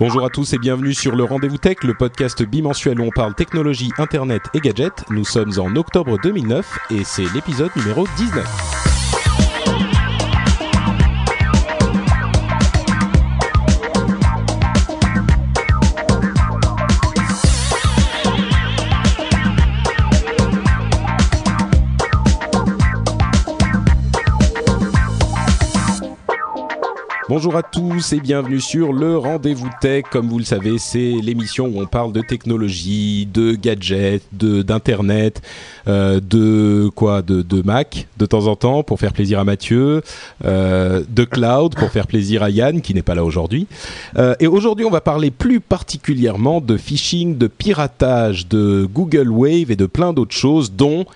[0.00, 3.32] Bonjour à tous et bienvenue sur le Rendez-vous Tech, le podcast bimensuel où on parle
[3.36, 5.04] technologie, internet et gadgets.
[5.08, 8.83] Nous sommes en octobre 2009 et c'est l'épisode numéro 19.
[27.26, 30.04] Bonjour à tous et bienvenue sur le Rendez-vous Tech.
[30.10, 35.40] Comme vous le savez, c'est l'émission où on parle de technologie, de gadgets, de d'internet,
[35.88, 40.02] euh, de quoi, de, Mac de temps en temps pour faire plaisir à Mathieu,
[40.44, 43.68] euh, de cloud pour faire plaisir à Yann qui n'est pas là aujourd'hui.
[44.18, 49.70] Euh, et aujourd'hui, on va parler plus particulièrement de phishing, de piratage, de Google Wave
[49.70, 51.06] et de plein d'autres choses, dont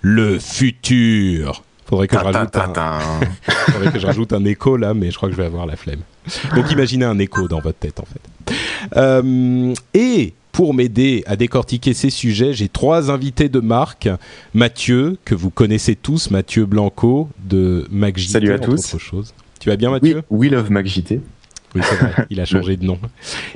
[0.00, 1.62] le futur.
[1.86, 2.98] Faudrait que, je rajoute un...
[3.72, 5.76] Faudrait que je rajoute un écho là, mais je crois que je vais avoir la
[5.76, 6.00] flemme.
[6.54, 8.54] Donc imaginez un écho dans votre tête en fait.
[8.96, 14.08] Euh, et pour m'aider à décortiquer ces sujets, j'ai trois invités de marque.
[14.54, 18.30] Mathieu, que vous connaissez tous, Mathieu Blanco de MacJT.
[18.30, 18.96] Salut à tous.
[18.98, 19.34] Chose.
[19.60, 20.22] Tu vas bien Mathieu?
[20.30, 21.20] Oui, We Love MacJT.
[21.74, 22.98] Oui, c'est vrai, il a changé de nom.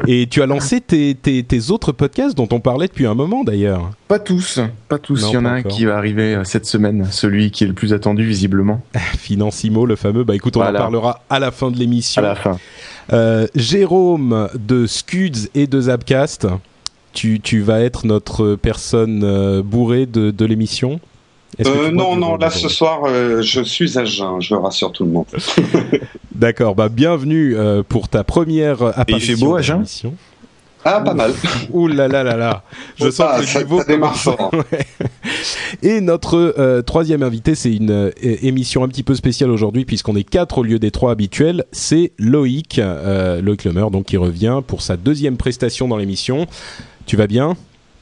[0.06, 3.44] Et tu as lancé tes, tes, tes, autres podcasts dont on parlait depuis un moment
[3.44, 3.90] d'ailleurs.
[4.08, 5.22] Pas tous, pas tous.
[5.22, 7.68] Non, il y en a un qui va arriver euh, cette semaine, celui qui est
[7.68, 8.82] le plus attendu visiblement.
[9.18, 10.24] Financimo, le fameux.
[10.24, 10.80] Bah écoute, on voilà.
[10.80, 12.22] en parlera à la fin de l'émission.
[12.22, 12.58] À la fin.
[13.12, 16.46] Euh, Jérôme de Scuds et de Zapcast,
[17.12, 21.00] tu, tu vas être notre personne euh, bourrée de, de l'émission.
[21.66, 25.10] Euh, non, non, là ce soir, euh, je suis à jeun, je rassure tout le
[25.10, 25.26] monde.
[26.34, 29.16] D'accord, bah bienvenue euh, pour ta première apparition.
[29.16, 29.84] Et il fait beau à jeun
[30.84, 31.32] ah, pas mal.
[31.72, 32.62] Ouh là là là là.
[32.96, 34.50] Je sens que le ça- niveau ça démarre commence- fort.
[34.72, 34.86] Ouais.
[35.82, 40.16] Et notre euh, troisième invité, c'est une euh, émission un petit peu spéciale aujourd'hui puisqu'on
[40.16, 41.64] est quatre au lieu des trois habituels.
[41.72, 46.46] C'est Loïc, euh, Loïc Lemer, donc qui revient pour sa deuxième prestation dans l'émission.
[47.06, 47.56] Tu vas bien?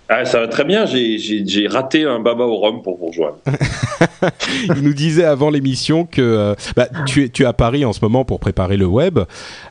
[0.08, 3.38] Ah, ça va très bien, j'ai- raté un baba au rhum pour vous rejoindre.
[4.76, 7.92] Il nous disait avant l'émission que euh, bah, tu, es, tu es à Paris en
[7.92, 9.18] ce moment pour préparer le web,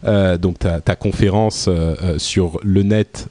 [0.05, 3.27] euh, donc ta, ta conférence euh, sur le net.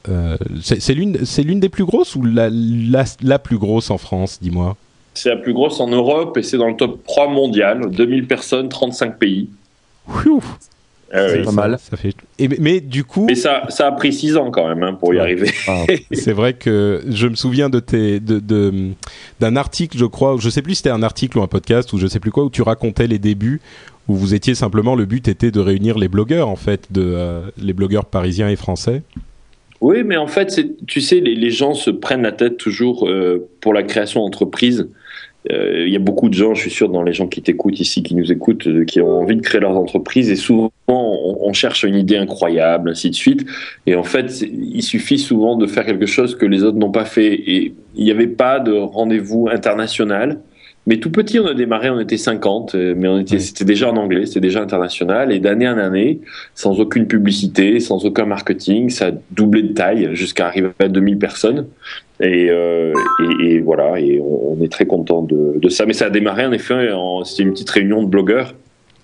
[0.62, 4.38] c'est l'une, c'est l'une des plus grosses ou la, la, la plus grosse en France,
[4.40, 4.76] dis-moi?
[5.12, 8.68] C'est la plus grosse en Europe et c'est dans le top 3 mondial, 2000 personnes,
[8.68, 9.48] 35 pays.
[10.08, 10.42] Ouh,
[11.14, 11.44] Ah C'est oui.
[11.44, 11.78] pas mal.
[11.80, 12.14] Ça fait.
[12.38, 14.94] Et, mais- mais du coup, Mais ça, ça a pris 6 ans quand même hein,
[14.94, 15.22] pour y Ouais.
[15.22, 15.50] arriver.
[15.68, 18.90] Ah, c'est vrai que je me souviens de tes, de, de-
[19.40, 21.98] d'un article, je crois, je sais plus si c'était un article ou un podcast ou
[21.98, 23.60] je sais plus quoi, où tu racontais les débuts,
[24.08, 27.40] où vous étiez simplement, le but était de réunir les blogueurs en fait, de euh,
[27.62, 29.02] les blogueurs parisiens et français.
[29.80, 33.08] Oui, mais en fait, c'est- tu sais, les, les gens se prennent la tête toujours
[33.08, 34.88] euh, pour la création d'entreprise.
[35.52, 37.78] Euh, Il y a beaucoup de gens, je suis sûr, dans les gens qui t'écoutent
[37.80, 40.30] ici, qui nous écoutent, euh, qui ont envie de créer leurs entreprises.
[40.30, 43.44] Et souvent, on, on cherche une idée incroyable, ainsi de suite.
[43.86, 47.04] Et en fait, il suffit souvent de faire quelque chose que les autres n'ont pas
[47.04, 47.34] fait.
[47.34, 50.40] Et il n'y avait pas de rendez-vous international.
[50.86, 53.40] Mais tout petit, on a démarré, on était 50, euh, mais on était, Oui.
[53.40, 55.32] c'était déjà en anglais, c'était déjà international.
[55.32, 56.20] Et d'année en année,
[56.54, 61.18] sans aucune publicité, sans aucun marketing, ça a doublé de taille jusqu'à arriver à 2000
[61.18, 61.66] personnes.
[62.20, 62.92] Et, euh,
[63.40, 65.86] et, et voilà, et on, on est très content de, de ça.
[65.86, 68.54] Mais ça a démarré en effet, en- c'était une petite réunion de blogueurs,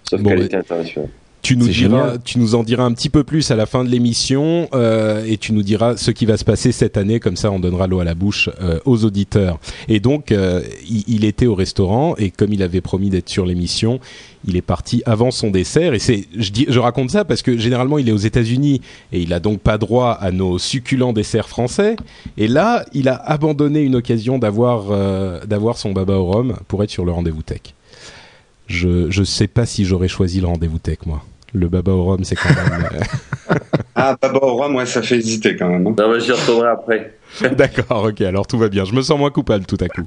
[0.09, 1.09] sauf Bon, qu'elle était internationale.
[1.43, 3.89] Tu nous, diras, tu nous en diras un petit peu plus à la fin de
[3.89, 7.51] l'émission euh, et tu nous diras ce qui va se passer cette année, comme ça
[7.51, 9.59] on donnera l'eau à la bouche euh, aux auditeurs.
[9.89, 13.47] Et donc, euh, il, il était au restaurant et comme il avait promis d'être sur
[13.47, 14.01] l'émission,
[14.47, 15.95] il est parti avant son dessert.
[15.95, 18.83] Et c'est, je, dis, je raconte ça parce que généralement il est aux États-Unis
[19.13, 21.97] et il a donc pas droit à nos succulents desserts français.
[22.37, 24.91] Et là, il a abandonné une occasion d'avoir
[25.47, 27.75] d'avoir son baba au rhum pour être sur le rendez-vous tech.
[28.71, 31.25] Je je sais pas si j'aurais choisi le rendez-vous tech moi.
[31.53, 32.87] Le baba au rhum, c'est quand même.
[32.95, 33.55] euh,
[33.97, 35.84] Ah, Baba au rhum, ouais, ça fait hésiter quand même.
[35.89, 35.95] hein.
[35.99, 37.19] Non, mais j'y retournerai après.
[37.57, 38.84] D'accord, ok, alors tout va bien.
[38.84, 40.07] Je me sens moins coupable tout à coup.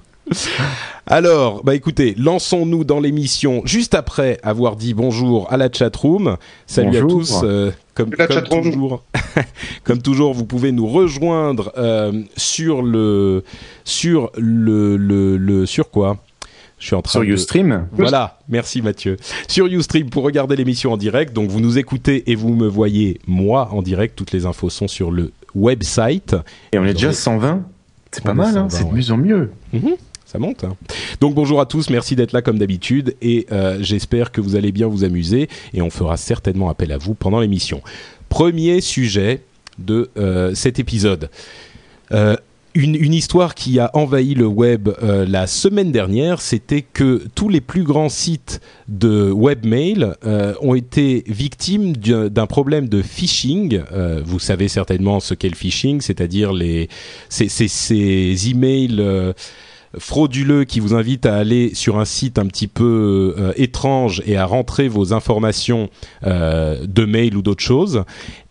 [1.06, 6.38] Alors, bah écoutez, lançons-nous dans l'émission juste après avoir dit bonjour à la chatroom.
[6.66, 7.42] Salut à tous.
[7.44, 9.04] euh, comme, comme toujours,
[9.84, 13.44] comme toujours, vous pouvez nous rejoindre euh, sur le
[13.84, 16.18] sur le, le, le sur quoi?
[16.84, 17.88] Je suis en train sur Ustream.
[17.94, 19.16] Voilà, merci Mathieu.
[19.48, 21.32] Sur Ustream pour regarder l'émission en direct.
[21.32, 24.18] Donc vous nous écoutez et vous me voyez moi en direct.
[24.18, 26.36] Toutes les infos sont sur le website.
[26.74, 27.64] Et on est déjà 120.
[28.12, 29.52] C'est pas mal, hein c'est de mieux en mieux.
[29.72, 29.94] Mhm,
[30.26, 30.66] ça monte.
[30.66, 30.76] Hein.
[31.22, 34.74] Donc bonjour à tous, merci d'être là comme d'habitude et euh, j'espère que vous allez
[34.74, 37.82] bien vous amuser et on fera certainement appel à vous pendant l'émission.
[38.28, 39.42] Premier sujet
[39.80, 41.30] de euh, cet épisode.
[42.12, 42.36] Euh,
[42.76, 47.62] une, histoire qui a envahi le web euh, la semaine dernière, c'était que tous les
[47.62, 53.82] plus grands sites de webmail euh, ont été victimes d'un problème de phishing.
[53.92, 56.90] Euh, vous savez certainement ce qu'est le phishing, c'est-à-dire les
[57.30, 59.34] ces, emails
[60.00, 64.46] frauduleux qui vous invitent à aller sur un site un petit peu étrange et à
[64.46, 65.90] rentrer vos informations
[66.24, 68.04] de mail ou d'autres choses.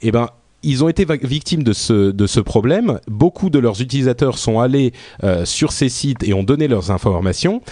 [0.02, 0.28] Eh ben
[0.62, 3.00] ils ont été victimes de ce, de ce problème.
[3.09, 4.93] Beaucoup de leurs utilisateurs sont allés
[5.25, 7.62] euh, sur ces sites et ont donné leurs informations.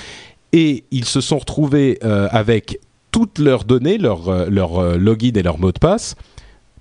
[0.52, 2.80] Et ils se sont retrouvés euh, avec
[3.12, 6.16] toutes leurs données, leur, euh, leur login et leur mot de passe,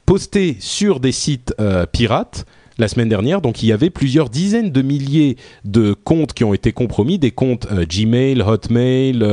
[0.06, 1.54] postés sur des sites
[1.92, 2.46] pirates
[2.80, 3.42] la semaine dernière.
[3.42, 7.32] Donc il y avait plusieurs dizaines de milliers de comptes qui ont été compromis, des
[7.32, 9.24] comptes Gmail, Hotmail,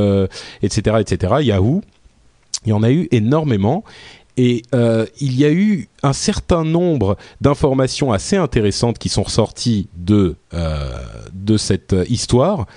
[0.61, 1.81] etc., etc., Yahoo.
[2.65, 3.83] Il y en a eu énormément.
[4.37, 9.89] Et euh, il y a eu un certain nombre d'informations assez intéressantes qui sont ressorties
[9.97, 11.03] de, euh,
[11.33, 12.67] de cette histoire.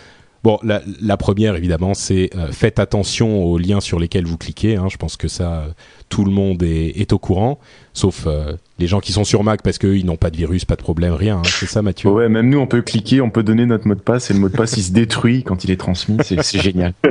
[0.42, 4.76] Bon, la, première, évidemment, c'est euh, faites attention aux liens sur lesquels vous cliquez.
[4.76, 4.88] Hein.
[4.90, 5.66] Je pense que ça,
[6.10, 7.58] tout le monde est, est au courant,
[7.94, 10.74] sauf euh, les gens qui sont sur Mac parce qu'ils n'ont pas de virus, pas
[10.74, 11.38] de problème, rien.
[11.38, 11.42] Hein.
[11.44, 14.00] C'est ça, Mathieu Ouais, même nous, on peut cliquer, on peut donner notre mot de
[14.00, 16.18] passe et le mot de passe, il se détruit quand il est transmis.
[16.42, 16.92] C'est génial.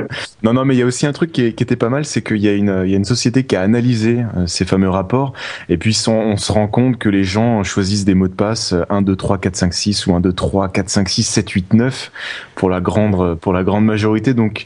[0.42, 2.22] Non, non, mais il y a aussi un truc qui, qui était pas mal, c'est
[2.22, 4.88] qu'il y, a une, il y a une société qui a analysé euh, ces fameux
[4.88, 5.34] rapports
[5.68, 9.02] et puis on, se rend compte que les gens choisissent des mots de passe 1,
[9.02, 12.12] 2, 3, 4, 5, 6 ou 1, 2, 3, 4, 5, 6, 7, 8, 9
[12.54, 14.34] pour la grande, pour la grande majorité.
[14.34, 14.64] Donc,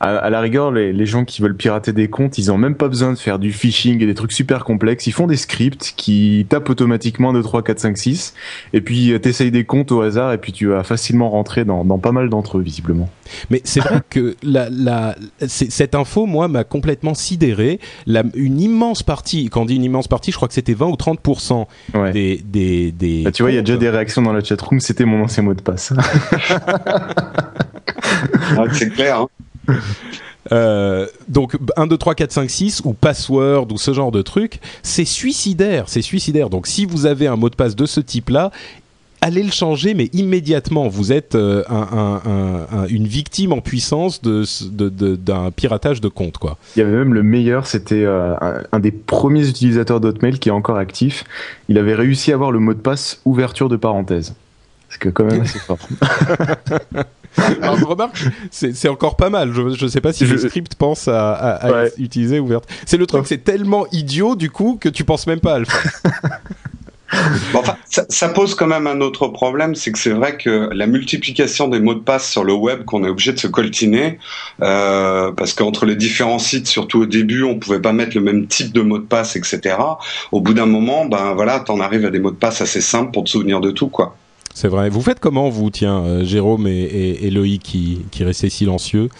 [0.00, 2.88] à, la rigueur, les, les, gens qui veulent pirater des comptes, ils ont même pas
[2.88, 5.06] besoin de faire du phishing et des trucs super complexes.
[5.06, 8.34] Ils font des scripts qui tapent automatiquement 2, 3, 4, 5, 6.
[8.74, 11.84] Et puis, euh, t'essayes des comptes au hasard et puis tu vas facilement rentrer dans,
[11.84, 13.08] dans pas mal d'entre eux, visiblement.
[13.48, 15.16] Mais c'est vrai que la, la,
[15.46, 17.80] cette info, moi, m'a complètement sidéré.
[18.06, 20.86] La, une immense partie, quand on dit une immense partie, je crois que c'était 20
[20.86, 21.66] ou 30%
[22.12, 24.80] des, des, des bah, tu vois, il y a déjà des réactions dans la chatroom.
[24.80, 25.94] C'était mon ancien mot de passe.
[28.72, 29.20] c'est clair.
[29.20, 29.28] Hein.
[30.52, 34.60] Euh, donc 1, 2, 3, 4, 5, 6 ou password ou ce genre de truc,
[34.84, 36.50] c'est suicidaire, c'est suicidaire.
[36.50, 38.52] Donc si vous avez un mot de passe de ce type-là,
[39.20, 40.88] allez le changer, mais immédiatement.
[40.88, 46.38] Vous êtes euh, un, un, un, une victime en puissance d'un de, piratage de compte,
[46.38, 46.58] quoi.
[46.76, 48.34] Il y avait même le meilleur, c'était euh,
[48.72, 51.24] un, des premiers utilisateurs d'Hotmail qui est encore actif.
[51.68, 54.34] Il avait réussi à avoir le mot de passe ouverture de parenthèse.
[54.96, 55.78] C'est que quand même assez fort.
[57.60, 59.52] Alors, remarque, c'est encore pas mal.
[59.52, 62.66] Je ne sais pas si le script pense à, à, utiliser ouverte.
[62.86, 65.66] C'est le truc, c'est tellement idiot du coup que tu penses même pas à le
[65.66, 66.40] faire.
[67.52, 70.70] Bon, enfin, ça, ça, pose quand même un autre problème, c'est que c'est vrai que
[70.72, 74.18] la multiplication des mots de passe sur le web qu'on est obligé de se coltiner,
[74.60, 78.48] euh, parce qu'entre les différents sites, surtout au début, on pouvait pas mettre le même
[78.48, 79.76] type de mot de passe, etc.
[80.32, 83.12] Au bout d'un moment, ben voilà, t'en arrives à des mots de passe assez simples
[83.12, 84.16] pour te souvenir de tout, quoi.
[84.56, 84.88] C'est vrai.
[84.88, 89.10] Vous faites comment, vous, tiens, euh, Jérôme et, et, Loïc qui, qui restaient silencieux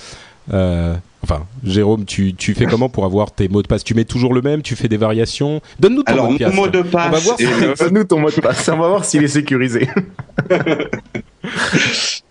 [0.55, 3.85] euh, Enfin, Jérôme, tu, tu fais comment pour avoir tes mots de passe?
[3.85, 5.61] Tu mets toujours le même Tu fais des variations?
[5.79, 6.55] Donne-nous ton Alors, mot de passe.
[6.55, 7.37] Mot de passe on va voir
[7.79, 8.67] Donne-nous ton mot de passe.
[8.69, 9.91] On va voir s'il est sécurisé.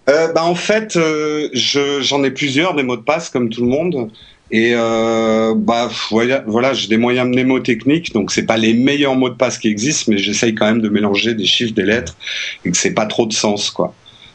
[0.10, 3.70] euh, bah, en fait, euh, j'en ai plusieurs des mots de passe, comme tout le
[3.70, 4.10] monde.
[4.52, 9.30] Et euh, bah voilà, voilà j'ai des moyens mnémotechniques, donc c'est pas les meilleurs mots
[9.30, 12.16] de passe qui existent, mais j'essaye quand même de mélanger des chiffres, des lettres,
[12.64, 13.94] et que c'est pas trop de sens, quoi.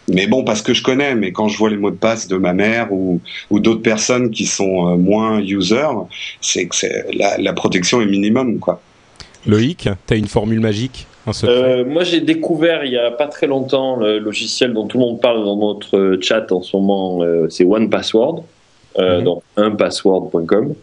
[0.08, 2.36] Mais bon, parce que je connais, mais quand je vois les mots de passe de
[2.36, 6.08] ma mère ou, ou d'autres personnes qui sont euh, moins users,
[6.40, 6.76] c'est que
[7.16, 8.80] la, la protection est minimum, quoi.
[9.46, 11.06] Loïc, tu as une formule magique
[11.44, 15.04] euh, moi, j'ai découvert il y a pas très longtemps le logiciel dont tout le
[15.04, 17.20] monde parle dans notre chat en ce moment.
[17.50, 18.42] C'est One Password
[18.98, 20.74] euh, dans unpassword.com.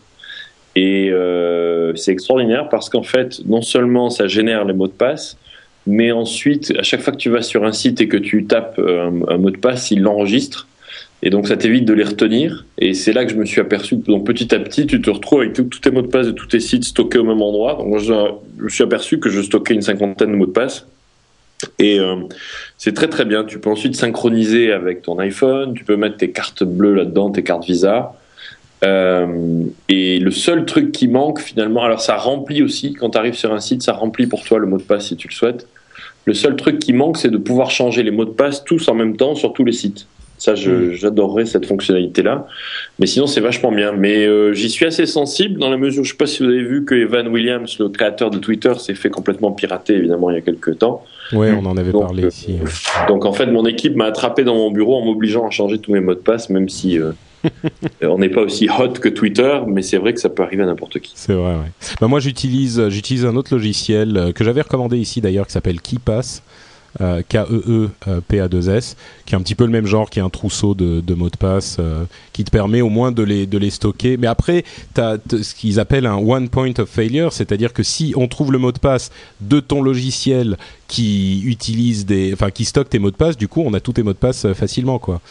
[0.75, 5.37] Et euh, c'est extraordinaire parce qu'en fait, non seulement ça génère les mots de passe,
[5.87, 8.79] mais ensuite, à chaque fois que tu vas sur un site et que tu tapes
[8.79, 10.67] un, mot de passe, il l'enregistre.
[11.23, 12.65] Et donc, ça t'évite de les retenir.
[12.77, 15.09] Et c'est là que je me suis aperçu que donc, petit à petit, tu te
[15.09, 17.75] retrouves avec tous tes mots de passe de tous tes sites stockés au même endroit.
[17.75, 18.13] Donc, je,
[18.57, 20.85] je me suis aperçu que je stockais une cinquantaine de mots de passe.
[21.79, 22.17] Et euh,
[22.77, 23.43] c'est très très bien.
[23.43, 25.73] Tu peux ensuite synchroniser avec ton iPhone.
[25.73, 28.13] Tu peux mettre tes cartes bleues là-dedans, tes cartes Visa.
[28.85, 33.33] Euh, et le seul truc qui manque finalement, alors ça remplit aussi, quand tu arrives
[33.33, 35.67] sur un site, ça remplit pour toi le mot de passe si tu le souhaites.
[36.25, 38.93] Le seul truc qui manque, c'est de pouvoir changer les mots de passe tous en
[38.93, 40.05] même temps sur tous les sites.
[40.37, 42.47] Ça, j'adorerais cette fonctionnalité-là.
[42.99, 43.91] Mais sinon, c'est vachement bien.
[43.91, 46.63] Mais euh, j'y suis assez sensible dans la mesure, je sais pas si vous avez
[46.63, 50.37] vu que Evan Williams, le créateur de Twitter, s'est fait complètement pirater, évidemment, il y
[50.37, 51.03] a quelques temps.
[51.33, 52.55] Oui, on en avait parlé euh, ici.
[53.07, 55.91] Donc, en fait, mon équipe m'a attrapé dans mon bureau en m'obligeant à changer tous
[55.91, 57.11] mes mots de passe, même si euh,
[58.03, 60.67] on n'est pas aussi hot que Twitter, mais c'est vrai que ça peut arriver à
[60.67, 61.13] n'importe qui.
[61.15, 61.95] C'est vrai, ouais.
[61.99, 66.43] Bah, moi, j'utilise, j'utilise un autre logiciel que j'avais recommandé ici d'ailleurs, qui s'appelle KeePass
[67.01, 71.01] euh, K-E-E-P-A-2-S, qui est un petit peu le même genre, qui est un trousseau de,
[71.01, 74.17] de mots de passe, euh, qui te permet au moins de les, de les stocker.
[74.17, 74.63] Mais après,
[74.95, 78.51] tu as ce qu'ils appellent un one point of failure, c'est-à-dire que si on trouve
[78.51, 79.11] le mot de passe
[79.41, 83.63] de ton logiciel qui utilise des, enfin qui stocke tes mots de passe, du coup,
[83.65, 85.21] on a tous tes mots de passe euh, facilement, quoi.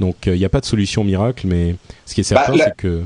[0.00, 1.74] Donc, il n'y a pas de solution miracle, mais
[2.06, 3.02] ce qui est certain, bah, c'est que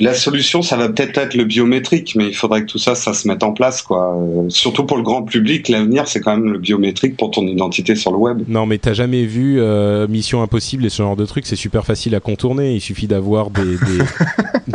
[0.00, 3.12] la solution, ça va peut-être être le biométrique, mais il faudrait que tout ça, ça
[3.12, 4.16] se mette en place, quoi.
[4.16, 7.94] Euh, surtout pour le grand public, l'avenir, c'est quand même le biométrique pour ton identité
[7.94, 8.42] sur le web.
[8.48, 11.84] Non, mais t'as jamais vu euh, Mission Impossible et ce genre de trucs, c'est super
[11.84, 12.74] facile à contourner.
[12.74, 13.76] Il suffit d'avoir des.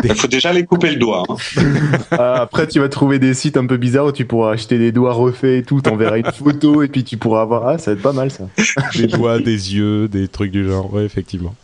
[0.03, 1.24] Il faut déjà les couper le doigt.
[1.27, 1.36] Hein.
[2.12, 4.91] Ah, après, tu vas trouver des sites un peu bizarres où tu pourras acheter des
[4.91, 5.82] doigts refaits et tout.
[5.82, 7.67] T'enverras une photo et puis tu pourras avoir.
[7.67, 8.48] Ah, ça va être pas mal ça.
[8.96, 10.94] Des doigts, des yeux, des trucs du genre.
[10.94, 11.55] Ouais, effectivement.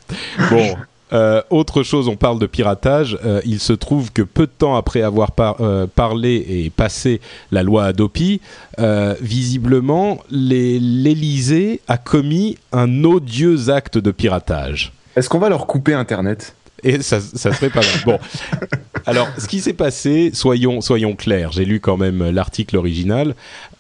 [0.50, 0.76] Bon,
[1.14, 3.18] euh, autre chose, on parle de piratage.
[3.26, 7.64] Euh, il se trouve que peu de temps après avoir euh, parlé et passé la
[7.64, 8.42] loi Adopi,
[9.20, 14.94] visiblement, l'Élysée a commis un odieux acte de piratage.
[15.16, 16.56] Est-ce qu'on va leur couper Internet?
[16.84, 17.90] Et ça, ça serait pas mal.
[18.06, 18.20] Bon,
[19.06, 21.52] alors ce qui s'est passé, soyons soyons clairs.
[21.52, 23.36] J'ai lu quand même l'article original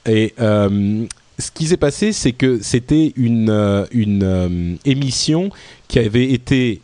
[0.05, 5.50] et ce qui s'est passé, c'est que c'était une une émission
[5.88, 6.81] qui avait été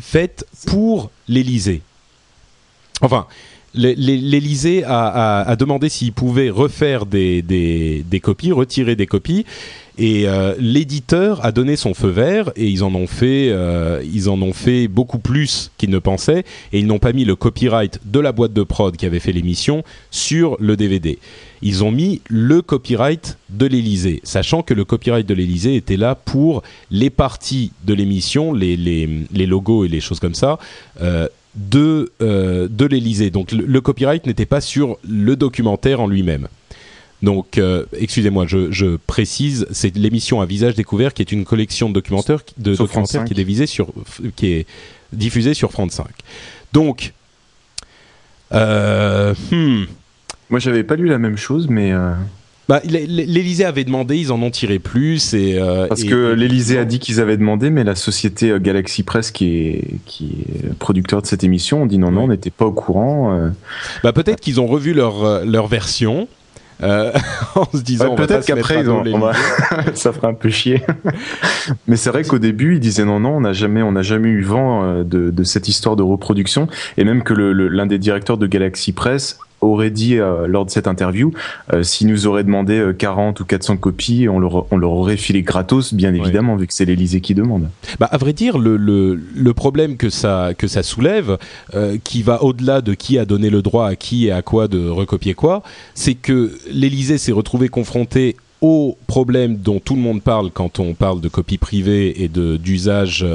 [0.00, 1.82] faite pour l'Élysée.
[3.00, 3.26] Enfin,
[3.74, 9.44] l'Élysée a, demandé s'il pouvait refaire des, copies, retirer des copies,
[9.98, 14.28] et euh, l'éditeur a donné son feu vert et ils en ont fait, euh, ils
[14.28, 16.44] en ont fait beaucoup plus qu'ils ne pensaient
[16.74, 19.32] et ils n'ont pas mis le copyright de la boîte de prod qui avait fait
[19.32, 21.18] l'émission sur le DVD.
[21.62, 26.14] Ils ont mis le copyright de l'Elysée, sachant que le copyright de l'Elysée était là
[26.14, 28.76] pour les parties de l'émission, les,
[29.32, 30.58] logos et les choses comme ça.
[31.00, 33.30] Euh, de, de l'Elysée.
[33.30, 36.48] Donc le copyright n'était pas sur le documentaire en lui-même.
[37.22, 41.94] Donc, euh, excusez-moi, je, précise, c'est l'émission à visage découvert qui est une collection de
[41.94, 43.88] documentaires, de documentaires qui est, sur,
[44.36, 44.66] qui est
[45.12, 46.06] diffusée sur France 5.
[46.72, 47.14] Donc,
[48.52, 49.84] euh, hmm.
[50.50, 51.92] moi j'avais pas lu la même chose, mais.
[52.70, 55.34] Euh, bah, L'Elysée avait demandé, ils en ont tiré plus.
[55.34, 55.58] Et,
[55.88, 59.84] Parce que l'Elysée a dit qu'ils avaient demandé, mais la société Galaxy Press, qui est,
[60.06, 63.50] qui est producteur de cette émission, ont dit non, non, on n'était pas au courant.
[64.02, 66.28] Bah, Peut-être qu'ils ont revu leur, leur version
[66.82, 67.10] euh,
[67.54, 68.84] en se disant peut-être qu'après
[69.94, 70.82] ça ferait un peu chier.
[71.88, 74.28] Mais c'est vrai qu'au début ils disaient non non on n'a jamais on n'a jamais
[74.28, 76.68] eu vent euh, de, de, cette histoire de reproduction
[76.98, 80.86] et même que l'un des directeurs de Galaxy Press aurait dit euh, lors de cette
[80.86, 81.32] interview,
[81.72, 85.42] euh, s'il nous aurait demandé 40 ou 400 copies, on leur, on leur aurait filé
[85.42, 87.68] gratos, bien évidemment, vu que c'est l'Elysée qui demande.
[87.98, 91.38] Bah, à vrai dire, le, le, le problème que ça, que ça soulève,
[92.04, 94.88] qui va au-delà de qui a donné le droit à qui et à quoi de
[94.88, 95.62] recopier quoi,
[95.94, 100.94] c'est que l'Elysée s'est retrouvé confronté au problème dont tout le monde parle quand on
[100.94, 103.26] parle de copie privée et d'usage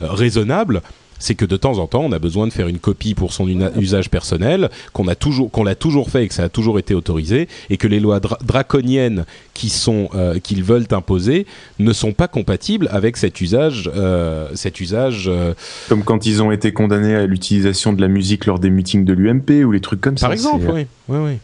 [0.00, 0.82] raisonnable,
[1.22, 3.46] c'est que de temps en temps, on a besoin de faire une copie pour son
[3.48, 6.94] usage personnel, qu'on a toujours, qu'on l'a toujours fait et que ça a toujours été
[6.94, 9.24] autorisé, et que les lois draconiennes
[9.54, 11.46] qui sont, euh, qu'ils veulent imposer
[11.78, 15.26] ne sont pas compatibles avec cet usage, euh, cet usage.
[15.28, 15.54] Euh,
[15.88, 19.12] comme quand ils ont été condamnés à l'utilisation de la musique lors des meetings de
[19.12, 20.26] l'UMP ou les trucs comme ça.
[20.26, 21.38] Par exemple, oui, oui, oui.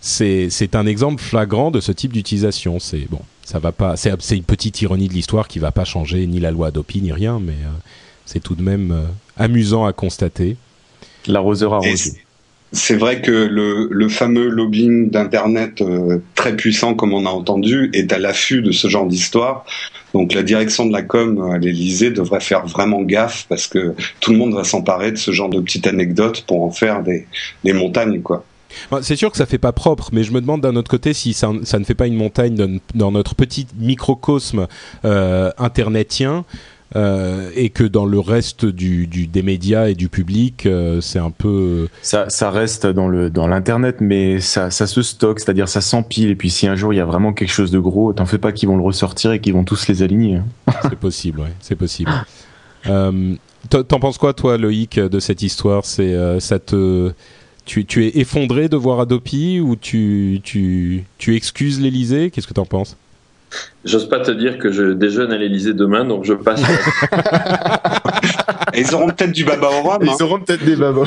[0.00, 2.80] C'est un exemple flagrant de ce type d'utilisation.
[2.80, 3.96] C'est bon, ça va pas.
[3.96, 7.12] C'est une petite ironie de l'histoire qui va pas changer ni la loi Adopi ni
[7.12, 7.54] rien, mais
[8.32, 9.06] c'est tout de même euh,
[9.36, 10.56] amusant à constater.
[11.26, 12.12] L'arroseur arrosé.
[12.72, 18.12] C'est vrai que le, fameux lobbying d'Internet euh, très puissant, comme on a entendu, est
[18.12, 19.64] à l'affût de ce genre d'histoire.
[20.14, 24.30] Donc la direction de la com à l'Elysée devrait faire vraiment gaffe parce que tout
[24.30, 27.26] le monde va s'emparer de ce genre de petites anecdotes pour en faire des,
[27.72, 28.44] montagnes, quoi.
[29.02, 31.32] C'est sûr que ça fait pas propre, mais je me demande d'un autre côté si
[31.32, 34.68] ça, ne fait pas une montagne dans, notre petit microcosme
[35.04, 36.44] euh, internetien.
[36.96, 41.20] Euh, et que dans le reste du, du, des médias et du public, euh, c'est
[41.20, 41.88] un peu.
[42.02, 46.30] Ça, ça reste dans le dans l'internet, mais ça, ça se stocke, c'est-à-dire ça s'empile.
[46.30, 48.38] Et puis si un jour il y a vraiment quelque chose de gros, t'en fais
[48.38, 50.36] pas qu'ils vont le ressortir et qu'ils vont tous les aligner.
[50.36, 50.72] Hein.
[50.82, 52.10] c'est possible, ouais, c'est possible.
[52.88, 53.36] Euh,
[53.68, 55.84] T'en penses quoi, toi, Loïc, de cette histoire?
[55.84, 57.12] C'est euh, ça te
[57.66, 62.54] tu, tu, es effondré de voir Adopi ou tu, tu, tu excuses l'Elysée Qu'est-ce que
[62.54, 62.96] t'en penses?
[63.84, 66.62] J'ose pas te dire que je déjeune à l'Elysée demain, donc je passe.
[68.76, 69.98] ils auront peut-être du baba au rhum.
[70.02, 70.16] Ils hein.
[70.20, 71.06] auront peut-être des babos.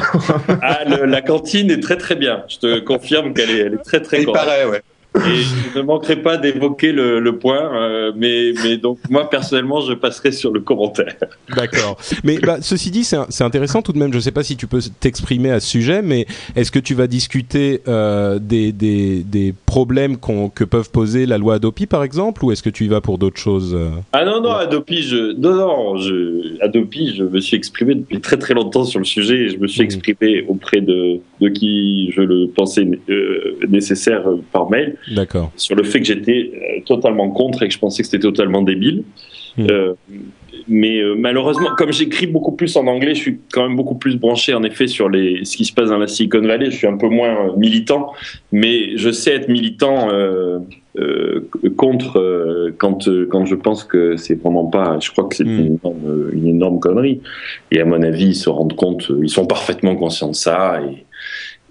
[0.62, 2.44] ah, le- la cantine est très très bien.
[2.50, 4.46] Je te confirme qu'elle est, elle est très très Il correcte.
[4.46, 4.82] paraît, ouais.
[5.16, 5.36] Et
[5.74, 9.94] je ne manquerai pas d'évoquer le, le point, euh, mais, mais donc moi personnellement, je
[9.94, 11.16] passerai sur le commentaire.
[11.56, 11.98] D'accord.
[12.24, 14.12] Mais bah, ceci dit, c'est intéressant tout de même.
[14.12, 16.96] Je ne sais pas si tu peux t'exprimer à ce sujet, mais est-ce que tu
[16.96, 22.44] vas discuter euh, des, des, des problèmes que peuvent poser la loi Adopi, par exemple,
[22.44, 23.90] ou est-ce que tu y vas pour d'autres choses euh?
[24.14, 28.38] Ah non, non, Adopi, je, non, non, je, Adopi, je me suis exprimé depuis très
[28.38, 29.86] très longtemps sur le sujet et je me suis Mhm.
[29.86, 35.52] exprimé auprès de, de qui je le pensais euh, nécessaire par mail D'accord.
[35.56, 38.62] sur le fait que j'étais euh, totalement contre et que je pensais que c'était totalement
[38.62, 39.04] débile.
[39.58, 39.68] Mhm.
[39.70, 39.94] Euh,
[40.68, 44.16] mais euh, malheureusement, comme j'écris beaucoup plus en anglais, je suis quand même beaucoup plus
[44.16, 46.72] branché en effet sur les, ce qui se passe dans la Silicon Valley.
[46.72, 48.14] Je suis un peu moins euh, militant,
[48.52, 50.60] mais je sais être militant euh,
[51.76, 55.00] contre quand quand je pense que c'est vraiment pas.
[55.02, 55.60] Je crois que c'est Mm.
[55.60, 57.20] une, énorme, une énorme connerie.
[57.72, 60.80] Et à mon avis, ils se rendent compte, ils sont parfaitement conscients de ça.
[60.82, 61.04] Et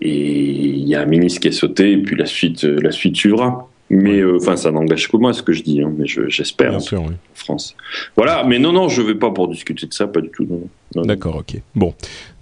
[0.04, 0.40] et
[0.80, 3.16] il y a un ministre qui est sauté, et puis la suite, euh, la suite
[3.16, 3.68] suivra.
[3.94, 6.71] Mais euh, enfin, ça n'engage que moi ce que je dis, hein, mais je- j'espère
[6.71, 7.12] Bien en sûr, oui.
[7.35, 7.76] France.
[8.16, 10.49] Voilà, mais non, non, je vais pas pour discuter de ça, pas du tout.
[10.94, 11.61] D'accord, ok.
[11.75, 11.92] Bon,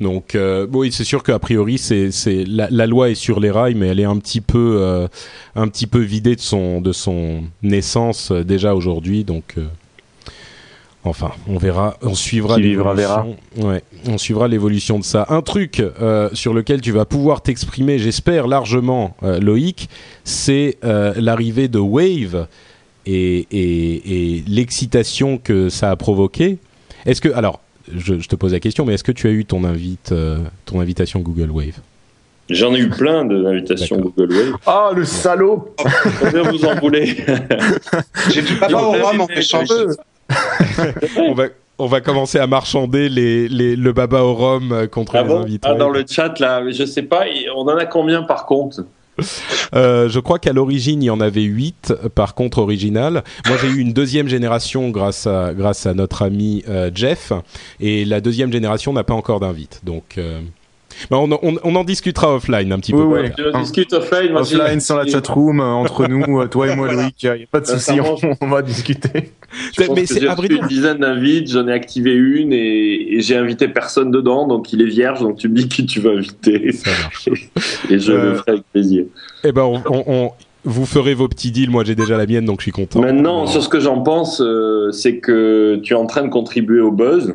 [0.00, 2.10] donc euh, oui, c'est sûr qu'a priori, c'est
[2.46, 5.08] la, la loi est sur les rails, mais elle est un petit peu euh,
[5.56, 9.56] un petit peu vidée de son de son naissance déjà aujourd'hui, donc.
[11.02, 13.36] Enfin, on verra, on suivra l'évolution.
[13.56, 15.24] Ouais, on suivra l'évolution de ça.
[15.30, 19.88] Un truc euh, sur lequel tu vas pouvoir t'exprimer, j'espère largement, euh, Loïc,
[20.24, 22.46] c'est euh, l'arrivée de Wave
[23.06, 26.58] et, et, et l'excitation que ça a provoqué.
[27.06, 27.60] Est-ce que, alors,
[27.96, 30.38] je, je te pose la question, mais est-ce que tu as eu ton invite, euh,
[30.66, 31.80] ton invitation Google Wave?
[32.50, 33.96] J'en ai eu plein d'invitations.
[33.98, 34.56] Google Wave.
[34.66, 35.72] Ah, le salaud
[36.20, 37.16] Combien vous en voulez
[38.32, 39.68] J'ai du baba au échange.
[41.16, 41.46] On va
[41.80, 45.28] on va commencer à marchander les, les, le baba au rhum euh, contre ah les
[45.28, 45.66] bon invités.
[45.66, 47.24] Ah, dans le chat, là, je sais pas,
[47.56, 48.84] on en a combien par contre?
[49.74, 53.22] Euh, je crois qu'à l'origine, il y en avait 8, par contre original.
[53.46, 57.32] Moi, j'ai eu une deuxième génération grâce à, grâce à notre ami euh, Jeff,
[57.80, 59.80] et la deuxième génération n'a pas encore d'invite.
[59.84, 60.40] Donc, euh,
[61.10, 63.02] bah, on, on, on en discutera offline un petit peu.
[63.02, 63.28] Oui.
[63.38, 64.34] Je discute offline.
[64.36, 67.46] Offline, sans la chatroom, euh, entre nous, euh, toi et moi, Loïc, il n'y a
[67.50, 69.32] pas de souci, on, on va discuter.
[69.76, 73.66] Je pense Mais c'est- une dizaine d'invites, j'en ai activé une et, et j'ai invité
[73.68, 76.90] personne dedans, donc il est vierge, donc tu me dis qui tu vas inviter Ça
[77.02, 77.28] marche.
[77.90, 79.04] et je Euh, le ferai avec plaisir.
[79.44, 80.30] Eh ben, on, on- on-
[80.64, 81.70] vous ferez vos petits deals.
[81.70, 83.00] Moi, j'ai déjà la mienne, donc je suis content.
[83.00, 86.28] Maintenant, Euh, sur ce que j'en pense, euh, c'est que tu es en train de
[86.28, 87.34] contribuer au buzz.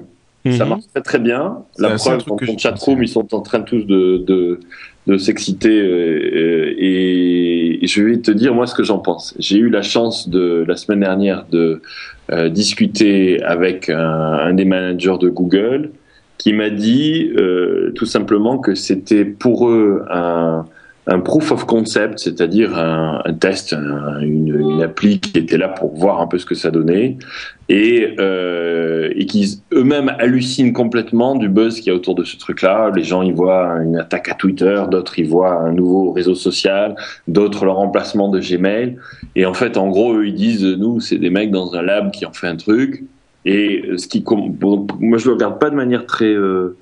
[0.51, 0.69] Ça mhm.
[0.69, 1.60] marche très très bien.
[1.79, 4.60] La preuve, ton je chatroom, ils sont en train tous de, de,
[5.08, 5.81] de s'exciter.
[5.81, 9.34] euh, et, et je vais te dire, moi, ce que j'en pense.
[9.39, 11.81] J'ai eu la chance, de la semaine dernière, de
[12.31, 15.89] euh, discuter avec un, un des managers de Google
[16.38, 20.65] qui m'a dit euh, tout simplement que c'était pour eux un,
[21.08, 25.94] un proof of concept, c'est-à-dire un, test, un- une, une appli qui était là pour
[25.96, 27.18] voir un peu ce que ça donnait,
[27.70, 32.38] et, euh, et qui eux-mêmes hallucinent complètement du buzz qu'il y a autour de ce
[32.38, 32.91] truc-là.
[32.96, 36.96] Les gens y voient une attaque à Twitter, d'autres y voient un nouveau réseau social,
[37.28, 38.98] d'autres le remplacement de Gmail.
[39.36, 42.12] Et en fait, en gros, eux, ils disent, nous, c'est des mecs dans un lab
[42.12, 43.04] qui ont fait un truc.
[43.45, 44.23] Et ce qui,
[44.99, 46.75] moi, je le regarde pas de manière très, euh,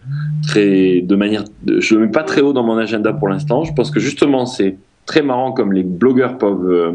[0.48, 3.66] très, de manière, je le mets pas très haut dans mon agenda pour l'instant.
[3.66, 6.92] Je pense que justement, c'est très marrant comme les blogueurs peuvent euh,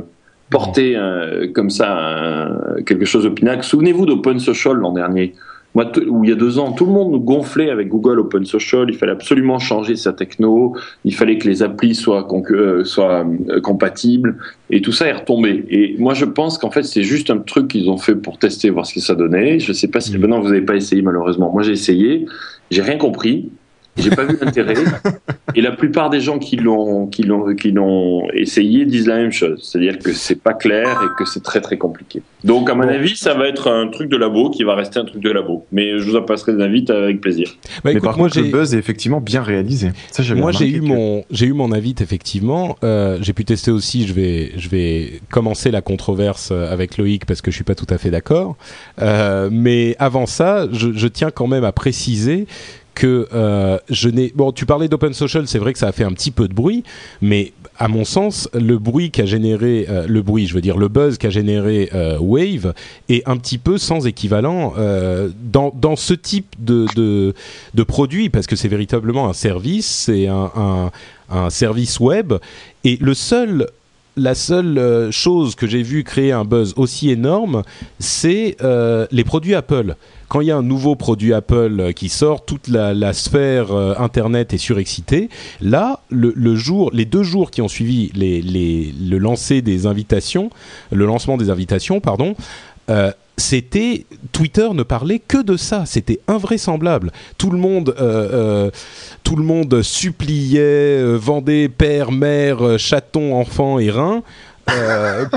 [0.48, 2.50] porter euh, comme ça
[2.87, 3.62] quelque chose au pinacle.
[3.62, 5.35] Souvenez-vous d'Open Social l'an dernier.
[5.79, 8.45] Moi, où il y a deux ans, tout le monde nous gonflait avec Google Open
[8.45, 8.87] Social.
[8.88, 10.75] Il fallait absolument changer sa techno.
[11.05, 14.38] Il fallait que les applis soient, euh, soient euh, compatibles.
[14.71, 15.64] Et tout ça est retombé.
[15.71, 18.71] Et moi, je pense qu'en fait, c'est juste un truc qu'ils ont fait pour tester,
[18.71, 19.61] voir ce que ça donnait.
[19.61, 20.21] Je sais pas si, Mm.
[20.21, 21.53] maintenant vous n'avez pas essayé, malheureusement.
[21.53, 22.27] Moi, j'ai essayé.
[22.73, 23.49] J'ai rien compris.
[23.98, 24.74] J'ai pas vu l'intérêt.
[25.54, 29.32] Et la plupart des gens qui l'ont, qui l'ont, qui l'ont essayé disent la même
[29.32, 29.61] chose.
[29.70, 32.22] C'est-à-dire que c'est pas clair et que c'est très très compliqué.
[32.44, 32.88] Donc, à mon Bon.
[32.90, 35.64] avis, ça va être un truc de labo qui va rester un truc de labo.
[35.72, 37.48] Mais je vous en passerai des invites avec plaisir.
[37.64, 39.90] Bah, Mais écoute, par moi, contre, le j'ai- buzz est effectivement bien réalisé.
[40.12, 42.76] Ça, Moi, j'ai eu que- mon, j'ai eu mon invite effectivement.
[42.84, 44.06] Euh, j'ai pu tester aussi.
[44.06, 47.87] Je vais, je vais commencer la controverse avec Loïc parce que je suis pas tout
[47.88, 48.56] à fait d'accord.
[49.00, 52.46] Euh, mais avant ça, je, je tiens quand même à préciser
[52.98, 54.32] que euh, je n'ai.
[54.34, 56.52] Bon, tu parlais d'Open Social, c'est vrai que ça a fait un petit peu de
[56.52, 56.82] bruit,
[57.22, 60.88] mais à mon sens, le bruit qu'a généré, euh, le bruit, je veux dire le
[60.88, 62.74] buzz qu'a généré euh, Wave
[63.08, 64.74] est un petit peu sans équivalent
[65.52, 67.34] dans dans ce type de de,
[67.74, 70.90] de produit parce que c'est véritablement un service, c'est un,
[71.30, 72.34] un service web
[72.82, 73.68] et le seul
[74.16, 77.62] la seule chose que j'ai vu créer un buzz aussi énorme,
[78.00, 78.56] c'est
[79.12, 79.94] les produits Apple.
[80.29, 83.95] Quand il y a un nouveau produit Apple euh, qui sort, toute la, sphère euh,
[83.99, 85.31] Internet est surexcitée.
[85.61, 90.51] Là, le, jour, les deux jours qui ont suivi le lancer des invitations,
[90.93, 92.35] le lancement des invitations, pardon,
[92.91, 95.87] euh, c'était Twitter ne parlait que de ça.
[95.87, 97.12] C'était invraisemblable.
[97.38, 97.95] Tout le monde,
[99.23, 104.23] tout le monde suppliait, vendait père, mère, chaton, enfant et rein.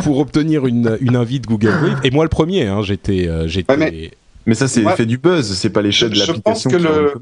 [0.03, 3.29] pour obtenir une, invite Google et moi le premier hein, j'étais
[4.45, 4.91] mais- ça, c'est Ouais.
[4.91, 6.69] l'effet du buzz, c'est pas l'échelle de Je- je l'application.
[6.69, 7.13] pense que le-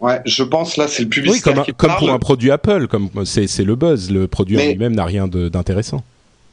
[0.00, 2.00] Ouais, je pense là c'est le oui publicitaire comme, un- qui comme parle.
[2.00, 5.26] pour un produit Apple comme c'est c'est le buzz le produit en lui-même n'a rien
[5.26, 6.04] de- d'intéressant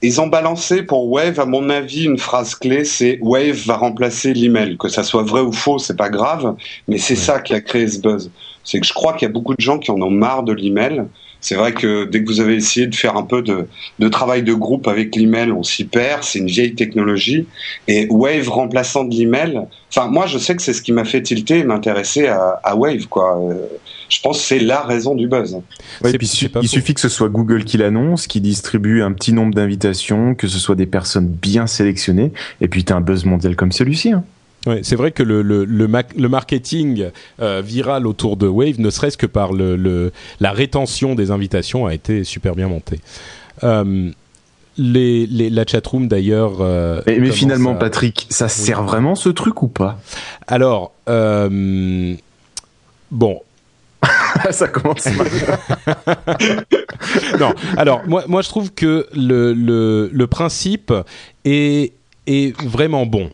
[0.02, 4.34] Ils ont balancé pour Wave, à mon avis, une phrase clé, c'est Wave va remplacer
[4.34, 4.76] l'email.
[4.78, 6.56] Que ça soit vrai ou faux, c'est pas grave,
[6.90, 8.30] mais c'est ça qui a créé ce buzz.
[8.66, 10.52] C'est que je crois qu'il y a beaucoup de gens qui en ont marre de
[10.52, 11.04] l'email.
[11.44, 13.68] C'est vrai que dès que vous avez essayé de faire un peu de,
[14.00, 16.24] de travail de groupe avec l'email, on s'y perd.
[16.24, 17.46] C'est une vieille technologie.
[17.90, 19.60] Et Wave remplaçant de l'email,
[19.96, 22.76] enfin, moi, je sais que c'est ce qui m'a fait tilter et m'intéresser à, à
[22.78, 23.38] Wave, quoi.
[23.44, 23.56] Euh,
[24.10, 25.54] Je pense que c'est la raison du buzz.
[25.56, 25.62] Ouais,
[26.04, 26.62] C'est- et puis il faux.
[26.68, 30.60] suffit que ce soit Google qui l'annonce, qui distribue un petit nombre d'invitations, que ce
[30.60, 34.12] soit des personnes bien sélectionnées, et puis t'as un buzz mondial comme celui-ci.
[34.14, 34.24] Hein.
[34.66, 37.10] Ouais, c'est vrai que le, le, le, marketing
[37.42, 41.94] euh, viral autour de Wave, ne serait-ce que par le, la rétention des invitations, a
[41.94, 43.00] été super bien monté.
[43.64, 44.10] Euh,
[44.78, 46.62] les, les, la chatroom d'ailleurs.
[46.62, 50.00] euh, Mais, finalement, à- Patrick, ça sert vraiment ce truc ou pas?
[50.48, 52.16] Alors, euh,
[53.12, 53.42] bon,
[54.52, 55.28] Ça commence mal.
[57.40, 57.54] non.
[57.78, 60.94] Alors, moi, moi, je trouve que le, le, le principe
[61.46, 61.94] est,
[62.28, 63.30] est vraiment bon.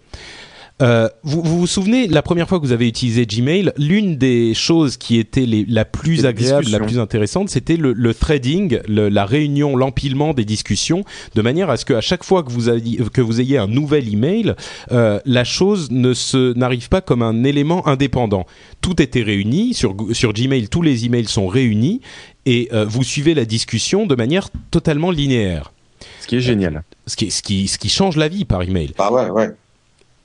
[0.82, 4.54] Euh, vous, vous vous souvenez, la première fois que vous avez utilisé Gmail, l'une des
[4.54, 8.80] choses qui était les, la plus Les agréable, la plus intéressante, c'était le, le threading,
[8.88, 11.04] le- la réunion, l'empilement des discussions,
[11.36, 14.08] de manière à ce qu'à chaque fois que vous, ayez, que vous ayez un nouvel
[14.08, 14.56] email,
[14.94, 18.46] euh, la chose ne se n'arrive pas comme un élément indépendant.
[18.80, 22.00] Tout était réuni sur, sur Gmail, tous les emails sont réunis
[22.46, 25.74] et euh, vous suivez la discussion de manière totalement linéaire.
[26.22, 26.84] Ce qui est génial.
[27.06, 28.92] Ce qui, ce qui, ce qui change la vie par email.
[28.98, 29.50] Bah ouais, ouais.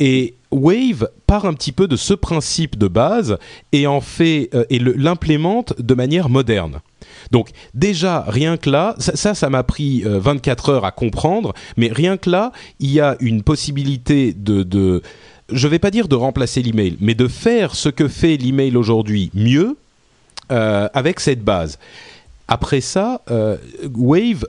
[0.00, 3.38] Et Wave part un petit peu de ce principe de base
[3.72, 6.80] et en fait euh, et l'implémente de manière moderne.
[7.30, 11.88] Donc déjà rien que là, ça ça m'a pris euh, 24 heures à comprendre, mais
[11.88, 15.02] rien que là, il y a une possibilité de de
[15.50, 19.30] je vais pas dire de remplacer l'email, mais de faire ce que fait l'email aujourd'hui
[19.34, 19.76] mieux
[20.50, 21.78] euh, avec cette base.
[22.48, 23.56] Après ça, euh,
[23.94, 24.46] Wave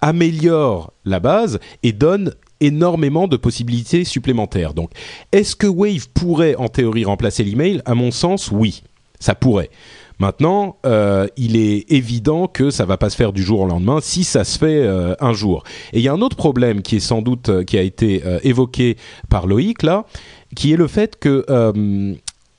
[0.00, 4.74] améliore la base et donne énormément de possibilités supplémentaires.
[4.74, 4.90] Donc,
[5.32, 7.82] est-ce que Wave pourrait en théorie remplacer l'email?
[7.84, 8.82] À mon sens, oui,
[9.20, 9.70] ça pourrait.
[10.18, 13.98] Maintenant, euh, il est évident que ça va pas se faire du jour au lendemain
[14.00, 15.62] si ça se fait euh, un jour.
[15.92, 18.22] Et il y a un autre problème qui est sans doute euh, qui a été
[18.42, 18.96] évoqué
[19.28, 20.06] par Loïc là,
[20.54, 21.44] qui est le fait que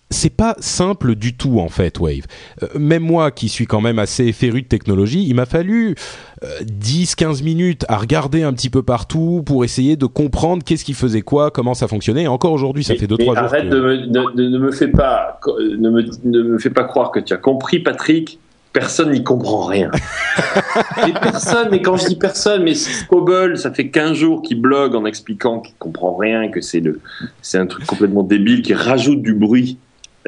[0.10, 2.24] c'est pas simple du tout en fait Wave.
[2.64, 5.96] Euh, même moi qui suis quand même assez féru de technologie, il m'a fallu
[6.44, 10.94] euh, 10-15 minutes à regarder un petit peu partout pour essayer de comprendre qu'est-ce qui
[10.94, 12.24] faisait quoi, comment ça fonctionnait.
[12.24, 13.38] Et encore aujourd'hui, ça Mais- fait 2-3 mais jours.
[13.38, 16.70] Arrête que- de me, de- de- ne me fais pas, ne me, ne me fais
[16.70, 18.40] pas croire que tu as compris, Patrick.
[18.74, 19.90] Personne n'y comprend rien.
[21.06, 24.94] mais personne, mais quand je dis personne, mais Scobble, ça fait 15 jours qu'il blogue
[24.94, 27.00] en expliquant qu'il comprend rien, que c'est le,
[27.42, 29.78] c'est un truc complètement débile qui rajoute du bruit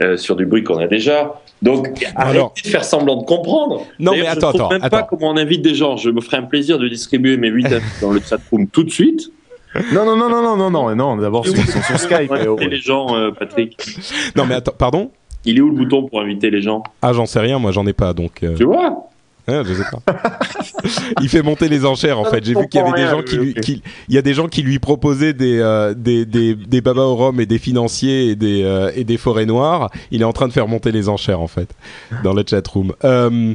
[0.01, 1.41] euh, sur du bruit qu'on a déjà.
[1.62, 3.85] Donc, arrêtez Alors- de faire semblant de comprendre.
[3.99, 5.07] Non, mais je attends, trouve attends, même pas attends.
[5.09, 5.97] comment on invite des gens.
[5.97, 7.67] Je me ferai un plaisir de distribuer mes 8
[8.01, 9.31] dans le chatroom tout de suite.
[9.93, 11.17] Non, non, non, non, non, non, non, non.
[11.17, 12.27] D'abord, Et sur, où- sur, Skype.
[12.27, 12.51] Pour oh.
[12.53, 13.77] inviter les gens, euh, Patrick?
[14.35, 15.12] Non, mais attends, pardon?
[15.45, 16.81] Il est où le bouton pour inviter les gens?
[17.01, 18.41] Ah, j'en sais rien, moi j'en ai pas, donc.
[18.43, 19.09] euh, Tu vois?
[19.65, 20.01] Je sais pas.
[21.21, 22.43] il fait monter les enchères en fait.
[22.45, 24.47] J'ai vu qu'il y avait des gens qui lui, qui- il y a des gens
[24.47, 28.35] qui lui proposaient des euh, des des des babas au rhum et des financiers et
[28.35, 29.89] des euh, et des forêts noires.
[30.12, 31.69] Il est en train de faire monter les enchères en fait
[32.23, 32.93] dans le chat room.
[33.03, 33.53] Euh,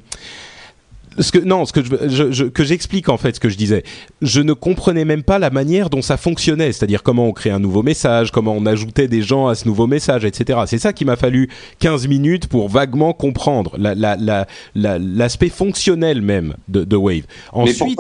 [1.19, 3.57] ce que non, ce que je, je- je- que j'explique en fait ce que je
[3.57, 3.83] disais.
[4.23, 7.59] Je ne comprenais même pas la manière dont ça fonctionnait, c'est-à-dire comment on crée un
[7.59, 10.61] nouveau message, comment on ajoutait des gens à ce nouveau message, etc.
[10.67, 11.49] C'est ça qui m'a fallu
[11.79, 17.25] 15 minutes pour vaguement comprendre la- la- la- la- l'aspect fonctionnel même de, de Wave.
[17.53, 17.99] Ensuite,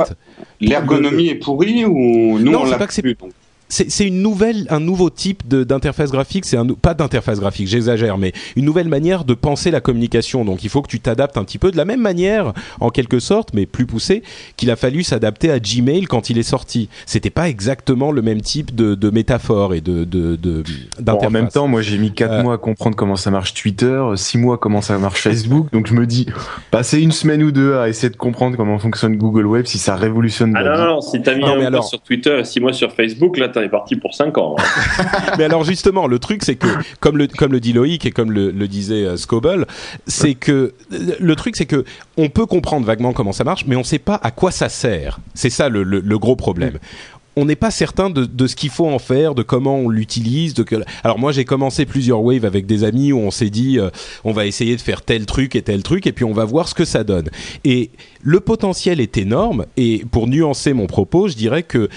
[0.60, 3.30] L'ergonomie est pourrie ou nous Non, on l'a pas que c'est- plus donc
[3.74, 6.44] c'est une nouvelle, un nouveau type d'interface graphique.
[6.44, 10.44] C'est un pas d'interface graphique, j'exagère, mais une nouvelle manière de penser la communication.
[10.44, 13.18] Donc il faut que tu t'adaptes un petit peu de la même manière, en quelque
[13.18, 14.22] sorte, mais plus poussé,
[14.56, 16.88] qu'il a fallu s'adapter à Gmail quand il est sorti.
[17.06, 21.02] C'était pas exactement le même type de, de métaphore et de d'interface.
[21.02, 23.54] Bon, en même temps, moi j'ai mis 4 euh, mois à comprendre comment ça marche
[23.54, 25.72] Twitter, 6 mois comment ça marche Facebook.
[25.72, 26.26] donc je me dis,
[26.70, 29.96] passer une semaine ou deux à essayer de comprendre comment fonctionne Google Web, si ça
[29.96, 30.54] révolutionne.
[30.56, 33.36] Ah non, non, si t'as mis un mois sur Twitter et 6 mois sur Facebook,
[33.36, 34.56] là t'es parti pour 5 ans.
[34.58, 35.04] Hein.
[35.38, 36.66] mais alors justement, le truc c'est que,
[37.00, 39.66] comme le, comme le dit Loïc et comme le, le disait euh, Scoble,
[40.06, 41.84] c'est que le truc c'est que
[42.16, 45.18] on peut comprendre vaguement comment ça marche, mais on sait pas à quoi ça sert.
[45.34, 46.78] C'est ça le, le, gros problème
[47.36, 50.54] on n'est pas certain de, de ce qu'il faut en faire, de comment on l'utilise.
[50.54, 50.64] De
[51.02, 53.90] Alors moi j'ai commencé plusieurs waves avec des amis où on s'est dit euh,
[54.22, 56.68] on va essayer de faire tel truc et tel truc et puis on va voir
[56.68, 57.30] ce que ça donne.
[57.64, 57.90] Et
[58.22, 61.88] le potentiel est énorme et pour nuancer mon propos, je dirais que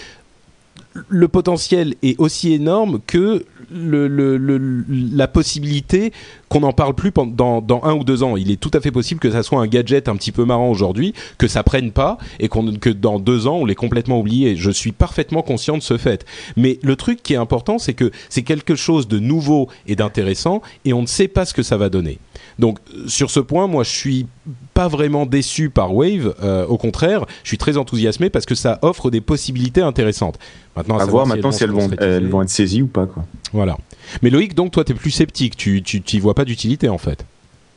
[1.08, 6.14] le potentiel est aussi énorme que la possibilité
[6.50, 8.38] qu'on n'en parle plus dans, un ou deux ans.
[8.38, 10.70] Il est tout à fait possible que ça soit un gadget un petit peu marrant
[10.70, 14.56] aujourd'hui, que ça prenne pas et que dans deux ans on l'ait complètement oublié.
[14.56, 16.26] Je suis parfaitement conscient de ce fait.
[16.56, 20.62] Mais le truc qui est important, c'est que c'est quelque chose de nouveau et d'intéressant
[20.86, 22.20] et on ne sait pas ce que ça va donner.
[22.60, 24.26] Donc sur ce point, moi je suis
[24.74, 26.34] pas vraiment déçu par Wave.
[26.42, 30.40] Euh, au contraire, je suis très enthousiasmé parce que ça offre des possibilités intéressantes.
[30.76, 33.26] Maintenant, à, voir maintenant si elles vont, elles vont être saisies ou pas quoi.
[33.54, 33.78] Voilà.
[34.22, 35.56] Mais Loïc, donc toi, tu es plus sceptique.
[35.56, 37.26] Tu tu vois pas d'utilité en fait.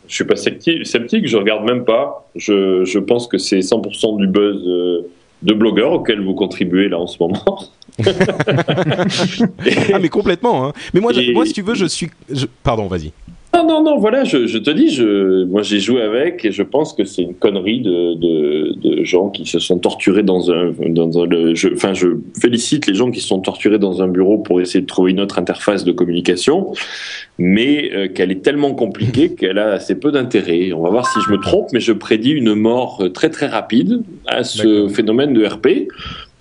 [0.09, 2.29] Je suis pas sceptique, sceptique je regarde même pas.
[2.35, 5.09] Je, je pense que c'est 100% du buzz euh,
[5.43, 7.61] de blogueurs auquel vous contribuez là en ce moment.
[9.93, 10.67] ah mais complètement.
[10.67, 10.73] Hein.
[10.95, 12.11] Mais moi, moi, si tu veux, je suis.
[12.63, 13.13] Pardon, vas-y.
[13.53, 16.63] Non, non, non, voilà, je, je te dis, je, moi j'ai joué avec et je
[16.63, 20.73] pense que c'est une connerie de, de, de, gens qui se sont torturés dans un.
[20.89, 22.09] Dans un le, je, enfin, je
[22.41, 25.21] félicite les gens qui se sont torturés dans un bureau pour essayer de trouver une
[25.21, 26.73] autre interface de communication,
[27.39, 30.73] mais euh, qu'elle est tellement compliquée qu'elle a assez peu d'intérêt.
[30.73, 34.03] On va voir si je me trompe, mais je prédis une mort très très rapide
[34.27, 35.89] à ce phénomène de RP.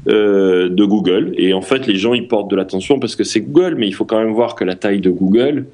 [0.07, 3.41] Euh, de Google et en fait les gens ils portent de l'attention parce que c'est
[3.41, 5.65] Google mais il faut quand même voir que la taille de Google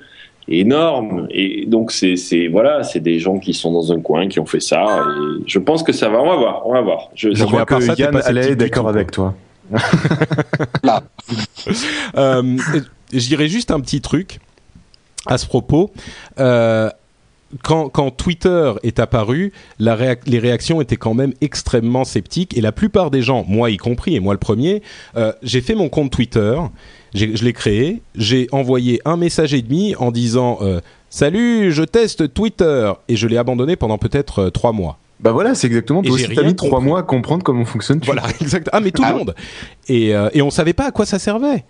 [0.48, 1.28] énorme.
[1.32, 4.46] Et donc c'est c'est voilà, c'est des gens qui sont dans un coin qui ont
[4.46, 4.84] fait ça.
[4.84, 6.22] Et je pense que ça va.
[6.22, 6.68] On va voir.
[6.68, 7.10] On va voir.
[7.16, 9.36] Je, je crois que ça, Yann allait d'accord avec toi.
[10.84, 11.04] Là.
[12.18, 12.58] euh,
[13.12, 14.40] J'irai juste un petit truc
[15.26, 15.92] à ce propos.
[16.40, 16.90] Euh,
[17.64, 22.72] quand, quand, Twitter est apparu, la les réactions étaient quand même extrêmement sceptiques et la
[22.72, 24.82] plupart des gens, moi y compris et moi le premier,
[25.16, 26.60] euh, j'ai fait mon compte Twitter
[27.16, 32.34] je l'ai créé, j'ai envoyé un message et demi en disant euh, Salut, je teste
[32.34, 34.98] Twitter et je l'ai abandonné pendant peut-être euh, trois mois.
[35.22, 36.02] Bah voilà, c'est exactement.
[36.02, 38.02] Toi aussi, t'as mis trois mois à comprendre comment fonctionne.
[38.04, 38.70] Voilà, exact.
[38.74, 39.36] Ah mais tout le ah monde.
[39.88, 41.64] Et euh, et on savait pas à quoi ça servait.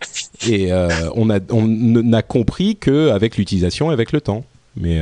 [0.47, 0.71] Et
[1.15, 4.43] on a on n'a compris que avec l'utilisation, et avec le temps.
[4.75, 5.01] Mais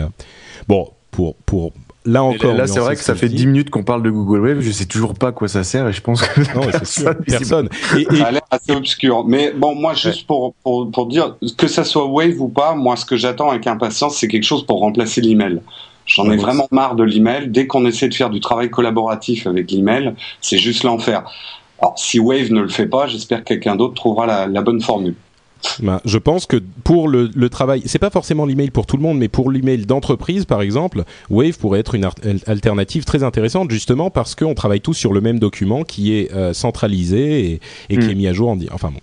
[0.67, 1.71] bon, pour pour
[2.05, 2.53] là encore.
[2.53, 4.59] Là, c'est vrai que ça fait 10 minutes qu'on parle de Google Wave.
[4.61, 7.15] Je sais toujours pas à quoi ça sert et je pense que non, c'est sûr,
[7.27, 7.69] personne.
[7.97, 9.25] Et, Ça a l'air assez obscur.
[9.25, 12.95] Mais bon, moi, juste pour, pour, pour dire que ça soit Wave ou pas, moi,
[12.95, 15.61] ce que j'attends avec impatience, c'est quelque chose pour remplacer l'email.
[16.05, 17.47] J'en ai vraiment marre de l'email.
[17.47, 21.23] Dès qu'on essaie de faire du travail collaboratif avec l'email, c'est juste l'enfer.
[21.79, 24.81] Alors, si Wave ne le fait pas, j'espère que quelqu'un d'autre trouvera la, la bonne
[24.81, 25.15] formule.
[25.81, 29.03] Ben, je pense que pour le, le travail, c'est pas forcément l'email pour tout le
[29.03, 32.07] monde, mais pour l'email d'entreprise, par exemple, Wave pourrait être une
[32.47, 36.53] alternative très intéressante, justement parce qu'on travaille tous sur le même document qui est euh,
[36.53, 38.09] centralisé et, et qui mm.
[38.09, 38.99] est mis à jour en enfin bon.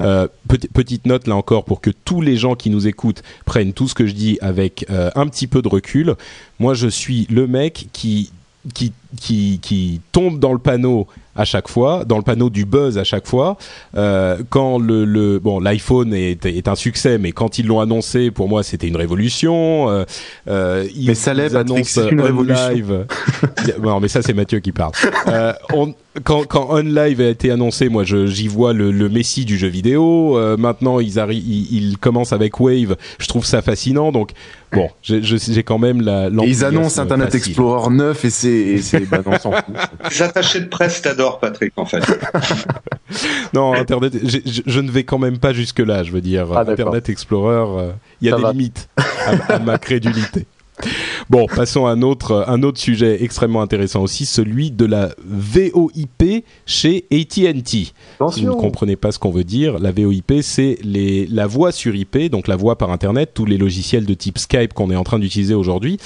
[0.00, 0.28] Euh,
[0.74, 3.94] petite note là encore pour que tous les gens qui nous écoutent prennent tout ce
[3.94, 6.16] que je dis avec euh, un petit peu de recul.
[6.58, 8.30] Moi, je suis le mec qui
[8.72, 12.98] qui, qui, qui tombe dans le panneau à chaque fois, dans le panneau du buzz
[12.98, 13.56] à chaque fois.
[13.96, 18.30] Euh, quand le, le bon l'iPhone est, est, un succès, mais quand ils l'ont annoncé,
[18.30, 19.90] pour moi c'était une révolution.
[19.90, 20.04] Euh,
[20.48, 21.50] euh, ils, mais ça l'est,
[21.84, 22.68] c'est une révolution.
[22.70, 23.06] Live.
[23.82, 24.92] non, mais ça c'est Mathieu qui parle.
[25.28, 29.44] Euh, on, quand, quand On Live a été annoncé, moi j'y vois le, le, messie
[29.44, 30.38] du jeu vidéo.
[30.38, 32.96] Euh, maintenant ils, ils, ils commencent avec Wave.
[33.18, 34.12] Je trouve ça fascinant.
[34.12, 34.30] Donc
[34.72, 36.28] bon, j'ai quand même la.
[36.46, 39.74] ils annoncent Internet Explorer 9 et c'est bah non, s'en fout.
[40.10, 42.02] Les attachés de presse t'adorent, Patrick, en fait.
[43.54, 46.02] non, Internet, je, ne vais quand même pas jusque là.
[46.02, 49.78] Je veux dire, ah, Internet Explorer, euh, il y a des limites à, à ma
[49.78, 50.46] crédulité.
[51.30, 56.44] Bon, passons à un autre, un autre sujet extrêmement intéressant aussi, celui de la VoIP
[56.66, 57.62] chez AT&T.
[57.62, 61.94] Si vous ne comprenez pas ce qu'on veut dire, la VoIP, c'est la voix sur
[61.94, 63.30] IP, donc la voix par Internet.
[63.34, 65.98] Tous les logiciels de type Skype qu'on est en train d'utiliser aujourd'hui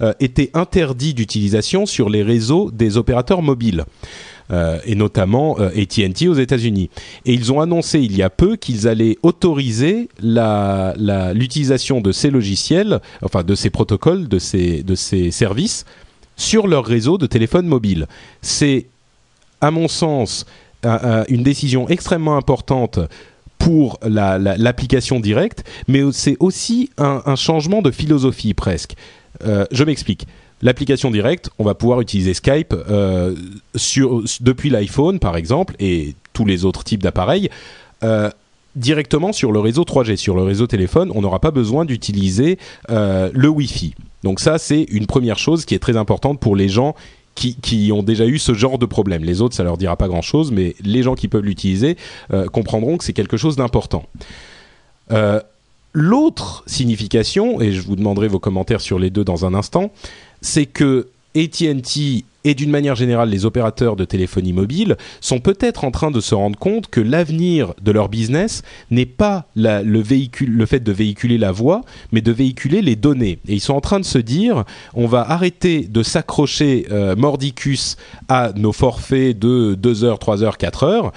[0.00, 3.84] euh, étaient interdits d'utilisation sur les réseaux des opérateurs mobiles.
[4.50, 6.90] Et notamment AT&T aux États-Unis.
[7.24, 13.00] Et ils ont annoncé il y a peu qu'ils allaient autoriser l'utilisation de ces logiciels,
[13.22, 15.84] enfin de ces protocoles, de ces, de ces services
[16.36, 18.06] sur leur réseau de téléphone mobile.
[18.42, 18.86] C'est,
[19.60, 20.46] à mon sens,
[21.28, 23.00] une décision extrêmement importante
[23.58, 28.94] pour l'application directe, mais c'est aussi un, changement de philosophie presque.
[29.44, 30.26] Euh, je m'explique.
[30.62, 33.34] L'application directe, on va pouvoir utiliser Skype euh,
[34.40, 37.50] depuis l'iPhone par exemple et tous les autres types d'appareils.
[38.02, 38.30] Euh,
[38.74, 43.48] directement sur le réseau 3G, sur le réseau téléphone, on n'aura pas besoin d'utiliser le
[43.48, 43.94] Wi-Fi.
[44.22, 46.94] Donc ça, c'est une première chose qui est très importante pour les gens
[47.36, 49.24] qui, ont déjà eu ce genre de problème.
[49.24, 51.96] Les autres, ça leur dira pas grand-chose, mais les gens qui peuvent l'utiliser
[52.32, 54.04] euh, comprendront que c'est quelque chose d'important.
[55.12, 55.40] Euh,
[55.92, 59.92] l'autre signification, et je vous demanderai vos commentaires sur les deux dans un instant,
[60.46, 65.90] c'est que AT&T et d'une manière générale les opérateurs de téléphonie mobile sont peut-être en
[65.90, 70.02] train de se rendre compte que l'avenir de leur business n'est pas le,
[70.64, 71.82] fait de véhiculer la voix,
[72.12, 73.40] mais de véhiculer les données.
[73.48, 77.96] Et ils sont en train de se dire, on va arrêter de s'accrocher euh, mordicus
[78.28, 81.12] à nos forfaits de 2 heures, 3 heures, 4 heures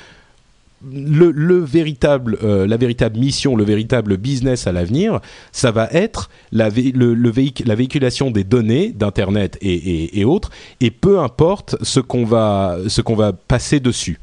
[0.84, 5.20] le, véritable, euh, la véritable mission, le véritable business à l'avenir,
[5.52, 12.00] ça va être la, la véhiculation des données d'internet et, autres, et peu importe ce
[12.00, 14.20] qu'on va, ce qu'on va passer dessus.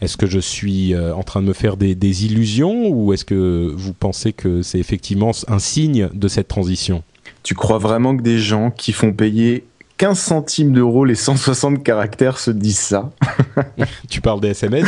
[0.00, 3.24] Est-ce que je suis euh, en train de me faire des, des illusions ou est-ce
[3.24, 7.02] que vous pensez que c'est effectivement un signe de cette transition?
[7.42, 9.64] Tu crois vraiment que des gens qui font payer
[9.98, 13.10] 15 centimes d'euros les 160 caractères se disent ça.
[14.08, 14.86] tu parles des SMS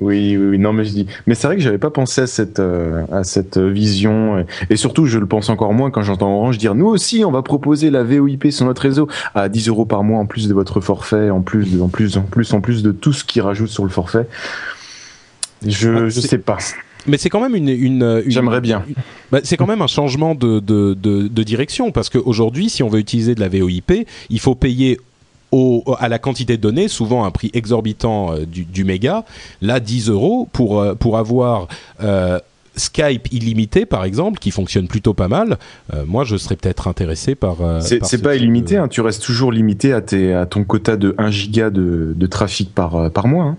[0.00, 1.06] oui, oui, oui, non, mais je dis.
[1.26, 5.06] Mais c'est vrai que j'avais pas pensé à cette euh, à cette vision et surtout
[5.06, 8.02] je le pense encore moins quand j'entends Orange dire nous aussi on va proposer la
[8.02, 11.40] VoIP sur notre réseau à 10 euros par mois en plus de votre forfait, en
[11.40, 13.90] plus de, en plus en plus en plus de tout ce qui rajoute sur le
[13.90, 14.26] forfait.
[15.66, 16.58] Je ah, je sais pas
[17.06, 17.68] mais c'est quand même une.
[17.68, 18.84] une, J'aimerais bien.
[19.30, 22.88] Bah, c'est quand même un changement de, de, de, de direction parce qu'aujourd'hui, si on
[22.88, 24.98] veut utiliser de la VoIP, il faut payer
[25.52, 29.24] au, à la quantité de données, souvent un prix exorbitant euh, du, du, méga.
[29.62, 31.68] Là, 10 euros pour, euh, pour avoir.
[32.02, 32.38] Euh,
[32.76, 35.58] Skype illimité, par exemple, qui fonctionne plutôt pas mal,
[36.08, 37.58] moi je serais peut-être intéressé par.
[37.82, 41.30] c'est pas illimité, hein, tu restes toujours limité à, tes, à ton quota de 1
[41.30, 43.44] giga de, de trafic par, par mois.
[43.44, 43.56] Hein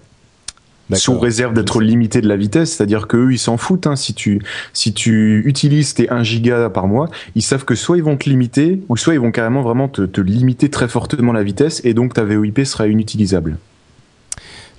[0.94, 3.88] sous réserve d'être limité de la vitesse, c'est-à-dire qu'eux ils s'en foutent.
[3.88, 4.42] Hein, si tu
[4.74, 8.30] si tu utilises tes 1 giga par mois, ils savent que soit ils vont te
[8.30, 11.94] limiter, ou soit ils vont carrément vraiment te, te limiter très fortement la vitesse, et
[11.94, 13.58] donc ta VoIP sera inutilisable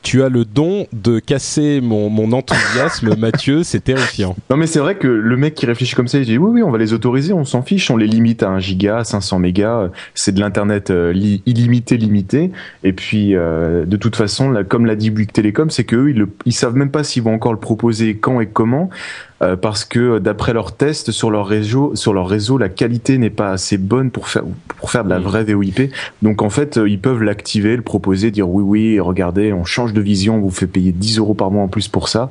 [0.07, 4.37] tu as le don de casser mon, mon enthousiasme, Mathieu, c'est terrifiant.
[4.51, 6.63] Non mais c'est vrai que le mec qui réfléchit comme ça, il dit oui oui
[6.63, 9.91] on va les autoriser, on s'en fiche, on les limite à 1 giga, 500 mégas,
[10.15, 11.13] c'est de l'internet euh,
[11.45, 12.53] illimité limité.
[12.85, 16.25] Et puis euh, de toute façon, là, comme l'a dit Bouygues Télécom, c'est qu'eux ils,
[16.45, 18.91] ils savent même pas s'ils vont encore le proposer quand et comment.
[19.43, 23.29] Euh, parce que d'après leurs tests sur leur réseau, sur leur réseau, la qualité n'est
[23.29, 24.45] pas assez bonne pour faire
[24.79, 25.23] pour faire de la mm.
[25.23, 25.93] vraie VoIP.
[26.23, 29.93] Donc en fait, euh, ils peuvent l'activer, le proposer, dire oui oui, regardez, on change
[29.93, 32.31] de vision, on vous fait payer 10 euros par mois en plus pour ça.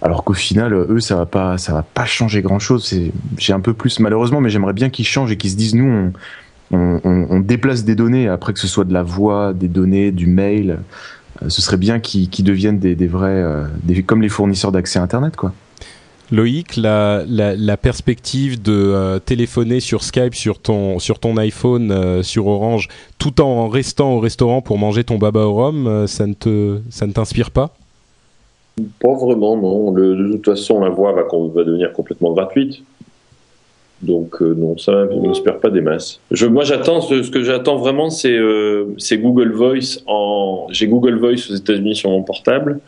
[0.00, 2.94] Alors qu'au final, eux, ça va pas, ça va pas changer grand chose.
[3.36, 6.12] J'ai un peu plus malheureusement, mais j'aimerais bien qu'ils changent et qu'ils se disent nous,
[6.70, 10.12] on, on, on, déplace des données après que ce soit de la voix, des données,
[10.12, 10.78] du mail.
[11.42, 13.44] Euh, ce serait bien qu'ils, qu'ils deviennent des, des vrais,
[13.82, 15.52] des, comme les fournisseurs d'accès Internet, quoi.
[16.30, 22.88] Loïc, la, perspective de euh, téléphoner sur Skype sur ton, iPhone, euh, sur Orange,
[23.18, 26.78] tout en restant au restaurant pour manger ton baba au rhum, euh, ça ne te,
[26.78, 27.74] ne t'inspire pas?
[29.00, 29.92] Pas vraiment, non.
[29.92, 32.82] de toute façon, la voix va, va devenir complètement gratuite.
[34.02, 36.20] Donc non, ça ne m'inspire pas des masses.
[36.48, 38.38] Moi, j'attends ce, que j'attends vraiment, c'est
[39.14, 40.04] Google Voice.
[40.70, 42.78] J'ai Google Voice aux États-Unis sur mon portable,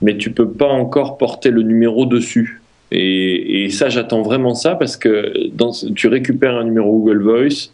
[0.00, 2.61] mais tu peux pas encore porter le numéro dessus.
[2.94, 5.32] Et, ça, j'attends vraiment ça parce que
[5.94, 7.70] tu récupères un numéro Google Voice,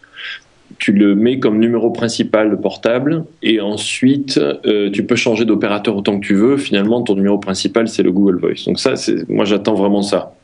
[0.79, 6.21] tu le mets comme numéro principal portable et ensuite euh, tu peux changer d'opérateur autant
[6.21, 6.57] que tu veux.
[6.57, 8.65] Finalement, ton numéro principal c'est le Google Voice.
[8.67, 8.95] Donc ça,
[9.29, 10.35] moi j'attends vraiment ça.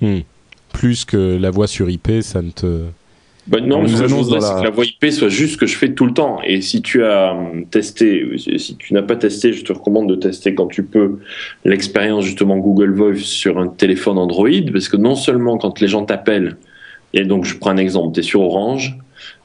[0.00, 0.20] Hmm.
[0.72, 2.86] Plus que la voix sur IP, ça ne te
[3.46, 5.58] bah non, mais ce que je voudrais, c'est que la voix IP soit juste ce
[5.58, 6.40] que je fais tout le temps.
[6.44, 10.14] Et si tu as hum, testé, si tu n'as pas testé, je te recommande de
[10.14, 11.18] tester quand tu peux
[11.64, 16.04] l'expérience justement Google Voice sur un téléphone Android, parce que non seulement quand les gens
[16.04, 16.56] t'appellent,
[17.12, 18.96] et donc je prends un exemple, tu es sur Orange,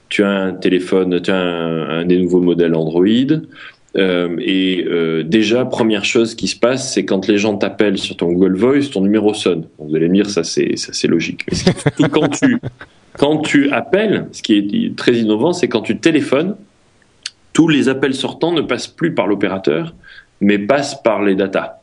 [0.07, 3.05] tu as un téléphone, tu as un, des nouveaux modèles Android,
[3.97, 8.15] euh, et euh, déjà, première chose qui se passe, c'est quand les gens t'appellent sur
[8.15, 9.65] ton Google Voice, ton numéro sonne.
[9.79, 11.45] Vous allez me dire, ça c'est ça c'est logique.
[11.99, 12.59] Mais quand tu
[13.19, 16.55] quand tu appelles, ce qui est très innovant, c'est quand tu téléphones,
[17.51, 19.93] tous les appels sortants ne passent plus par l'opérateur,
[20.39, 21.81] mais passent par les datas.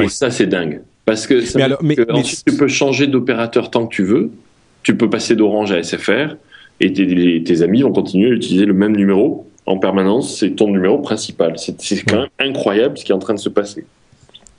[0.00, 0.80] Et ça, c'est dingue.
[1.04, 4.30] Parce que, ça mais tu peux changer d'opérateur tant que tu veux.
[4.82, 6.36] Tu peux passer d'Orange à SFR
[6.80, 10.38] et tes, amis vont continuer à utiliser le même numéro en permanence.
[10.38, 11.56] C'est ton numéro principal.
[11.58, 13.84] C'est quand même incroyable ce qui est en train de se passer.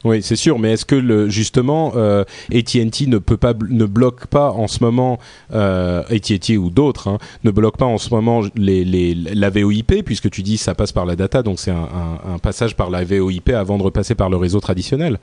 [0.03, 4.27] Oui, c'est sûr, mais est-ce que le, justement euh, AT&T ne peut pas ne bloque
[4.27, 5.19] pas en ce moment
[5.53, 10.03] euh, AT&T ou d'autres hein, ne bloque pas en ce moment les, les, la VoIP
[10.03, 11.87] puisque tu dis ça passe par la data donc c'est un,
[12.25, 15.19] un, un, passage par la VoIP avant de repasser par le réseau traditionnel.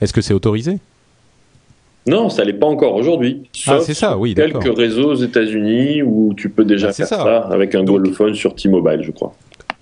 [0.00, 0.78] Est-ce que c'est autorisé?
[2.06, 3.42] Non, ça l'est pas encore aujourd'hui.
[3.66, 4.34] Ah, c'est ça, oui.
[4.34, 7.38] Quelques réseaux aux États-Unis où tu peux déjà ah, faire ça.
[7.50, 9.34] avec un Gold sur T-Mobile, je crois.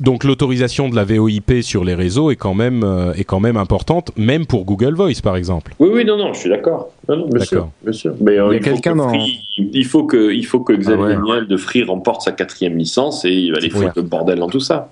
[0.05, 3.57] Donc l'autorisation de la VoIP sur les réseaux est quand même euh, est quand même
[3.57, 5.75] importante, même pour Google Voice par exemple.
[5.79, 6.91] Oui, oui, non, non, je suis d'accord.
[7.09, 11.17] bien, sûr, Mais euh, il, faut que Free, il, faut que il faut que Xavier
[11.33, 14.51] ah de Free remporte sa quatrième licence et il va aller foutre le bordel dans
[14.51, 14.91] tout ça.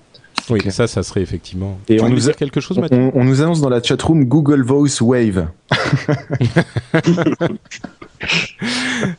[0.49, 1.77] Oui, ça, ça serait effectivement.
[1.87, 5.01] Et on nous a quelque chose, on, on, nous annonce dans la chatroom Google Voice
[5.01, 5.47] Wave.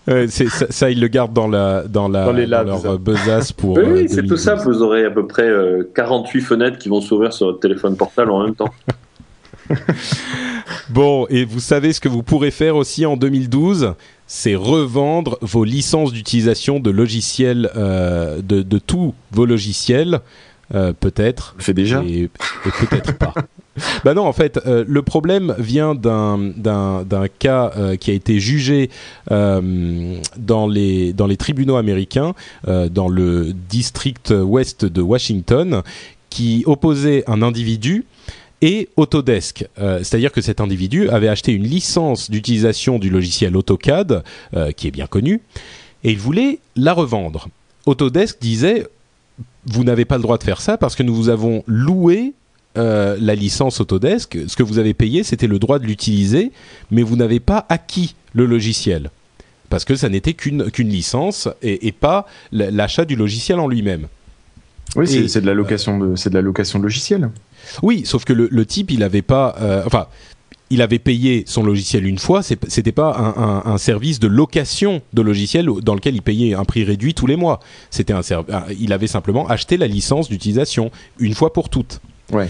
[0.06, 3.78] ça, ça, ils le gardent dans la dans la leur besace pour.
[3.78, 4.54] Oui, euh, c'est tout ça.
[4.54, 5.50] Vous aurez à peu près
[5.94, 8.74] 48 euh, fenêtres qui vont s'ouvrir sur votre téléphone portable en même temps.
[10.90, 13.94] bon, et vous savez ce que vous pourrez faire aussi en 2012
[14.26, 20.20] c'est revendre vos licences d'utilisation de logiciels, euh, de, de tous vos logiciels
[20.74, 21.54] euh, peut-être.
[21.58, 22.02] Fait déjà.
[22.06, 22.30] Et,
[22.62, 23.34] peut-être pas.
[24.04, 28.38] Bah non, en fait, euh, le problème vient d'un d'un cas euh, qui a été
[28.38, 28.88] jugé
[29.28, 32.34] dans les dans les tribunaux américains,
[32.68, 35.82] dans le district ouest de Washington,
[36.30, 38.04] qui opposait un individu
[38.62, 39.66] et Autodesk.
[39.76, 44.22] C'est-à-dire que cet individu avait acheté une licence d'utilisation du logiciel AutoCAD,
[44.76, 45.40] qui est bien connu,
[46.04, 47.48] et il voulait la revendre.
[47.86, 48.86] Autodesk disait
[49.66, 52.32] vous n'avez pas le droit de faire ça parce que nous vous avons loué
[52.76, 54.38] euh, la licence Autodesk.
[54.46, 56.52] Ce que vous avez payé, c'était le droit de l'utiliser,
[56.90, 59.10] mais vous n'avez pas acquis le logiciel
[59.70, 64.06] parce que ça n'était qu'une qu'une licence et, pas l'achat du logiciel en lui-même.
[64.94, 67.30] Oui, c'est de la location de c'est de la location de logiciel.
[67.82, 70.06] Oui, sauf que le, type, il n'avait pas, euh, enfin,
[70.70, 75.66] il avait payé son logiciel une fois, c'était pas un, service de location de logiciel
[75.82, 77.60] dans lequel il payait un prix réduit tous les mois.
[77.90, 78.22] C'était un
[78.80, 82.00] il avait simplement acheté la licence d'utilisation une fois pour toutes.
[82.32, 82.48] Ouais.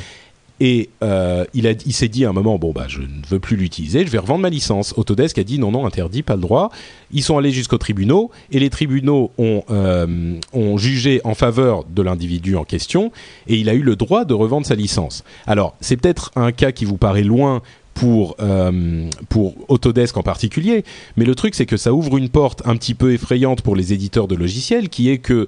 [0.61, 3.41] Et euh, il, a, il s'est dit à un moment, bon bah je ne veux
[3.41, 4.95] plus l'utiliser, je vais revendre ma licence.
[4.97, 6.71] Autodesk a dit non non interdit, pas le droit.
[7.11, 12.03] Ils sont allés jusqu'aux tribunaux et les tribunaux ont, euh, ont jugé en faveur de
[12.03, 13.11] l'individu en question
[13.49, 15.25] et il a eu le droit de revendre sa licence.
[15.49, 17.61] Alors c'est peut-être un cas qui vous paraît loin
[17.95, 20.85] pour euh, pour Autodesk en particulier,
[21.17, 23.93] mais le truc c'est que ça ouvre une porte un petit peu effrayante pour les
[23.93, 25.47] éditeurs de logiciels, qui est que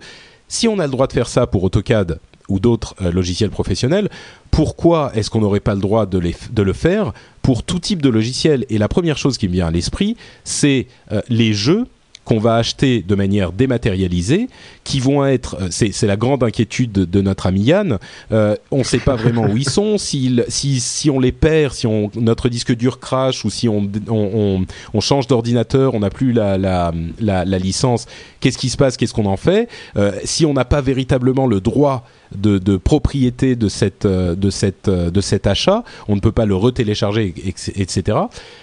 [0.49, 4.09] si on a le droit de faire ça pour AutoCAD ou d'autres euh, logiciels professionnels,
[4.51, 8.65] pourquoi est-ce qu'on n'aurait pas le droit de, le faire pour tout type de logiciel?
[8.71, 11.87] Et la première chose qui me vient à l'esprit, c'est euh, les jeux
[12.27, 14.49] qu'on va acheter de manière dématérialisée,
[14.83, 17.99] qui vont être, euh, c'est, la grande inquiétude de, notre ami Yann,
[18.33, 21.73] euh, on ne sait pas vraiment où ils sont, si, si, si on les perd,
[21.73, 26.11] si on, notre disque dur crash ou si on, on, on, change d'ordinateur, on n'a
[26.11, 28.07] plus la, la, la, la licence,
[28.41, 31.61] qu'est-ce qui se passe, qu'est-ce qu'on en fait euh, Si on n'a pas véritablement le
[31.61, 32.05] droit
[32.35, 36.33] de, de, propriété de cette euh, de cette euh, de cet achat, on ne peut
[36.33, 38.19] pas le retélécharger, etc.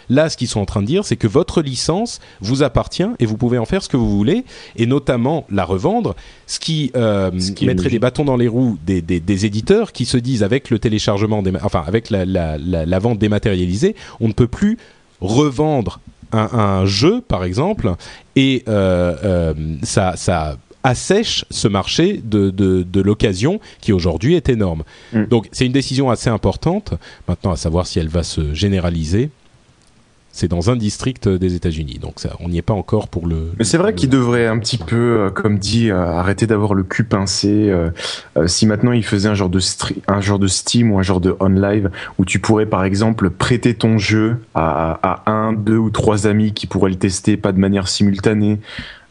[0.09, 3.25] Là, ce qu'ils sont en train de dire, c'est que votre licence vous appartient et
[3.25, 4.43] vous pouvez en faire ce que vous voulez,
[4.75, 6.15] et notamment la revendre,
[6.47, 10.17] ce qui, euh, mettrait des bâtons dans les roues des, des, des, éditeurs qui se
[10.17, 14.47] disent avec le téléchargement, enfin avec la, la, la, la vente dématérialisée, on ne peut
[14.47, 14.77] plus
[15.21, 15.99] revendre
[16.33, 17.93] un, un, jeu, par exemple,
[18.35, 19.53] et euh, euh,
[19.83, 24.83] ça, ça assèche ce marché de, de, de l'occasion qui aujourd'hui est énorme.
[25.13, 25.25] Mm.
[25.25, 26.93] Donc c'est une décision assez importante.
[27.27, 29.29] Maintenant, à savoir si elle va se généraliser.
[30.35, 33.51] C'est dans un district des États-Unis, donc ça, on n'y est pas encore pour le.
[33.59, 36.81] Mais c'est vrai qu'il devrait un petit peu, euh, comme dit, euh, arrêter d'avoir le
[36.81, 37.69] cul pincé.
[37.69, 37.91] Euh,
[38.47, 39.59] si maintenant il faisait un genre de
[40.07, 43.75] un genre de Steam ou un genre de OnLive où tu pourrais par exemple prêter
[43.75, 47.59] ton jeu à, à un, deux ou trois amis qui pourraient le tester, pas de
[47.59, 48.57] manière simultanée.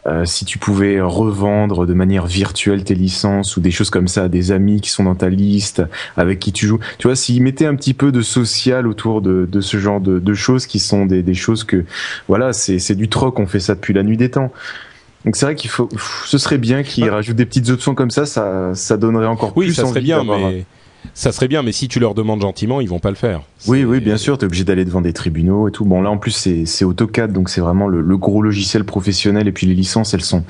[0.08, 4.24] Euh, si tu pouvais revendre de manière virtuelle tes licences ou des choses comme ça
[4.24, 5.82] à des amis qui sont dans ta liste,
[6.16, 6.80] avec qui tu joues.
[6.98, 10.18] Tu vois, s'ils mettaient un petit peu de social autour de, de ce genre de,
[10.18, 11.84] de, choses qui sont des, des choses que,
[12.26, 14.52] voilà, c'est du troc, on fait ça depuis la nuit des temps.
[15.24, 15.88] Donc c'est vrai qu'il faut,
[16.26, 19.66] ce serait bien qu'ils rajoutent des petites options comme ça, ça, ça donnerait encore oui,
[19.66, 20.64] plus ça serait bien, mais
[21.14, 23.42] ça serait bien, mais si tu leur demandes gentiment, ils vont pas le faire.
[23.66, 25.84] Oui, oui, bien sûr, tu es obligé d'aller devant des tribunaux et tout.
[25.84, 29.66] Bon, là en plus c'est AutoCAD, donc c'est vraiment le, gros logiciel professionnel et puis
[29.66, 30.44] les licences, elles sont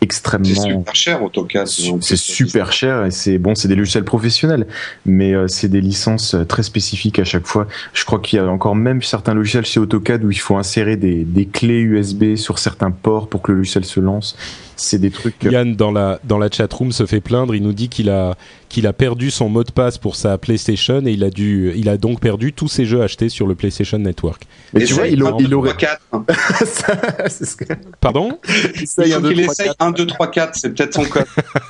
[0.00, 0.46] extrêmement.
[0.46, 1.66] C'est super cher AutoCAD.
[1.66, 4.66] C'est super cher et c'est bon, c'est des logiciels professionnels,
[5.06, 7.68] mais euh, c'est des licences euh, très spécifiques à chaque fois.
[7.92, 10.96] Je crois qu'il y a encore même certains logiciels chez AutoCAD où il faut insérer
[10.96, 14.36] des, des clés USB sur certains ports pour que le logiciel se lance
[14.76, 15.42] c'est des trucs.
[15.44, 17.54] Yann dans la dans la chat room se fait plaindre.
[17.54, 18.36] Il nous dit qu'il a
[18.68, 21.88] qu'il a perdu son mot de passe pour sa PlayStation et il a dû il
[21.88, 24.44] a donc perdu tous ses jeux achetés sur le PlayStation Network.
[24.72, 26.00] Mais tu vois, il, il aurait 4.
[28.00, 28.38] Pardon?
[28.80, 31.26] Il faut qu'il essaye 1 2 3 4, c'est peut-être son code.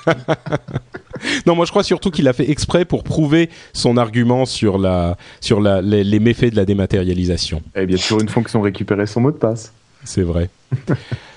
[1.46, 5.16] non, moi je crois surtout qu'il a fait exprès pour prouver son argument sur la
[5.40, 7.58] sur la, les, les méfaits de la dématérialisation.
[7.74, 9.72] Et eh bien sûr une fonction récupérer son mot de passe.
[10.04, 10.48] C'est vrai.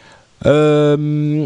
[0.46, 1.46] euh,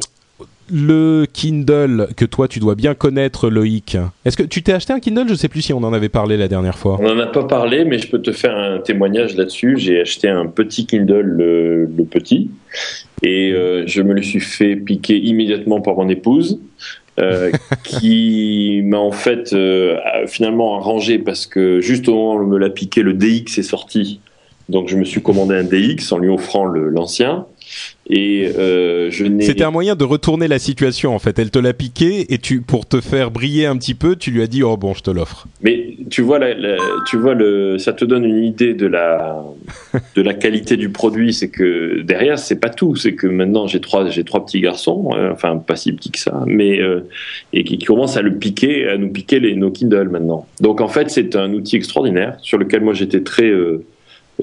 [0.71, 3.97] le Kindle que toi tu dois bien connaître Loïc.
[4.25, 5.27] Est-ce que tu t'es acheté un Kindle?
[5.27, 6.97] Je sais plus si on en avait parlé la dernière fois.
[6.99, 9.77] On n'en a pas parlé, mais je peux te faire un témoignage là-dessus.
[9.77, 12.49] J'ai acheté un petit Kindle, le, petit,
[13.23, 16.59] et euh, je me le suis fait piquer immédiatement par mon épouse.
[17.19, 17.51] Euh,
[17.83, 19.97] qui m'a en fait euh,
[20.27, 24.21] finalement arrangé parce que juste au moment où me l'a piqué, le DX est sorti.
[24.69, 27.45] Donc je me suis commandé un DX en lui offrant l'ancien.
[28.09, 31.37] Et euh, je C'était un moyen de retourner la situation en fait.
[31.37, 34.41] Elle te l'a piqué et tu, pour te faire briller un petit peu, tu lui
[34.41, 35.47] as dit oh bon, je te l'offre.
[35.61, 36.39] Mais tu vois,
[37.07, 39.43] tu vois le, ça te donne une idée de la,
[40.15, 41.33] de la qualité du produit.
[41.33, 42.95] C'est que derrière, c'est pas tout.
[42.95, 46.19] C'est que maintenant j'ai trois, j'ai trois petits garçons, euh, enfin pas si petits que
[46.19, 47.01] ça, mais euh,
[47.53, 50.47] et qui, commencent à le piquer, à nous piquer les nos Kindle maintenant.
[50.61, 53.51] Donc en fait, c'est un outil extraordinaire sur lequel moi j'étais très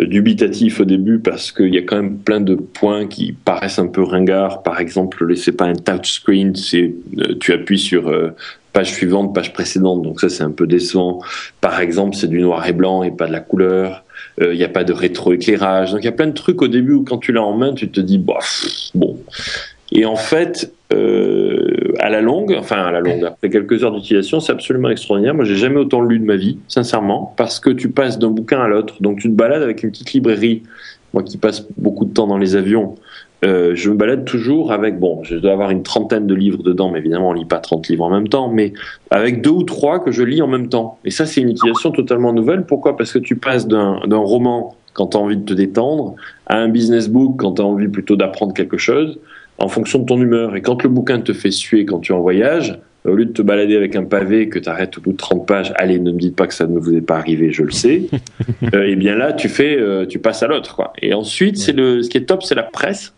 [0.04, 3.86] dubitatif au début parce qu'il y a quand même plein de points qui paraissent un
[3.86, 4.62] peu ringards.
[4.62, 8.30] Par exemple, c'est pas un touchscreen, c'est euh, tu appuies sur euh,
[8.72, 11.20] page suivante, page précédente, donc ça c'est un peu décevant.
[11.60, 14.04] Par exemple, c'est du noir et blanc et pas de la couleur.
[14.38, 15.92] Il n'y a pas de rétroéclairage.
[15.92, 17.72] Donc il y a plein de trucs au début où quand tu l'as en main,
[17.72, 18.38] tu te dis bah,
[18.94, 19.18] bon.
[19.92, 21.65] Et en fait, euh,
[21.98, 25.34] à la longue, enfin à la longue, après quelques heures d'utilisation, c'est absolument extraordinaire.
[25.34, 28.60] Moi, j'ai jamais autant lu de ma vie, sincèrement, parce que tu passes d'un bouquin
[28.60, 28.94] à l'autre.
[29.00, 30.62] Donc, tu te balades avec une petite librairie.
[31.14, 32.96] Moi, qui passe beaucoup de temps dans les avions,
[33.44, 36.90] euh, je me balade toujours avec, bon, je dois avoir une trentaine de livres dedans,
[36.90, 38.72] mais évidemment, on lit pas 30 livres en même temps, mais
[39.10, 40.98] avec deux ou trois que je lis en même temps.
[41.04, 42.64] Et ça, c'est une utilisation totalement nouvelle.
[42.64, 42.96] Pourquoi?
[42.96, 46.14] Parce que tu passes d'un roman quand tu as envie de te détendre
[46.46, 49.18] à un business book quand tu as envie plutôt d'apprendre quelque chose
[49.58, 50.56] en fonction de ton humeur.
[50.56, 53.32] Et quand le bouquin te fait suer quand tu es en voyage, au lieu de
[53.32, 56.12] te balader avec un pavé que tu arrêtes au bout de 30 pages, allez, ne
[56.12, 58.02] me dites pas que ça ne vous est pas arrivé, je le sais.
[58.74, 60.90] euh, et bien là, tu fais, euh, tu passes à l'autre.
[61.00, 63.12] Et ensuite, c'est le, ce qui est top, c'est la presse.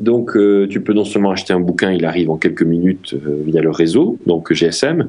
[0.00, 3.62] Donc, euh, tu peux non seulement acheter un bouquin, il arrive en quelques minutes via
[3.62, 5.08] le réseau, donc GSM,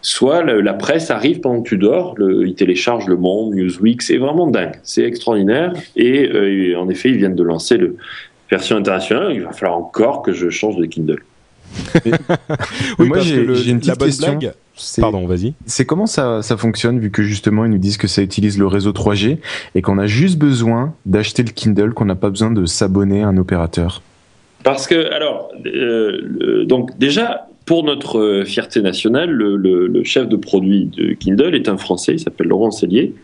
[0.00, 4.16] soit la presse arrive pendant que tu dors, le, il télécharge Le Monde, Newsweek, c'est
[4.16, 5.74] vraiment dingue, c'est extraordinaire.
[5.96, 7.96] Et en effet, ils viennent de lancer le,
[8.52, 11.22] version internationale, il va falloir encore que je change de Kindle.
[12.98, 13.36] oui, moi j'ai
[13.70, 14.38] une petite question.
[15.00, 15.54] Pardon, vas-y.
[15.64, 18.66] C'est comment ça, ça fonctionne vu que justement ils nous disent que ça utilise le
[18.66, 19.38] réseau 3G
[19.74, 23.28] et qu'on a juste besoin d'acheter le Kindle, qu'on n'a pas besoin de s'abonner à
[23.28, 24.02] un opérateur?
[24.64, 30.86] Parce que alors euh, donc déjà pour notre euh, fierté nationale, le, chef de produit
[30.86, 33.14] de Kindle est un Français, il s'appelle Laurent Cellier.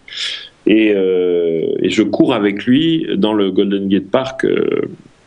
[0.67, 4.47] Et, euh, et, je cours avec lui dans le Golden Gate Park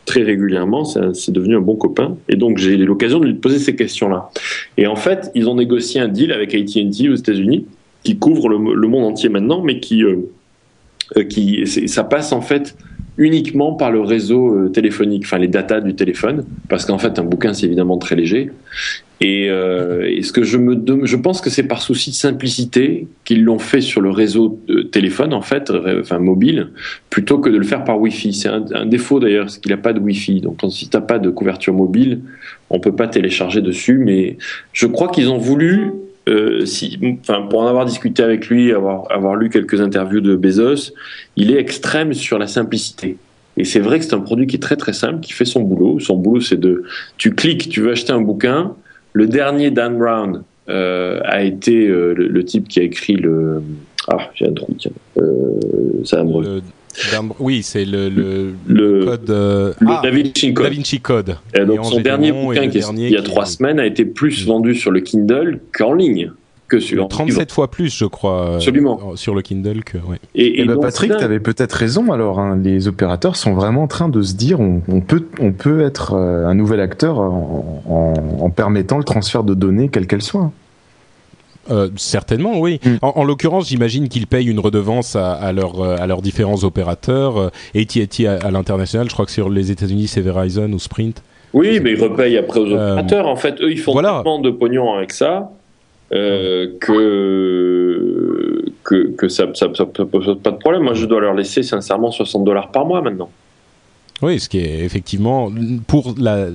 [0.04, 2.16] très régulièrement, c'est devenu un bon copain.
[2.28, 4.30] Et donc j'ai eu l'occasion de lui poser ces questions-là.
[4.76, 7.66] Et en fait, ils ont négocié un deal avec AT&T aux États-Unis
[8.02, 10.28] qui couvre le, monde entier maintenant, mais qui, euh,
[11.16, 12.76] euh, qui ça passe en fait
[13.18, 17.24] uniquement par le réseau euh, téléphonique, enfin les datas du téléphone, parce qu'en fait un
[17.24, 18.50] bouquin c'est évidemment très léger.
[19.20, 23.44] Et, euh, ce que je me, je pense que c'est par souci de simplicité qu'ils
[23.44, 24.60] l'ont fait sur le réseau
[24.90, 26.70] téléphone en fait, enfin mobile,
[27.08, 28.32] plutôt que de le faire par Wi-Fi.
[28.32, 30.40] C'est un, défaut d'ailleurs, c'est qu'il n'a pas de Wi-Fi.
[30.40, 32.20] Donc si t'as pas de couverture mobile,
[32.68, 33.98] on peut pas télécharger dessus.
[33.98, 34.38] Mais
[34.72, 35.92] je crois qu'ils ont voulu
[36.28, 40.36] euh, si, enfin, pour en avoir discuté avec lui, avoir, avoir lu quelques interviews de
[40.36, 40.92] Bezos,
[41.36, 43.16] il est extrême sur la simplicité.
[43.56, 45.60] Et c'est vrai que c'est un produit qui est très très simple, qui fait son
[45.60, 45.98] boulot.
[46.00, 46.84] Son boulot, c'est de,
[47.18, 48.74] tu cliques, tu veux acheter un bouquin.
[49.12, 53.62] Le dernier Dan Brown euh, a été euh, le, type qui a écrit le,
[54.08, 54.92] ah, j'ai un trou, tiens,
[56.04, 56.60] ça me
[57.38, 59.30] oui, c'est le, le, code.
[59.30, 61.36] Euh, le ah, Da Vinci Code.
[61.54, 64.74] Et donc son dernier bouquin, qui il y a trois semaines, a été plus vendu
[64.74, 66.32] sur le Kindle qu'en ligne.
[66.68, 68.54] Que sur 37 fois plus, je crois.
[68.54, 68.98] Absolument.
[69.12, 69.98] Euh, sur le Kindle que.
[69.98, 70.18] Ouais.
[70.34, 72.12] Et, et, bah, Patrick, tu avais peut-être raison.
[72.12, 75.82] Alors, hein, les opérateurs sont vraiment en train de se dire, on, peut, on peut
[75.82, 80.22] être euh, un nouvel acteur en, en, en, permettant le transfert de données, quelle qu'elle
[80.22, 80.50] soit.
[81.70, 82.80] Euh, certainement, oui.
[82.84, 82.96] Mm.
[83.02, 87.50] En, l'occurrence, j'imagine qu'ils payent une redevance à, à, euh, à leurs différents opérateurs.
[87.74, 91.22] AT&T à, à l'international, je crois que sur les États-Unis, c'est Verizon ou Sprint.
[91.52, 93.26] Oui, mais ils repayent après aux opérateurs.
[93.28, 95.50] en fait, eux, ils font tellement de pognon avec ça
[96.10, 96.82] que
[98.84, 100.82] que, que ça, ça, ça, pose pas de problème.
[100.82, 103.30] Moi, je dois leur laisser sincèrement 60 dollars par mois maintenant.
[104.22, 105.50] Oui, ce qui est effectivement
[105.88, 106.46] pour la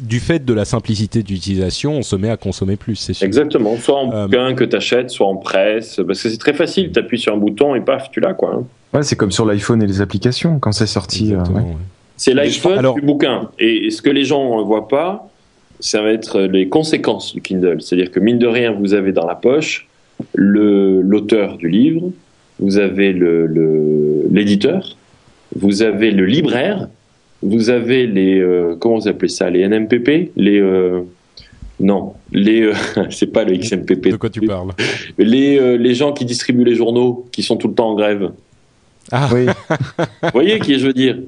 [0.00, 3.26] du fait de la simplicité d'utilisation, on se met à consommer plus, c'est sûr.
[3.26, 6.52] Exactement, soit en euh, bouquin que tu achètes, soit en presse, parce que c'est très
[6.52, 8.54] facile, tu appuies sur un bouton et paf, tu l'as quoi.
[8.54, 8.64] Hein.
[8.92, 11.34] Ouais, c'est comme sur l'iPhone et les applications quand c'est sorti.
[11.34, 11.38] Euh,
[12.18, 13.50] c'est l'iPhone du bouquin.
[13.58, 15.28] Et ce que les gens ne voient pas,
[15.80, 17.80] ça va être les conséquences du Kindle.
[17.80, 19.88] C'est-à-dire que mine de rien, vous avez dans la poche
[20.34, 22.10] l'auteur du livre,
[22.58, 24.96] vous avez l'éditeur,
[25.54, 26.88] le, vous avez le libraire,
[27.42, 31.02] vous avez les euh, comment vous appelez ça, les NMPP, les euh,
[31.80, 32.74] non, les euh,
[33.10, 34.08] c'est pas le XMPP.
[34.08, 34.72] De quoi tu parles
[35.18, 38.32] Les les gens qui distribuent les journaux, qui sont tout le temps en grève.
[39.12, 39.46] Ah oui.
[39.46, 41.18] vous voyez qui je veux dire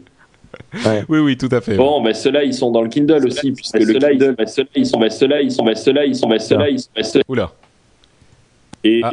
[1.09, 1.77] Oui, oui, tout à fait.
[1.77, 5.01] Bon, mais ceux-là, ils sont dans le Kindle aussi, puisque le Kindle, ceux-là, ils sont,
[5.09, 7.53] ceux-là, ils sont, ceux-là, ils sont, ceux-là, ils sont, Oula.
[8.83, 9.11] Et, ah.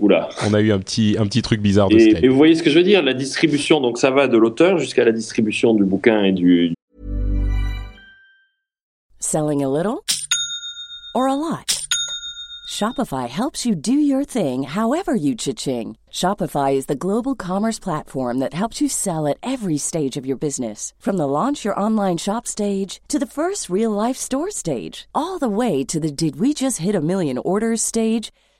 [0.00, 0.28] Oula.
[0.48, 2.62] On a eu un petit, un petit truc bizarre de et, Et vous voyez ce
[2.62, 5.84] que je veux dire La distribution, donc ça va de l'auteur jusqu'à la distribution du
[5.84, 6.74] bouquin et du.
[9.18, 10.04] Selling a little
[11.14, 11.86] or a lot?
[12.68, 15.96] Shopify helps you do your thing however you cha-ching.
[16.12, 20.36] Shopify is the global commerce platform that helps you sell at every stage of your
[20.36, 20.92] business.
[20.98, 25.38] From the launch your online shop stage to the first real life store stage, all
[25.38, 28.30] the way to the did we just hit a million orders stage.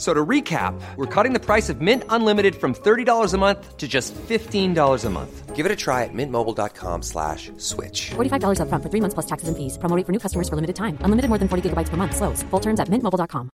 [0.00, 3.86] So to recap, we're cutting the price of Mint Unlimited from $30 a month to
[3.86, 5.54] just $15 a month.
[5.54, 8.12] Give it a try at mintmobile.com slash switch.
[8.12, 9.76] $45 up front for three months plus taxes and fees.
[9.76, 10.96] Promoting for new customers for limited time.
[11.04, 12.16] Unlimited more than 40 gigabytes per month.
[12.16, 12.42] Slows.
[12.44, 13.50] Full terms at mintmobile.com.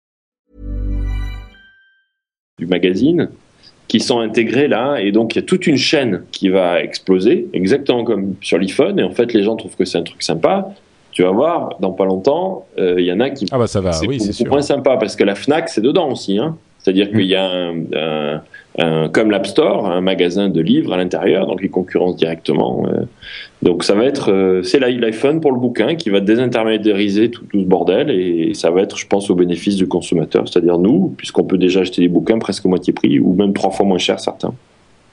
[2.58, 3.30] Du magazine
[3.88, 7.50] qui sont intégrés là et donc il y a toute une chaîne qui va exploser
[7.54, 10.74] exactement comme sur l'iPhone et en fait les gens trouvent que c'est un truc sympa
[11.12, 13.46] tu vas voir, dans pas longtemps, euh, il y en a qui.
[13.52, 14.48] Ah bah ça va, oui, c'est sûr.
[14.48, 16.38] moins sympa parce que la Fnac, c'est dedans aussi.
[16.38, 16.58] Hein.
[16.80, 17.12] C'est-à-dire mm.
[17.12, 18.42] qu'il y a un,
[18.80, 22.86] un, comme l'App Store, un magasin de livres à l'intérieur, donc ils concurrencent directement.
[22.88, 23.02] Euh.
[23.62, 27.60] donc ça va être, euh, c'est l'iPhone pour le bouquin qui va désintermédiariser tout, tout,
[27.60, 31.44] ce bordel et ça va être, je pense, au bénéfice du consommateur, c'est-à-dire nous, puisqu'on
[31.44, 34.54] peut déjà acheter des bouquins presque moitié prix ou même trois fois moins cher certains.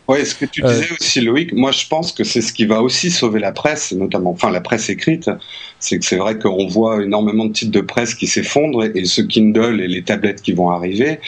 [0.09, 2.65] Oui, ce que tu euh, disais aussi, Loïc, moi je pense que c'est ce qui
[2.65, 5.31] va aussi sauver la presse, notamment, enfin la presse écrite.
[5.81, 9.21] C'est que c'est vrai qu'on voit énormément de titres de presse qui s'effondrent et ce
[9.21, 11.21] Kindle et les tablettes qui vont arriver,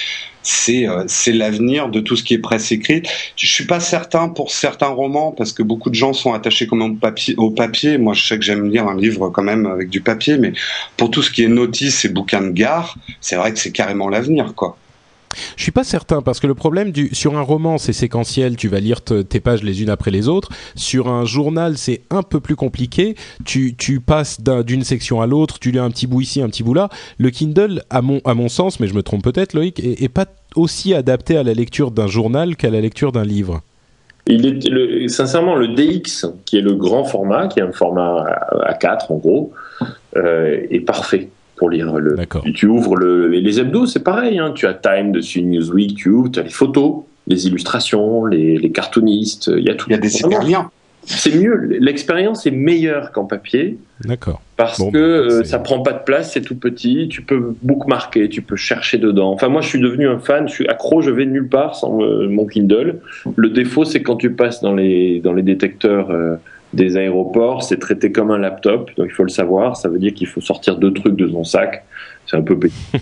[0.42, 3.06] c'est euh, l'avenir de tout ce qui est presse écrite.
[3.36, 6.80] Je suis pas certain pour certains romans parce que beaucoup de gens sont attachés comme
[6.80, 7.34] au papier.
[7.36, 7.98] Au papier.
[7.98, 10.54] Moi, je sais que j'aime lire un livre quand même avec du papier, mais
[10.96, 14.08] pour tout ce qui est notices et bouquins de gare, c'est vrai que c'est carrément
[14.08, 14.78] l'avenir, quoi.
[15.56, 18.80] Je suis pas certain parce que le problème sur un roman c'est séquentiel, tu vas
[18.80, 20.48] lire tes pages les unes après les autres.
[20.74, 23.14] Sur un journal c'est un peu plus compliqué.
[23.44, 26.74] Tu passes d'une section à l'autre, tu lis un petit bout ici, un petit bout
[26.74, 26.88] là.
[27.18, 30.26] Le Kindle, à mon à mon sens, mais je me trompe peut-être, Loïc, est, pas
[30.56, 33.62] aussi adapté à la lecture d'un journal qu'à la lecture d'un livre.
[34.26, 38.24] Il est sincèrement le DX qui est le grand format, qui est un format
[38.64, 39.52] à 4 en gros,
[40.16, 41.28] euh, est parfait
[41.60, 42.16] pour lire le.
[42.54, 44.38] Tu ouvres le, les hebdos, c'est pareil.
[44.38, 44.52] Hein.
[44.54, 48.70] Tu as Time dessus, Newsweek, tu ouvres, tu as les photos, les illustrations, les, les
[48.70, 49.86] cartoonistes, il y a tout.
[49.90, 50.70] Il y a des super liens.
[51.04, 53.78] C'est mieux, l'expérience est meilleure qu'en papier.
[54.04, 54.40] D'accord.
[54.56, 58.28] Parce que bah, euh, ça prend pas de place, c'est tout petit, tu peux bookmarker,
[58.28, 59.30] tu peux chercher dedans.
[59.32, 62.02] Enfin, moi, je suis devenu un fan, je suis accro, je vais nulle part sans
[62.02, 63.00] euh, mon Kindle.
[63.36, 66.36] Le défaut, c'est quand tu passes dans les, dans les détecteurs euh,
[66.72, 69.76] des aéroports, c'est traité comme un laptop, donc il faut le savoir.
[69.76, 71.84] Ça veut dire qu'il faut sortir deux trucs de son sac.
[72.26, 72.74] C'est un peu petit.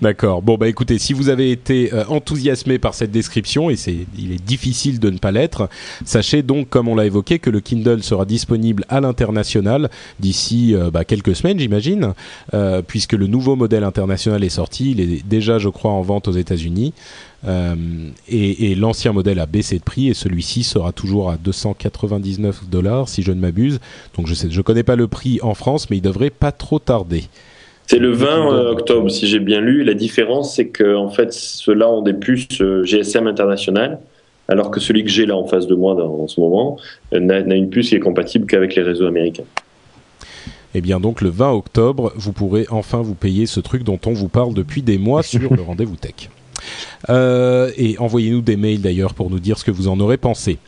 [0.00, 0.42] D'accord.
[0.42, 4.32] Bon bah écoutez, si vous avez été euh, enthousiasmé par cette description et c'est il
[4.32, 5.68] est difficile de ne pas l'être,
[6.04, 10.90] sachez donc comme on l'a évoqué que le Kindle sera disponible à l'international d'ici euh,
[10.90, 12.14] bah, quelques semaines, j'imagine,
[12.52, 16.26] euh, puisque le nouveau modèle international est sorti, il est déjà je crois en vente
[16.26, 16.94] aux États-Unis.
[17.46, 23.08] Et, et l'ancien modèle a baissé de prix et celui-ci sera toujours à 299 dollars
[23.08, 23.80] si je ne m'abuse.
[24.16, 27.24] Donc je je connais pas le prix en France, mais il devrait pas trop tarder.
[27.86, 29.84] C'est le 20 octobre, si j'ai bien lu.
[29.84, 33.98] La différence, c'est que en fait, ceux-là ont des puces GSM internationales,
[34.48, 36.78] alors que celui que j'ai là en face de moi en ce moment
[37.12, 39.44] n'a une puce qui est compatible qu'avec les réseaux américains.
[40.74, 43.98] Et eh bien donc le 20 octobre, vous pourrez enfin vous payer ce truc dont
[44.06, 46.30] on vous parle depuis des mois sur le rendez-vous tech.
[47.08, 50.58] Euh, et envoyez-nous des mails d'ailleurs pour nous dire ce que vous en aurez pensé.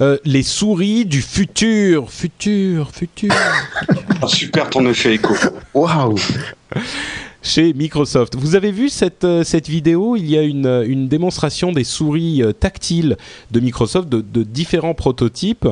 [0.00, 3.34] Euh, les souris du futur, futur, futur.
[4.26, 5.34] Super ton effet écho.
[5.74, 6.16] Waouh
[7.42, 8.36] chez Microsoft.
[8.36, 10.16] Vous avez vu cette, euh, cette vidéo?
[10.16, 13.16] Il y a une, une démonstration des souris euh, tactiles
[13.50, 15.66] de Microsoft, de, de différents prototypes.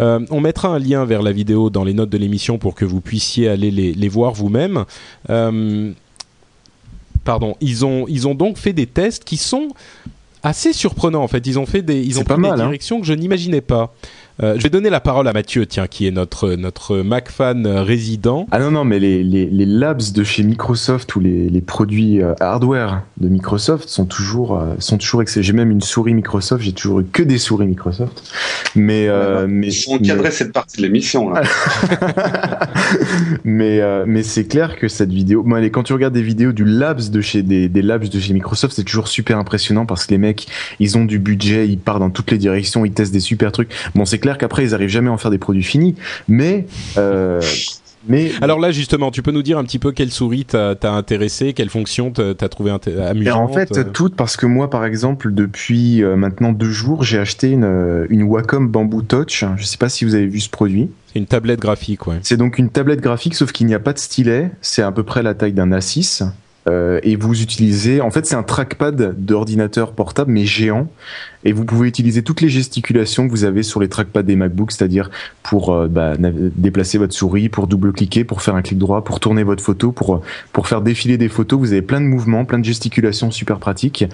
[0.00, 2.84] Euh, on mettra un lien vers la vidéo dans les notes de l'émission pour que
[2.84, 4.84] vous puissiez aller les, les voir vous-même.
[5.30, 5.92] Euh,
[7.24, 9.68] pardon, ils ont, ils ont donc fait des tests qui sont
[10.42, 11.46] assez surprenants en fait.
[11.46, 12.56] Ils ont fait des, ils ont pris des hein.
[12.56, 13.94] directions que je n'imaginais pas.
[14.42, 17.66] Euh, je vais donner la parole à Mathieu, tiens, qui est notre notre Mac fan
[17.66, 18.46] résident.
[18.50, 22.22] Ah non non, mais les, les, les labs de chez Microsoft ou les, les produits
[22.22, 25.42] euh, hardware de Microsoft sont toujours euh, sont toujours excellents.
[25.44, 26.64] J'ai même une souris Microsoft.
[26.64, 28.32] J'ai toujours eu que des souris Microsoft.
[28.74, 31.42] Mais euh, mais on cadrait cette partie de l'émission là.
[33.44, 36.64] mais mais c'est clair que cette vidéo, bon, allez, quand tu regardes des vidéos du
[36.64, 40.12] labs de chez des, des labs de chez Microsoft, c'est toujours super impressionnant parce que
[40.12, 40.46] les mecs,
[40.80, 43.70] ils ont du budget, ils partent dans toutes les directions, ils testent des super trucs.
[43.94, 45.94] Bon, c'est clair qu'après ils arrivent jamais à en faire des produits finis,
[46.28, 46.66] mais
[46.96, 47.42] euh,
[48.08, 51.52] mais alors là justement, tu peux nous dire un petit peu quelle souris t'as intéressé,
[51.52, 56.02] quelle fonction t'as trouvé amusante En fait, euh toutes parce que moi, par exemple, depuis
[56.02, 59.44] euh, maintenant deux jours, j'ai acheté une, une Wacom Bamboo Touch.
[59.56, 60.90] Je sais pas si vous avez vu ce produit.
[61.12, 62.18] C'est une tablette graphique, ouais.
[62.22, 64.50] C'est donc une tablette graphique, sauf qu'il n'y a pas de stylet.
[64.62, 66.24] C'est à peu près la taille d'un A6.
[66.68, 70.88] Euh, et vous utilisez, en fait, c'est un trackpad d'ordinateur portable mais géant,
[71.44, 74.72] et vous pouvez utiliser toutes les gesticulations que vous avez sur les trackpads des MacBooks,
[74.72, 75.10] c'est-à-dire
[75.42, 79.42] pour euh, bah, déplacer votre souris, pour double-cliquer, pour faire un clic droit, pour tourner
[79.42, 81.58] votre photo, pour pour faire défiler des photos.
[81.58, 84.04] Vous avez plein de mouvements, plein de gesticulations super pratiques.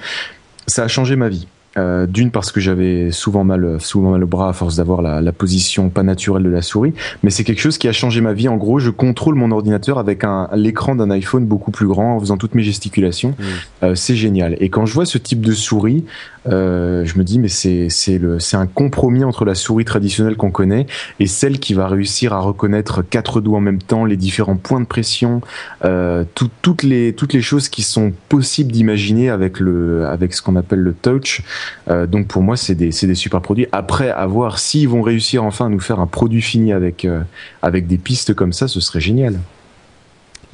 [0.66, 1.48] Ça a changé ma vie.
[1.78, 5.20] Euh, D'une parce que j'avais souvent mal, souvent mal au bras à force d'avoir la,
[5.20, 8.32] la, position pas naturelle de la souris, mais c'est quelque chose qui a changé ma
[8.32, 8.48] vie.
[8.48, 12.20] En gros, je contrôle mon ordinateur avec un l'écran d'un iPhone beaucoup plus grand en
[12.20, 13.30] faisant toutes mes gesticulations.
[13.30, 13.44] Mmh.
[13.84, 14.56] Euh, c'est génial.
[14.60, 16.04] Et quand je vois ce type de souris,
[16.46, 20.86] euh, je me dis mais c'est un compromis entre la souris traditionnelle qu'on connaît
[21.20, 24.80] et celle qui va réussir à reconnaître quatre doigts en même temps, les différents points
[24.80, 25.40] de pression,
[25.84, 30.42] euh, tout, toutes les toutes les choses qui sont possibles d'imaginer avec le avec ce
[30.42, 31.42] qu'on appelle le touch.
[31.88, 33.66] Euh, donc pour moi c'est des des super produits.
[33.72, 37.20] Après à voir s'ils vont réussir enfin à nous faire un produit fini avec euh,
[37.62, 39.38] avec des pistes comme ça, ce serait génial.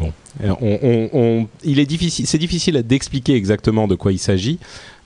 [0.00, 4.58] Bon, on, on, on, il est difficile, c'est difficile d'expliquer exactement de quoi il s'agit.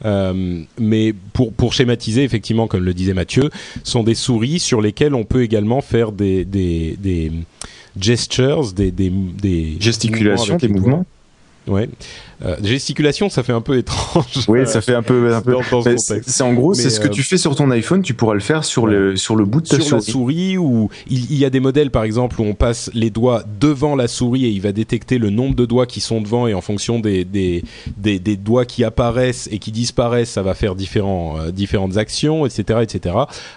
[0.05, 3.51] Euh, mais pour, pour schématiser, effectivement, comme le disait Mathieu,
[3.85, 7.33] sont des souris sur lesquelles on peut également faire des, des, des
[8.01, 11.05] gestures, des, des, des gesticulations, des mouvements.
[11.69, 11.89] Ouais.
[12.45, 14.47] Euh, gesticulation, ça fait un peu étrange.
[14.49, 15.35] Oui, ça fait un peu.
[15.35, 15.57] Un peu
[15.97, 18.41] c'est en gros, c'est ce que euh, tu fais sur ton iPhone, tu pourras le
[18.41, 18.93] faire sur ouais.
[18.93, 20.07] le sur le bout de ta sur souris.
[20.07, 20.59] la souris.
[20.59, 23.97] Ou il, il, y a des modèles, par exemple, où on passe les doigts devant
[23.97, 26.61] la souris et il va détecter le nombre de doigts qui sont devant et en
[26.61, 27.65] fonction des des,
[27.97, 32.47] des, des doigts qui apparaissent et qui disparaissent, ça va faire différents euh, différentes actions,
[32.47, 33.17] etc., etc.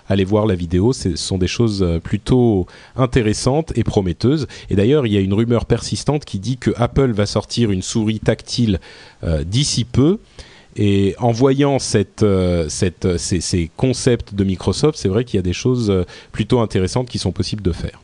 [0.09, 4.47] Allez voir la vidéo, ce sont des choses plutôt intéressantes et prometteuses.
[4.71, 7.83] Et d'ailleurs, il y a une rumeur persistante qui dit que Apple va sortir une
[7.83, 8.79] souris tactile
[9.23, 10.19] euh, d'ici peu.
[10.75, 11.77] Et en voyant
[12.23, 16.61] euh, cette, ces, concepts de Microsoft, c'est vrai qu'il y a des choses euh, plutôt
[16.61, 18.01] intéressantes qui sont possibles de faire.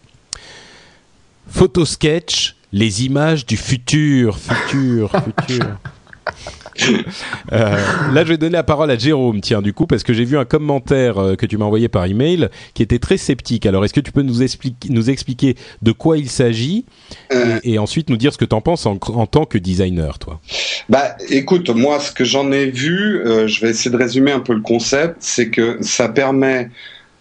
[1.49, 5.65] Photosketch, les images du futur, futur, futur.
[7.51, 7.77] euh,
[8.13, 10.37] là, je vais donner la parole à Jérôme, tiens, du coup, parce que j'ai vu
[10.37, 13.65] un commentaire euh, que tu m'as envoyé par email qui était très sceptique.
[13.65, 16.85] Alors, est-ce que tu peux nous, expliquer, nous expliquer de quoi il s'agit
[17.33, 19.57] euh, et, et, ensuite nous dire ce que tu en penses en, en, tant que
[19.57, 20.39] designer, toi?
[20.89, 24.39] Bah, écoute, moi, ce que j'en ai vu, euh, je vais essayer de résumer un
[24.39, 26.69] peu le concept, c'est que ça permet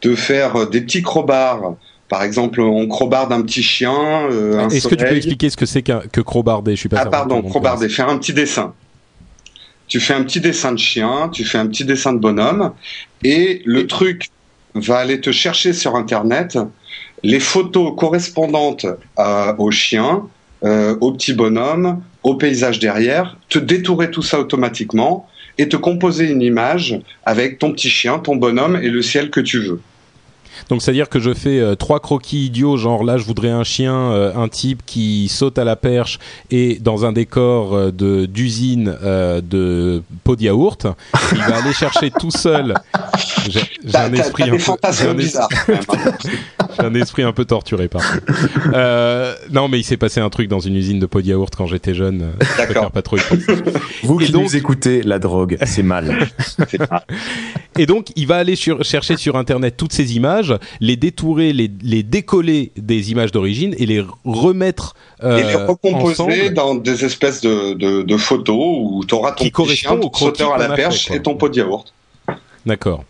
[0.02, 1.76] de faire des petits crobards
[2.08, 4.28] par exemple, on crobarde un petit chien.
[4.30, 6.72] Euh, Est-ce que tu peux expliquer ce que c'est qu que crobarder?
[6.72, 8.74] Je suis pas Ah pardon, crobarder, faire un petit dessin.
[9.88, 12.72] Tu fais un petit dessin de chien, tu fais un petit dessin de bonhomme,
[13.22, 14.28] et le truc
[14.74, 16.58] va aller te chercher sur Internet
[17.22, 18.86] les photos correspondantes
[19.18, 20.22] euh, au chien,
[20.64, 25.28] euh, au petit bonhomme, au paysage derrière, te détourer tout ça automatiquement
[25.58, 29.40] et te composer une image avec ton petit chien, ton bonhomme et le ciel que
[29.40, 29.80] tu veux.
[30.68, 33.94] Donc c'est-à-dire que je fais euh, trois croquis idiots, genre là je voudrais un chien,
[33.94, 36.18] euh, un type qui saute à la perche
[36.50, 40.86] et dans un décor euh, de d'usine euh, de pot de yaourt.
[41.32, 42.74] Il va aller chercher tout seul.
[43.48, 44.58] J'ai un esprit un peu-
[46.78, 48.02] j'ai un esprit un peu torturé par.
[48.74, 51.54] Euh, non mais il s'est passé un truc dans une usine de pot de yaourt
[51.56, 52.32] quand j'étais jeune.
[52.40, 52.90] Je D'accord.
[52.90, 53.16] pas trop.
[54.02, 56.26] Vous Et qui donc- nous écoutez, la drogue, c'est mal.
[57.78, 60.45] Et donc, il va aller sur- chercher sur Internet toutes ces images,
[60.80, 66.22] les détourer, les, les décoller des images d'origine et les remettre euh, et les recomposer
[66.22, 66.54] ensemble.
[66.54, 70.10] dans des espèces de, de, de photos où tu auras ton Qui petit correspond chien,
[70.12, 71.92] au sauteur à la perche fait, et ton pot de yaourt.
[72.64, 73.04] D'accord.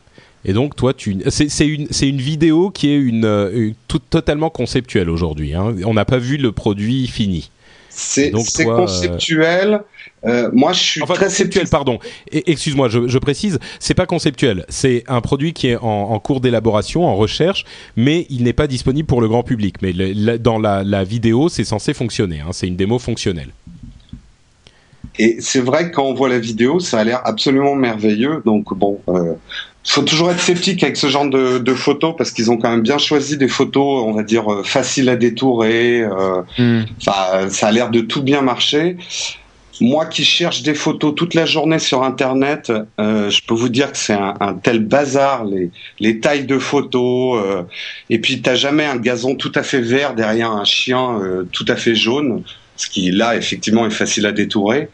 [0.45, 3.99] Et donc, toi, tu, c'est, une, c'est une vidéo qui est une, euh, une- tout-
[3.99, 5.55] totalement conceptuelle aujourd'hui.
[5.55, 5.74] Hein.
[5.84, 7.51] On n'a pas vu le produit fini.
[7.99, 9.80] C'est conceptuel.
[10.26, 11.99] Euh, moi, je suis Enfin, très conceptuel, pardon.
[12.32, 14.64] Excuse-moi, je, je précise, c'est pas conceptuel.
[14.68, 17.64] C'est un produit qui est en, en cours d'élaboration, en recherche,
[17.97, 19.76] mais il n'est pas disponible pour le grand public.
[19.82, 22.40] Mais le- la- dans la, la vidéo, c'est censé fonctionner.
[22.40, 22.51] Hein.
[22.53, 23.51] C'est une démo fonctionnelle.
[25.18, 28.42] Et c'est vrai que quand on voit la vidéo, ça a l'air absolument merveilleux.
[28.44, 29.34] Donc bon, euh,
[29.88, 32.82] faut toujours être sceptique avec ce genre de, de photos parce qu'ils ont quand même
[32.82, 36.00] bien choisi des photos, on va dire euh, faciles à détourer.
[36.02, 36.42] euh,
[37.00, 38.96] Enfin, ça a l'air de tout bien marcher.
[39.80, 43.92] Moi qui cherche des photos toute la journée sur Internet, euh, je peux vous dire
[43.92, 47.42] que c'est un, un tel bazar, les, les tailles de photos.
[47.44, 47.62] euh,
[48.08, 51.20] et puis, t'as jamais un gazon tout à fait vert derrière un chien
[51.52, 52.42] tout à fait jaune,
[52.76, 54.88] ce qui là, effectivement, est facile à détourer.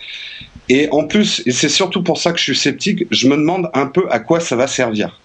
[0.69, 3.71] Et en plus, et c'est surtout pour ça que je suis sceptique, je me demande
[3.75, 5.21] un peu à quoi ça va servir.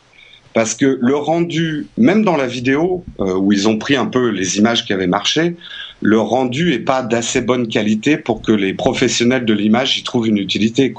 [0.53, 4.29] Parce que le rendu, même dans la vidéo, euh, où ils ont pris un peu
[4.29, 5.55] les images qui avaient marché,
[6.01, 10.27] le rendu est pas d'assez bonne qualité pour que les professionnels de l'image y trouvent
[10.27, 10.93] une utilité.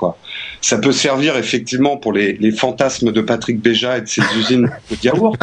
[0.60, 4.96] Ça peut servir effectivement pour les, fantasmes de Patrick Béja et de ses usines de
[5.02, 5.38] yaourt,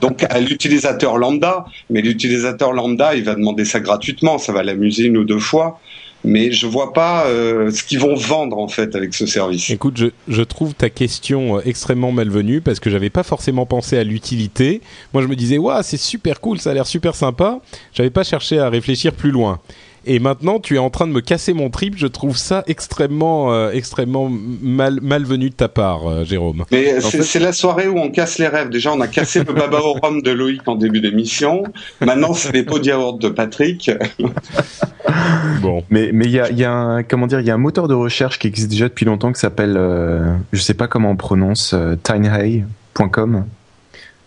[0.00, 5.04] donc à l'utilisateur lambda, mais l'utilisateur lambda, il va demander ça gratuitement, ça va l'amuser
[5.04, 5.80] une ou deux fois,
[6.24, 9.70] mais je vois pas euh, ce qu'ils vont vendre en fait avec ce service.
[9.70, 13.98] Écoute, je, je trouve ta question euh, extrêmement malvenue parce que j'avais pas forcément pensé
[13.98, 14.80] à l'utilité.
[15.12, 17.60] Moi, je me disais, waouh, c'est super cool, ça a l'air super sympa.
[17.92, 19.60] J'avais pas cherché à réfléchir plus loin.
[20.06, 21.94] Et maintenant, tu es en train de me casser mon trip.
[21.96, 26.64] Je trouve ça extrêmement, euh, extrêmement mal, malvenu de ta part, euh, Jérôme.
[26.70, 28.68] Mais c'est fait- la soirée où on casse les rêves.
[28.70, 31.64] Déjà, on a cassé le baba au rhum de Loïc en début d'émission.
[32.00, 33.90] Maintenant, c'est les pots de yaourt de Patrick.
[35.60, 35.82] Bon.
[35.90, 37.58] Mais mais il y a, il y a un comment dire il y a un
[37.58, 41.10] moteur de recherche qui existe déjà depuis longtemps qui s'appelle euh, je sais pas comment
[41.10, 43.44] on prononce euh, tinyhay.com.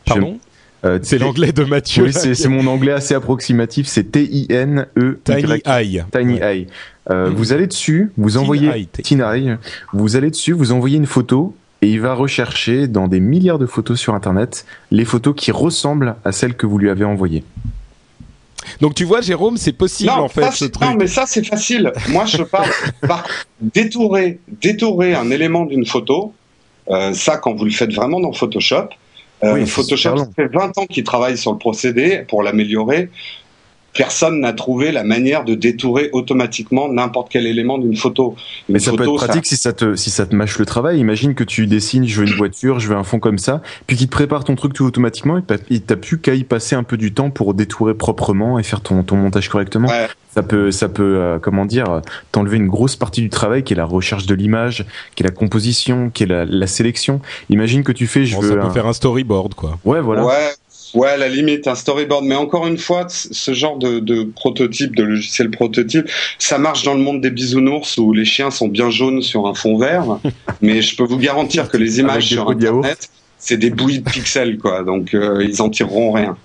[0.05, 0.39] Pardon?
[0.85, 2.03] Euh, C'est l'anglais de Mathieu.
[2.05, 6.03] Oui, c'est mon anglais assez approximatif, c'est T I N E Tiny Eye.
[6.11, 6.57] Tiny Ouais.
[6.59, 6.67] Eye.
[7.09, 7.35] Euh, Mhm.
[7.35, 9.55] Vous allez dessus, vous envoyez Eye, t- Teen Eye,
[9.93, 13.65] vous allez dessus, vous envoyez une photo et il va rechercher dans des milliards de
[13.65, 17.43] photos sur internet les photos qui ressemblent à celles que vous lui avez envoyées.
[18.81, 20.85] Donc tu vois, Jérôme, c'est possible en fait ça, ce truc.
[20.87, 21.91] non, mais ça, c'est facile.
[22.09, 22.69] Moi, je parle
[23.07, 23.25] par
[23.61, 26.33] détourer, détourer un élément d'une photo.
[26.89, 28.89] Euh, ça, quand vous le faites vraiment dans Photoshop,
[29.43, 33.09] euh, Oui, Photoshop, ça fait 20 ans qu'il travaille sur le procédé pour l'améliorer.
[33.97, 38.35] Personne n'a trouvé la manière de détourer automatiquement n'importe quel élément d'une photo.
[38.69, 40.99] Une Mais ça peut être pratique si ça te si ça te mâche le travail.
[40.99, 43.97] Imagine que tu dessines, je veux une voiture, je veux un fond comme ça, puis
[43.97, 46.75] qu'il te prépare ton truc tout automatiquement et t'as- et t'as plus qu'à y passer
[46.75, 49.87] un peu du temps pour détourer proprement et faire ton ton montage correctement.
[49.87, 50.07] Ouais.
[50.35, 53.77] Ça peut ça peut euh, comment dire t'enlever une grosse partie du travail qui est
[53.77, 54.85] la recherche de l'image,
[55.15, 57.19] qui est la composition, qui est la, la sélection.
[57.49, 59.79] Imagine que tu fais je Bon, veux ça peut un- faire un storyboard quoi.
[59.85, 60.23] ouais voilà.
[60.25, 60.49] Ouais,
[60.93, 62.25] ouais, à la limite, un storyboard.
[62.25, 66.09] Mais encore une fois, ce genre de, de prototype, de logiciel prototype,
[66.39, 69.53] ça marche dans le monde des bisounours où les chiens sont bien jaunes sur un
[69.53, 70.19] fond vert.
[70.61, 72.49] mais je peux vous garantir que les images sur.
[72.49, 74.83] Internet, c'est des bouilles de pixels, quoi.
[74.83, 76.37] Donc, euh, ils en tireront rien.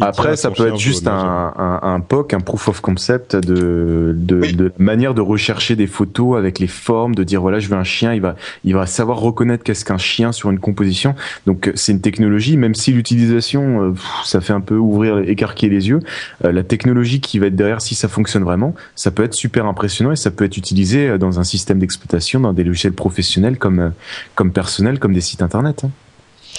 [0.00, 4.40] Après, ça peut être juste un, un, un POC, un proof of concept de, de,
[4.40, 4.52] Oui.
[4.54, 7.84] de manière de rechercher des photos avec les formes, de dire voilà, je veux un
[7.84, 11.14] chien, il va, il va savoir reconnaître qu'est-ce qu'un chien sur une composition.
[11.46, 13.94] Donc, euh, c'est une technologie, même si l'utilisation, euh,
[14.24, 16.00] ça fait un peu ouvrir, écarquer les yeux,
[16.44, 19.66] euh, la technologie qui va être derrière, si ça fonctionne vraiment, ça peut être super
[19.66, 23.92] impressionnant et ça peut être utilisé dans un système d'exploitation, dans des logiciels professionnels comme,
[24.34, 25.84] comme personnels, comme des sites internet.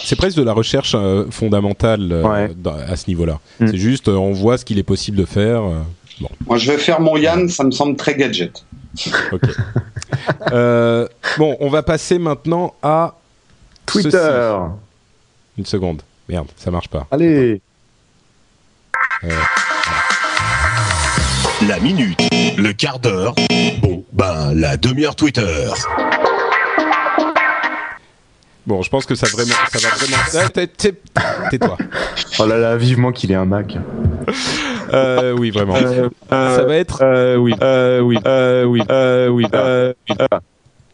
[0.08, 2.50] C'est presque de la recherche euh, fondamentale euh, Ouais.
[2.88, 3.42] à ce niveau-là.
[3.60, 3.68] Mm.
[3.68, 5.64] C'est juste, euh, on voit ce qu'il est possible de faire.
[5.64, 5.82] euh,
[6.22, 8.64] bon, Moi, je vais faire mon Yann, ça me semble très gadget.
[9.34, 9.42] ok.
[10.54, 13.16] Euh, bon, on va passer maintenant à
[13.86, 14.72] Twitter ceci.
[15.58, 16.02] Une seconde.
[16.30, 17.06] Merde, ça marche pas.
[17.12, 17.60] Allez
[21.68, 22.18] La minute,
[22.58, 23.36] le quart d'heure,
[23.82, 25.68] bon, ben, la demi-heure Twitter.
[28.68, 30.18] Bon, je pense que ça vraiment, ça va vraiment.
[30.36, 31.78] Ah, Tais-toi.
[32.40, 33.78] Oh là là, vivement qu'il ait un Mac.
[34.94, 35.76] Euh, oui, vraiment.
[36.30, 37.00] ça va être.
[37.02, 37.54] Euh, oui.
[37.62, 38.18] Euh, oui.
[38.26, 38.82] Euh, oui.
[38.90, 39.46] Euh, oui.
[39.54, 40.16] Euh, oui.
[40.22, 40.28] Euh,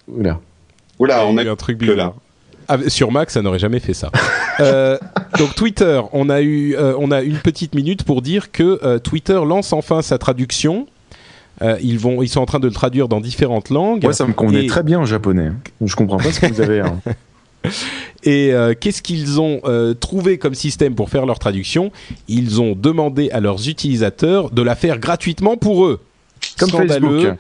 [0.08, 0.40] Oula.
[1.00, 2.14] Oula, on a eu un truc bizarre.
[2.68, 4.10] Ah, sur Mac, ça n'aurait jamais fait ça.
[4.60, 4.98] Euh,
[5.38, 9.00] donc Twitter, on a eu, euh, on a une petite minute pour dire que euh,
[9.00, 10.88] Twitter lance enfin sa traduction.
[11.62, 14.04] Euh, ils vont, ils sont en train de le traduire dans différentes langues.
[14.04, 15.52] Moi, ça me convenait Et- très bien en japonais.
[15.84, 16.80] Je comprends pas ce que vous avez.
[16.82, 17.00] hein.
[18.24, 21.92] Et euh, qu'est-ce qu'ils ont euh, trouvé comme système pour faire leur traduction?
[22.28, 26.00] Ils ont demandé à leurs utilisateurs de la faire gratuitement pour eux.
[26.58, 27.22] Comme Scandaleux.
[27.22, 27.38] Facebook.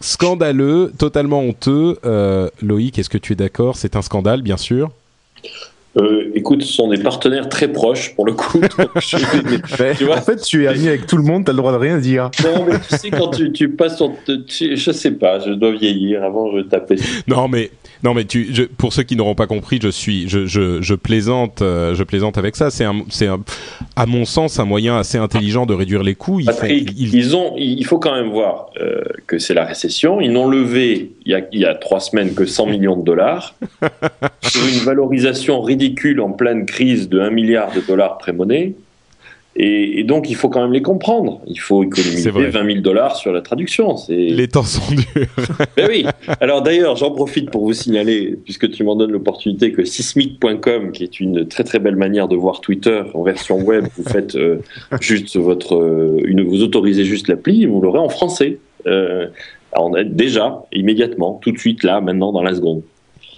[0.00, 1.98] Scandaleux, totalement honteux.
[2.04, 3.76] Euh, Loïc, est-ce que tu es d'accord?
[3.76, 4.90] C'est un scandale, bien sûr.
[5.96, 8.60] Euh, écoute, ce sont des partenaires très proches pour le coup.
[8.78, 9.16] donc je-
[9.82, 9.94] Ouais.
[9.96, 11.76] Tu vois en fait, tu es ami avec tout le monde, t'as le droit de
[11.78, 12.30] rien dire.
[12.44, 14.12] Non, mais tu sais, quand tu, tu passes ton.
[14.46, 16.22] tu- je sais pas, je dois vieillir.
[16.22, 16.96] Avant, je tapais.
[17.26, 17.70] Non, mais
[18.04, 20.94] non, mais tu, je, pour ceux qui n'auront pas compris, je suis, je, je, je
[20.94, 22.70] plaisante, euh, je plaisante avec ça.
[22.70, 23.40] C'est un, c'est un,
[23.96, 26.38] à mon sens, un moyen assez intelligent de réduire les coûts.
[26.40, 29.64] Ils font- Patrick, ils- ils ont, il faut quand même voir euh, que c'est la
[29.64, 30.20] récession.
[30.20, 33.04] Ils n'ont levé il y, a, il y a trois semaines que 100 millions de
[33.04, 33.54] dollars
[34.42, 35.79] sur une valorisation ridicule
[36.20, 38.74] en pleine crise de 1 milliard de dollars pré-monnaie.
[39.56, 41.40] Et, et donc, il faut quand même les comprendre.
[41.46, 42.50] Il faut économiser C'est vrai.
[42.50, 43.96] 20 000 dollars sur la traduction.
[44.08, 45.04] Les temps sont durs.
[45.76, 46.06] Ben oui.
[46.40, 51.02] Alors d'ailleurs, j'en profite pour vous signaler, puisque tu m'en donnes l'opportunité, que sismic.com, qui
[51.02, 54.58] est une très très belle manière de voir Twitter en version web, vous faites euh,
[55.00, 58.58] juste votre, euh, une, vous autorisez juste l'appli, et vous l'aurez en français.
[58.86, 59.26] Euh,
[59.72, 62.82] alors, on a déjà, immédiatement, tout de suite là, maintenant, dans la seconde.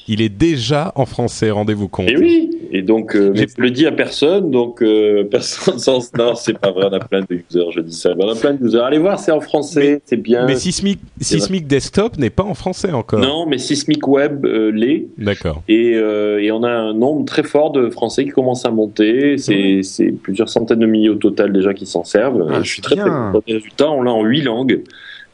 [0.09, 2.09] Il est déjà en français, rendez-vous compte.
[2.09, 2.51] Et oui.
[2.75, 6.13] Et donc, euh, mais je le dis à personne, donc euh, personne sans.
[6.17, 6.87] Non, c'est pas vrai.
[6.91, 7.71] On a plein de users.
[7.71, 8.15] Je dis ça.
[8.19, 8.81] On a plein de users.
[8.81, 10.47] Allez voir, c'est en français, c'est bien.
[10.47, 13.21] Mais Sismic, Sismic Desktop n'est pas en français encore.
[13.21, 15.07] Non, mais Sismic Web euh, l'est.
[15.19, 15.63] D'accord.
[15.69, 19.37] Et, euh, et on a un nombre très fort de Français qui commencent à monter.
[19.37, 22.49] C'est c'est plusieurs centaines de milliers au total déjà qui s'en servent.
[22.51, 23.91] Ah, je suis très très content des résultats.
[23.91, 24.83] On l'a en huit langues.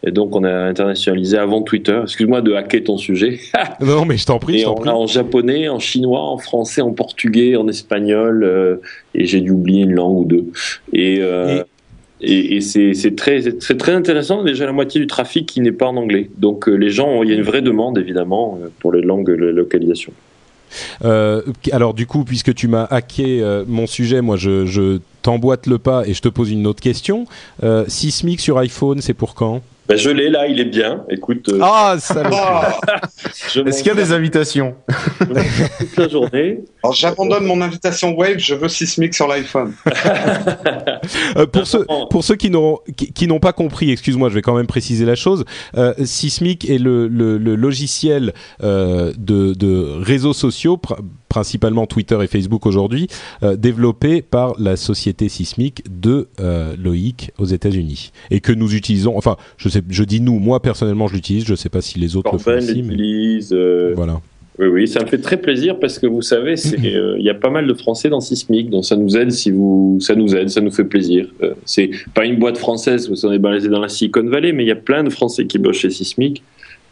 [0.06, 1.98] Et donc on a internationalisé avant Twitter.
[2.02, 3.40] Excuse-moi de hacker ton sujet.
[3.80, 6.38] Non, mais je t'en prie, je et t'en on l'a en japonais, en chinois, en
[6.38, 8.42] français, en portugais, en espagnol.
[8.44, 8.76] euh,
[9.14, 10.46] et j'ai dû oublier une langue ou deux.
[10.92, 11.62] Et, euh,
[12.20, 14.42] et, et c'est c'est très, très intéressant.
[14.44, 16.30] Déjà la moitié du trafic qui n'est pas en anglais.
[16.38, 19.52] Donc euh, les gens, il y a une vraie demande évidemment pour les langues, la
[19.52, 20.12] localisation.
[21.04, 21.42] Euh,
[21.72, 25.78] alors du coup, puisque tu m'as hacké euh, mon sujet, moi je, je t'emboîte le
[25.78, 27.26] pas et je te pose une autre question.
[27.62, 29.62] Euh, Sismic sur iPhone, c'est pour quand?
[29.88, 31.04] Ben, je l'ai là, il est bien.
[31.08, 32.78] Écoute, euh, Ah, salaud Ah
[33.66, 34.74] Est-ce qu'il y a des invitations
[35.18, 39.72] toute la journée Alors j'abandonne mon invitation Wave, je veux Sismic sur l'iPhone.
[41.36, 44.42] Euh, pour ceux pour ceux qui n'ont qui, qui n'ont pas compris, excuse-moi, je vais
[44.42, 45.44] quand même préciser la chose.
[45.76, 48.32] Euh, Sismic est le, le, le logiciel
[48.62, 53.08] euh, de, de réseaux sociaux, pr- principalement Twitter et Facebook aujourd'hui,
[53.42, 59.16] euh, développé par la société Sismic de euh, Loïc aux États-Unis et que nous utilisons.
[59.16, 61.44] Enfin, je sais, je dis nous, moi personnellement, je l'utilise.
[61.44, 62.96] Je sais pas si les autres le font aussi, mais
[63.52, 64.20] euh, voilà.
[64.58, 67.50] Oui, oui, ça me fait très plaisir parce que vous savez, il y a pas
[67.50, 70.60] mal de Français dans Sismic, donc ça nous aide si vous, ça nous aide, ça
[70.60, 71.28] nous fait plaisir.
[71.64, 74.68] C'est pas une boîte française, parce qu'on est basé dans la Silicon Valley, mais il
[74.68, 76.42] y a plein de Français qui bossent chez Sismic.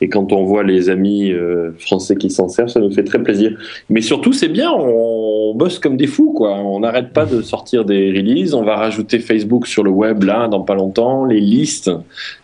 [0.02, 3.22] Et quand on voit les amis euh, français qui s'en servent, ça nous fait très
[3.22, 3.56] plaisir.
[3.88, 6.54] Mais surtout, c'est bien, on bosse comme des fous, quoi.
[6.58, 8.52] On n'arrête pas de sortir des releases.
[8.52, 11.24] On va rajouter Facebook sur le web là, dans pas longtemps.
[11.24, 11.90] Les listes,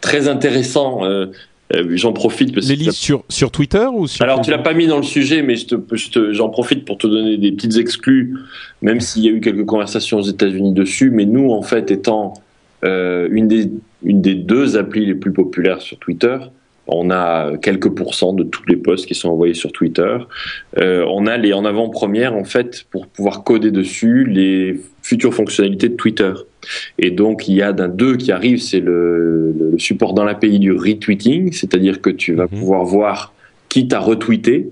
[0.00, 1.04] très intéressant.
[1.04, 1.26] Euh,
[1.74, 4.58] euh, j'en profite parce Les que listes sur sur Twitter ou sur alors, tu l'as
[4.58, 5.66] pas mis dans le sujet, mais je
[6.10, 8.34] te- j'en profite pour te donner des petites exclus,
[8.82, 11.10] même s'il y a eu quelques conversations aux États-Unis dessus.
[11.10, 12.34] Mais nous, en fait, étant
[12.84, 13.70] euh, une, des,
[14.02, 16.36] une des deux applis les plus populaires sur Twitter,
[16.94, 20.16] on a quelques pourcents de tous les posts qui sont envoyés sur Twitter.
[20.78, 25.88] Euh, on a les en avant-première, en fait, pour pouvoir coder dessus les futures fonctionnalités
[25.88, 26.32] de Twitter.
[26.98, 30.58] Et donc, il y a d'un deux qui arrive, c'est le, le support dans l'API
[30.58, 32.58] du retweeting, c'est-à-dire que tu vas Mhm.
[32.58, 33.32] pouvoir voir
[33.68, 34.70] qui t'a retweeté.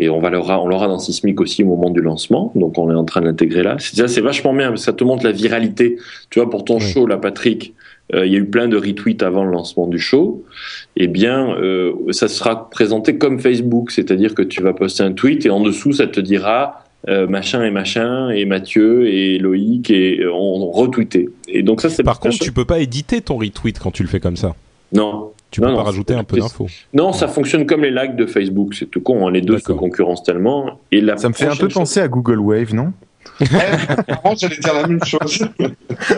[0.00, 2.52] Et on va l'aura, on l'aura dans Sismic aussi au moment du lancement.
[2.54, 3.74] Donc, on est en train de l'intégrer là.
[3.80, 5.96] C'est, ça, c'est vachement bien, parce que ça te montre la viralité.
[6.30, 6.82] Tu vois, pour ton Oui.
[6.82, 7.74] show, là, Patrick,
[8.14, 10.44] euh, il y a eu plein de retweets avant le lancement du show.
[10.96, 15.44] Eh bien, euh, ça sera présenté comme Facebook, c'est-à-dire que tu vas poster un tweet
[15.46, 20.20] et en dessous, ça te dira euh, machin et machin et Mathieu et Loïc et
[20.20, 21.28] euh, ont retweeté.
[21.48, 24.08] Et donc ça, c'est Par contre, tu peux pas éditer ton retweet quand tu le
[24.08, 24.54] fais comme ça.
[24.92, 25.30] non.
[25.50, 26.66] Tu Non, peux non, pas rajouter un peu d'infos.
[26.92, 28.74] Non, ça fonctionne comme les likes de Facebook.
[28.74, 29.26] C'est tout con.
[29.26, 29.30] hein.
[29.30, 30.78] Les deux se concurrencent tellement.
[30.92, 32.92] Et la Ça me fait un peu penser à Google Wave, non?
[34.08, 35.46] Avant, j'allais dire la même chose.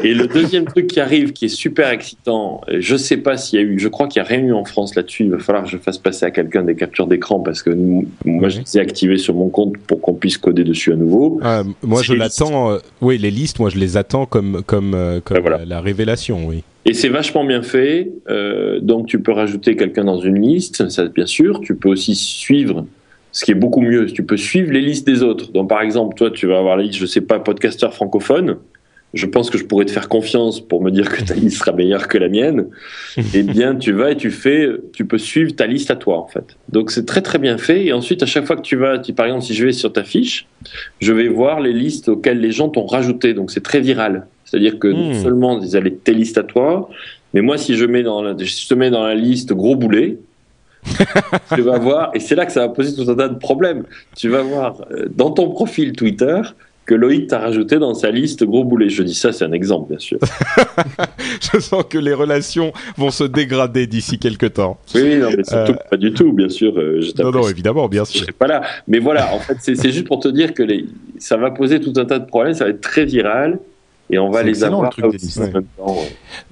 [0.02, 3.62] Et le deuxième truc qui arrive, qui est super excitant, je sais pas s'il y
[3.62, 5.24] a eu, je crois qu'il n'y a rien eu en France là-dessus.
[5.24, 8.06] Il va falloir que je fasse passer à quelqu'un des captures d'écran parce que nous-
[8.24, 11.40] moi, je les ai activés sur mon compte pour qu'on puisse coder dessus à nouveau.
[11.42, 12.72] Ah, moi, je l'attends.
[12.72, 15.58] euh, oui, les listes, moi, je les attends comme comme euh, comme Ben voilà.
[15.58, 16.46] la, la révélation.
[16.46, 16.62] Oui.
[16.86, 18.11] Et c'est vachement bien fait.
[18.30, 21.61] Euh, donc tu peux rajouter quelqu'un dans une liste, ça bien sûr.
[21.61, 22.86] Tu peux aussi suivre,
[23.32, 24.06] ce qui est beaucoup mieux.
[24.06, 25.52] Tu peux suivre les listes des autres.
[25.52, 28.58] Donc par exemple, toi, tu vas avoir la liste, je sais pas, podcasteur francophone.
[29.12, 31.72] Je pense que je pourrais te faire confiance pour me dire que ta liste sera
[31.72, 32.68] meilleure que la mienne.
[33.34, 36.28] Eh bien, tu vas et tu fais, tu peux suivre ta liste à toi en
[36.28, 36.58] fait.
[36.68, 37.84] Donc c'est très très bien fait.
[37.86, 39.92] Et ensuite, à chaque fois que tu vas, tu- par exemple, si je vais sur
[39.92, 40.48] ta fiche,
[41.00, 43.34] je vais voir les listes auxquelles les gens t'ont rajouté.
[43.34, 44.28] Donc c'est très viral.
[44.44, 45.12] C'est-à-dire que non Hmm.
[45.12, 46.88] seulement ils allaient tes listes à toi,
[47.34, 50.20] mais moi si je mets dans la, je te mets dans la liste gros boulet,
[51.54, 53.84] tu vas voir, et c'est là que ça va poser tout un tas de problèmes.
[54.16, 56.40] Tu vas voir euh, dans ton profil Twitter
[56.86, 58.88] que Loïc t'a rajouté dans sa liste gros boulet.
[58.88, 60.18] Je dis ça, c'est un exemple, bien sûr.
[61.52, 64.78] je sens que les relations vont se dégrader d'ici quelques temps.
[64.94, 66.76] Oui, oui, non, mais surtout Euh, pas du tout, bien sûr.
[66.76, 68.20] euh, je Non, non, évidemment, bien je sûr.
[68.22, 68.62] serai pas là.
[68.88, 70.86] Mais voilà, en fait, c'est c'est juste pour te dire que les,
[71.18, 73.58] ça va poser tout un tas de problèmes, ça va être très viral,
[74.12, 75.96] et on va les avoir le truc aussi en même temps.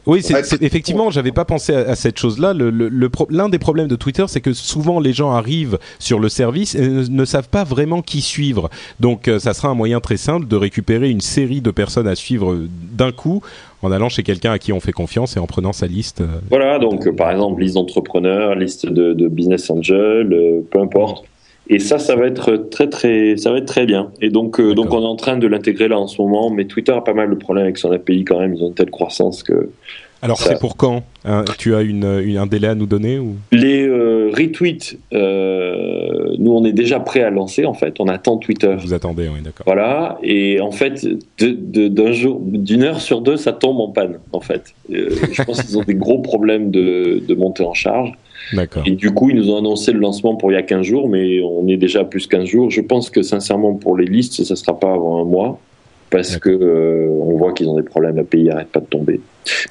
[0.07, 2.53] Oui, c'est c'est- effectivement, j'avais pas pensé à, à cette chose-là.
[2.55, 5.79] Le, le- le pro- L'un des problèmes de Twitter, c'est que souvent les gens arrivent
[5.99, 8.71] sur le service et ne, ne savent pas vraiment qui suivre.
[9.01, 12.15] Donc, euh, ça sera un moyen très simple de récupérer une série de personnes à
[12.15, 13.43] suivre euh, d'un coup
[13.83, 16.21] en allant chez quelqu'un à qui on fait confiance et en prenant sa liste.
[16.21, 16.27] euh.
[16.51, 21.25] Voilà, donc euh, par exemple, liste d'entrepreneurs, liste de, de business angel, euh, peu importe.
[21.71, 24.11] Et ça, ça va être très très, ça va être très bien.
[24.23, 26.49] Et donc, euh, donc on est en train de l'intégrer là en ce moment.
[26.51, 28.55] Mais Twitter a pas mal de problèmes avec son API quand même.
[28.55, 29.69] Ils ont une telle croissance que
[30.23, 33.19] Alors, Ça- c'est pour quand Hein, Tu as une, une- un délai à nous donner
[33.19, 33.35] ou?
[33.53, 37.97] Les euh, retweets, euh, nous on est déjà prêt à lancer en fait.
[38.01, 38.75] On attend Twitter.
[38.81, 39.65] vous attendez Oui, d'accord.
[39.67, 41.07] Voilà, et en fait,
[41.39, 44.19] d'un jour, d'une heure sur deux, ça tombe en panne.
[44.33, 48.13] En fait, je pense qu'ils ont des gros problèmes de, de montée en charge.
[48.53, 48.83] D'accord.
[48.87, 51.09] Et du coup, ils nous ont annoncé le lancement pour il y a 15 jours,
[51.09, 52.71] mais on est déjà à plus 15 jours.
[52.71, 55.61] Je pense que sincèrement, pour les listes, ça ne sera pas avant un mois,
[56.11, 59.21] parce que euh, on voit qu'ils ont des problèmes, la pays n'arrête pas de tomber.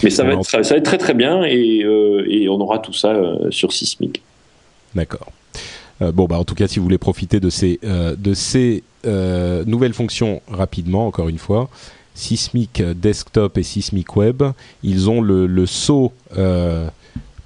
[0.04, 2.80] Mais ça va, être, ça va être très très bien, et, euh, et on aura
[2.80, 4.22] tout ça euh, sur Sismic.
[4.96, 5.32] D'accord.
[6.02, 8.84] Euh, bon, bah, en tout cas, si vous voulez profiter de ces, de ces
[9.66, 11.70] nouvelles fonctions rapidement, encore une fois,
[12.14, 14.44] Sismic Desktop et Sismic Web,
[14.84, 16.12] ils ont le, le saut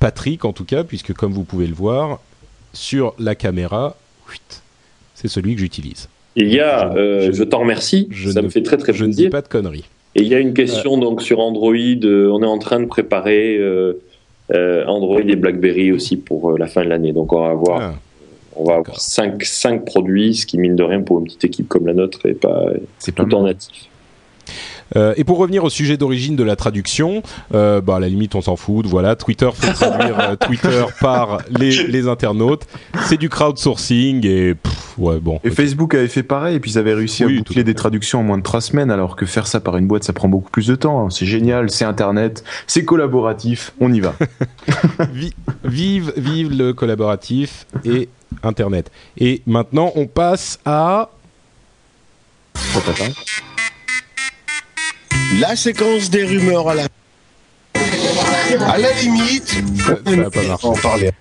[0.06, 2.20] Patrick, en tout cas, puisque comme vous pouvez le voir,
[2.74, 3.95] sur la caméra,
[5.14, 6.10] c'est celui que j'utilise.
[6.36, 8.78] Il y a, Je- euh, je- je, t'en remercie, je ça ne- me fait très
[8.78, 9.30] très Je ne dis plaisir.
[9.32, 9.86] pas de conneries.
[10.16, 11.74] Et il y a une question donc sur Android.
[11.76, 14.02] euh, on est en train de préparer euh,
[14.54, 17.14] euh, Android et BlackBerry aussi pour euh, la fin de l'année.
[17.14, 17.93] Donc on va avoir, Ah,
[18.56, 18.99] on va avoir d'accord.
[18.99, 22.26] cinq, cinq produits, ce qui mine de rien pour une petite équipe comme la nôtre
[22.26, 22.66] et pas
[22.97, 23.86] C'est pas tout en natif.
[24.96, 27.24] Euh, et pour revenir au sujet d'origine de la traduction,
[27.54, 28.86] euh, bah à la limite on s'en fout.
[28.86, 32.64] Voilà, Twitter fait traduire euh, Twitter par les, les internautes.
[33.06, 35.39] C'est du crowdsourcing et pff, ouais bon.
[35.44, 35.54] Et ok.
[35.56, 38.24] Facebook avait fait pareil, et puis ils avaient réussi Oui, à boucler des traductions en
[38.24, 40.68] moins de trois semaines, alors que faire ça par une boîte, ça prend beaucoup plus
[40.68, 41.10] de temps.
[41.10, 44.14] C'est génial, c'est Internet, c'est collaboratif, on y va.
[45.14, 45.34] Vi-
[45.64, 48.10] vive, vive le collaboratif et
[48.44, 48.92] Internet.
[49.18, 51.10] Et maintenant on passe à
[55.40, 56.84] La séquence des rumeurs à la.
[58.68, 60.68] À la limite, ça, ça va pas marcher.
[60.68, 61.12] en parler.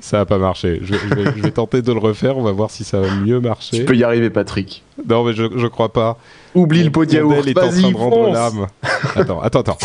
[0.00, 0.80] Ça va pas marcher.
[0.82, 2.36] Je, je vais, je vais tenter de le refaire.
[2.36, 3.78] On va voir si ça va mieux marcher.
[3.78, 4.84] Tu peux y arriver, Patrick.
[5.08, 6.18] Non mais je, je crois pas.
[6.54, 8.66] Oublie le pot de yaourt, est en train de rendre l'âme.
[9.16, 9.78] Attends, attends, attends.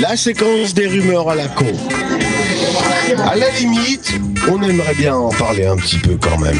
[0.00, 1.66] La séquence des rumeurs à la con.
[3.24, 4.12] À la limite,
[4.50, 6.58] on aimerait bien en parler un petit peu quand même.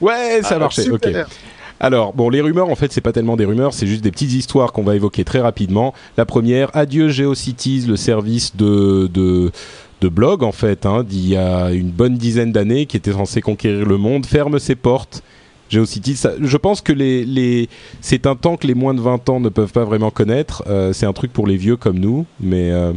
[0.00, 0.82] Ouais, ça a Ah, marché.
[0.82, 1.26] super.
[1.26, 1.32] Ok.
[1.80, 4.32] Alors, bon, les rumeurs, en fait, c'est pas tellement des rumeurs, c'est juste des petites
[4.32, 5.94] histoires qu'on va évoquer très rapidement.
[6.16, 9.52] La première, adieu GeoCities, le service de, de,
[10.00, 13.40] de blog, en fait, hein, d'il y a une bonne dizaine d'années, qui était censé
[13.40, 15.22] conquérir le monde, ferme ses portes.
[15.70, 17.68] GeoCities, ça- je pense que les, les,
[18.00, 20.64] c'est un temps que les moins de 20 ans ne peuvent pas vraiment connaître.
[20.66, 22.72] Euh, c'est un truc pour les vieux comme nous, mais...
[22.72, 22.92] euh,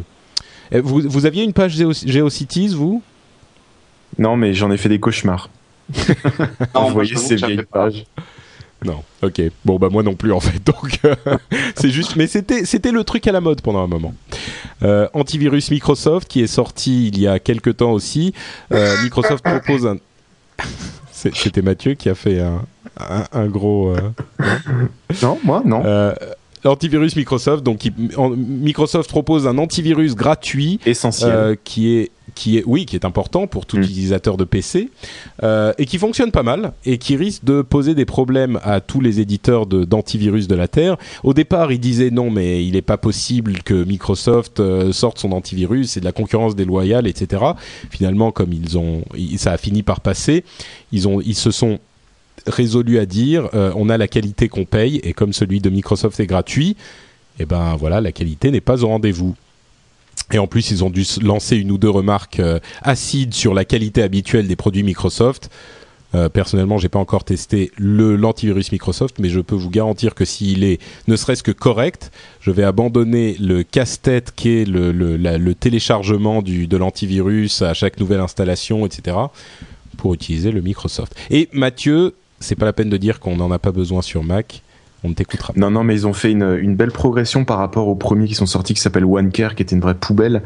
[0.72, 3.04] eh, vous, vous aviez une page Geo- GeoCities, vous?
[4.18, 5.50] Non, mais j'en ai fait des cauchemars.
[6.76, 8.06] Non, Vous voyez ces vieilles pages.
[8.84, 9.42] Non, ok.
[9.64, 10.60] Bon bah moi non plus en fait.
[10.66, 11.16] Donc euh,
[11.76, 14.14] c'est juste, mais c'était c'était le truc à la mode pendant un moment.
[14.82, 18.34] Euh, antivirus Microsoft qui est sorti il y a quelques temps aussi.
[18.74, 19.98] Euh, Microsoft propose un.
[21.12, 22.66] C'était Mathieu qui a fait un,
[23.00, 23.96] un, un gros.
[25.22, 25.84] Non, moi, non.
[25.86, 26.16] euh,
[26.66, 31.58] Antivirus Microsoft, donc qui- en- Microsoft propose un antivirus gratuit Essentiel.
[31.64, 33.84] qui est qui est oui qui est important pour tout Mm.
[33.84, 34.90] utilisateur de PC
[35.44, 39.02] euh, et qui fonctionne pas mal et qui risque de poser des problèmes à tous
[39.02, 40.98] les éditeurs de- d'antivirus de, la terre.
[41.24, 45.32] Au départ, ils disaient non mais il n'est pas possible que Microsoft euh, sorte son
[45.32, 47.44] antivirus, c'est de la concurrence déloyale, etc.
[47.90, 49.04] Finalement, comme ils ont,
[49.38, 50.44] ça a fini par passer,
[50.92, 51.80] ils ont, ils se sont
[52.48, 56.20] résolus à dire euh, on a la qualité qu'on paye et comme celui de Microsoft
[56.20, 56.76] est gratuit,
[57.40, 59.36] et ben voilà la qualité n'est pas au rendez-vous.
[60.32, 63.66] Et en plus, ils ont dû lancer une ou deux remarques euh, acides sur la
[63.66, 65.50] qualité habituelle des produits Microsoft.
[66.14, 70.26] Euh, personnellement, j'ai pas encore testé le l'antivirus Microsoft, mais je peux vous garantir que
[70.26, 75.56] s'il est ne serait-ce que correct, je vais abandonner le casse-tête qui est le, le
[75.56, 79.18] téléchargement du, de l'antivirus à chaque nouvelle installation, etc.,
[79.98, 81.16] pour utiliser le Microsoft.
[81.30, 84.64] Et Mathieu, c'est pas la peine de dire qu'on n'en a pas besoin sur Mac.
[85.04, 85.54] On t'écoutera.
[85.56, 88.36] Non, non, mais ils ont fait une, une belle progression par rapport aux premiers qui
[88.36, 90.44] sont sortis, qui s'appelle OneCare, qui était une vraie poubelle.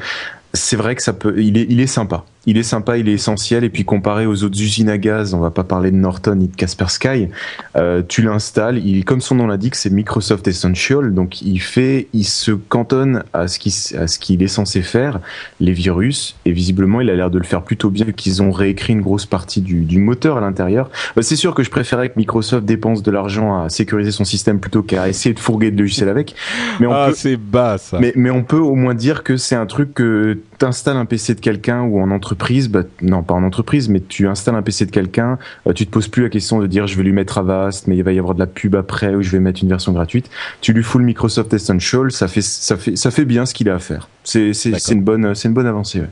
[0.55, 2.25] C'est vrai que ça peut, il est, il est sympa.
[2.47, 3.63] Il est sympa, il est essentiel.
[3.63, 6.47] Et puis comparé aux autres usines à gaz, on va pas parler de Norton ni
[6.47, 7.29] de Kaspersky.
[7.75, 11.13] Euh, tu l'installes, il, comme son nom l'indique, c'est Microsoft Essential.
[11.13, 15.19] Donc il fait, il se cantonne à ce qu'il, à ce qu'il est censé faire,
[15.59, 16.35] les virus.
[16.45, 19.01] Et visiblement, il a l'air de le faire plutôt bien, vu qu'ils ont réécrit une
[19.01, 20.91] grosse partie du, du moteur à l'intérieur.
[21.15, 24.59] Bah, c'est sûr que je préférais que Microsoft dépense de l'argent à sécuriser son système
[24.59, 26.35] plutôt qu'à essayer de fourguer de logiciels avec.
[26.79, 27.97] Mais on Ah, peut, c'est bas ça.
[27.99, 31.35] mais, mais on peut au moins dire que c'est un truc que t'installes un PC
[31.35, 34.85] de quelqu'un ou en entreprise, bah, non pas en entreprise, mais tu installes un PC
[34.85, 37.37] de quelqu'un, euh, tu te poses plus la question de dire je vais lui mettre
[37.37, 39.69] Avast, mais il va y avoir de la pub après ou je vais mettre une
[39.69, 40.29] version gratuite.
[40.61, 43.69] Tu lui fous le Microsoft Essential, ça fait ça fait ça fait bien ce qu'il
[43.69, 44.09] a à faire.
[44.23, 45.99] C'est c'est une bonne c'est une bonne avancée.
[46.01, 46.09] ouais.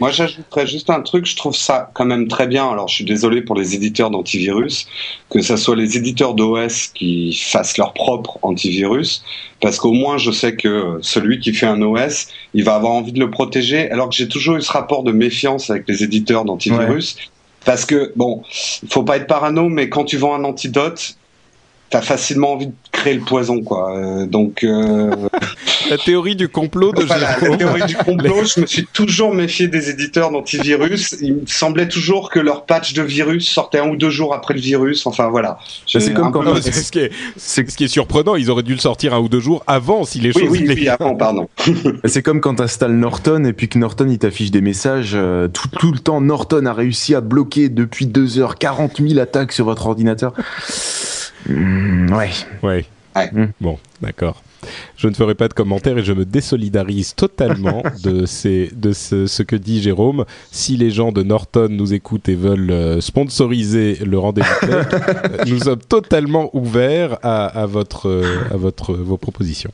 [0.00, 2.68] Moi, j'ajouterais juste un truc, je trouve ça quand même très bien.
[2.70, 4.86] Alors, je suis désolé pour les éditeurs d'antivirus,
[5.28, 9.24] que ça soit les éditeurs d'OS qui fassent leur propre antivirus,
[9.60, 13.12] parce qu'au moins, je sais que celui qui fait un OS, il va avoir envie
[13.12, 16.44] de le protéger, alors que j'ai toujours eu ce rapport de méfiance avec les éditeurs
[16.44, 17.16] d'antivirus.
[17.64, 18.42] Parce que, bon,
[18.82, 21.17] il faut pas être parano, mais quand tu vends un antidote,
[21.90, 23.96] t'as facilement envie de créer le poison, quoi.
[23.96, 25.10] Euh, donc, euh,
[25.88, 29.68] La théorie du complot de voilà, la théorie du complot, je me suis toujours méfié
[29.68, 31.16] des éditeurs d'antivirus.
[31.22, 34.52] Il me semblait toujours que leur patch de virus sortait un ou deux jours après
[34.54, 35.06] le virus.
[35.06, 35.58] Enfin voilà.
[35.86, 38.62] c'est J'ai comme quand peu- c'est ce qui est, ce qui est surprenant, ils auraient
[38.62, 40.88] dû le sortir un ou deux jours avant si les Oui, choses oui, étaient- oui,
[40.88, 41.48] avant, pardon.
[42.04, 45.68] C'est comme quand t'installes Norton et puis que Norton il t'affiche des messages euh, tout,
[45.78, 46.20] tout le temps.
[46.20, 50.32] Norton a réussi à bloquer depuis deux heures 40 000 attaques sur votre ordinateur.
[51.46, 52.30] Ouais.
[52.62, 52.84] Ouais.
[53.14, 53.30] Ouais.
[53.32, 53.46] Mm.
[53.60, 54.42] Bon, d'accord.
[54.96, 59.26] Je ne ferai pas de commentaires et je me désolidarise totalement de, ces, de ce,
[59.26, 60.24] ce que dit Jérôme.
[60.50, 65.44] Si les gens de Norton nous écoutent et veulent euh, sponsoriser le rendez-vous tech, euh,
[65.46, 69.70] nous sommes totalement ouverts à, à votre, euh, à votre, vos propositions.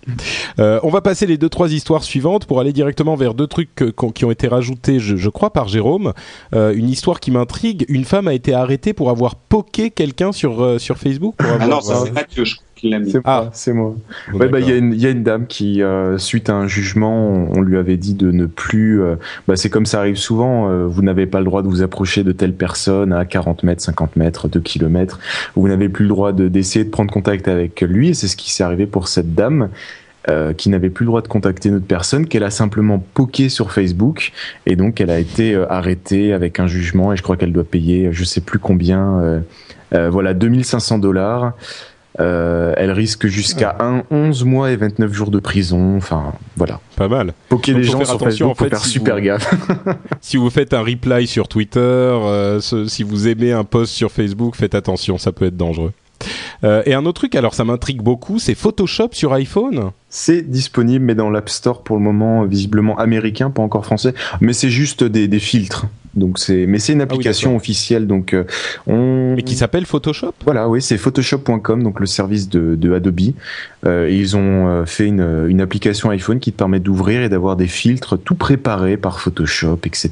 [0.59, 3.75] Euh, on va passer les deux trois histoires suivantes pour aller directement vers deux trucs
[3.75, 6.13] que- qui ont été rajoutés, je, je crois, par Jérôme.
[6.55, 7.85] Euh, une histoire qui m'intrigue.
[7.89, 11.35] Une femme a été arrêtée pour avoir poké quelqu'un sur euh, sur Facebook.
[11.37, 13.11] Pour Ah non, ça euh, c'est Mathieu, je crois qu'il l'a mis.
[13.11, 13.49] C'est Ah.
[13.53, 13.95] c'est moi.
[14.33, 16.55] Ouais, bah, il y, a une- il y a une dame qui, euh, suite à
[16.55, 19.03] un jugement, on, on lui avait dit de ne plus.
[19.03, 19.17] euh,
[19.49, 20.69] bah, c'est comme ça arrive souvent.
[20.71, 23.83] euh, vous n'avez pas le droit de vous approcher de telle personne à 40 mètres,
[23.83, 25.19] 50 mètres, 2 kilomètres.
[25.57, 28.11] Vous n'avez plus le droit de d'essayer de prendre contact avec lui.
[28.11, 29.69] Et c'est ce qui s'est arrivé pour cette dame.
[30.31, 33.51] euh, qui n'avait plus le droit de contacter une autre personne, qu'elle a simplement poké
[33.51, 34.33] sur Facebook,
[34.65, 37.63] et donc elle a été euh, arrêtée avec un jugement, et je crois qu'elle doit
[37.63, 39.41] payer, je sais plus combien, euh,
[39.95, 41.53] euh, voilà, 2500 dollars.
[42.21, 45.97] Euh, elle risque jusqu'à 1, 11 mois et 29 jours de prison.
[45.97, 46.81] Enfin, voilà.
[46.97, 47.33] Pas mal.
[47.49, 49.55] Poker les gens sur attention, Facebook, en faut faire si super vous- gaffe.
[50.21, 54.11] Si vous faites un reply sur Twitter, euh, ce- si vous aimez un post sur
[54.13, 55.93] Facebook, faites attention, ça peut être dangereux.
[56.63, 59.91] Euh, et un autre truc, alors ça m'intrigue beaucoup, c'est Photoshop sur iPhone.
[60.09, 64.15] C'est disponible, mais dans l'App Store pour le moment, visiblement américain, pas encore français.
[64.41, 65.87] Mais c'est juste des, des filtres.
[66.17, 67.63] Donc c'est, mais c'est une application Ah d'accord.
[67.63, 68.07] officielle.
[68.07, 68.45] Donc euh,
[68.87, 69.35] on.
[69.37, 70.33] Mais qui s'appelle Photoshop?
[70.45, 73.21] Voilà, oui, c'est Photoshop.com, donc le service de, de Adobe.
[73.87, 77.57] Euh, ils ont euh, fait une, une application iPhone qui te permet d'ouvrir et d'avoir
[77.57, 80.11] des filtres tout préparés par Photoshop, etc.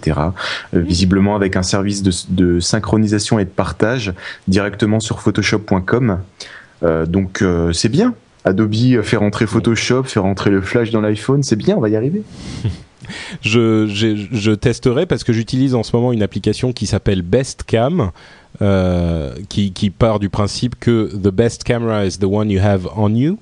[0.75, 4.13] Euh, visiblement avec un service de, de synchronisation et de partage
[4.49, 6.19] directement sur Photoshop.com.
[6.83, 8.15] Euh, donc euh, c'est bien.
[8.45, 11.97] Adobe fait rentrer Photoshop, fait rentrer le Flash dans l'iPhone, c'est bien, on va y
[11.97, 12.23] arriver.
[13.41, 17.65] je, j'ai- je testerai parce que j'utilise en ce moment une application qui s'appelle Best
[17.65, 18.11] Cam,
[18.61, 22.89] euh, qui, qui part du principe que the best camera is the one you have
[22.97, 23.39] on you,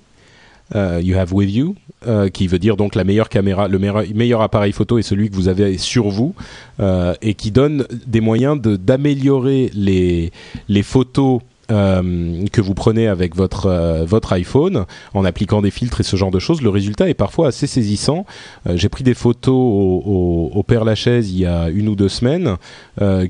[0.74, 1.74] euh, you have with you,
[2.07, 5.28] euh, qui veut dire donc la meilleure caméra, le meilleur, meilleur appareil photo est celui
[5.28, 6.35] que vous avez sur vous,
[6.78, 10.31] euh, et qui donne des moyens de d'améliorer les
[10.69, 11.41] les photos
[11.71, 16.17] euh, que vous prenez avec votre euh, votre iPhone en appliquant des filtres et ce
[16.17, 18.27] genre de choses, le résultat est parfois assez saisissant.
[18.69, 22.57] Euh, J'ai pris des photos au, Père Lachaise il y a une ou deux semaines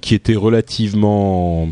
[0.03, 1.71] qui étaient relativement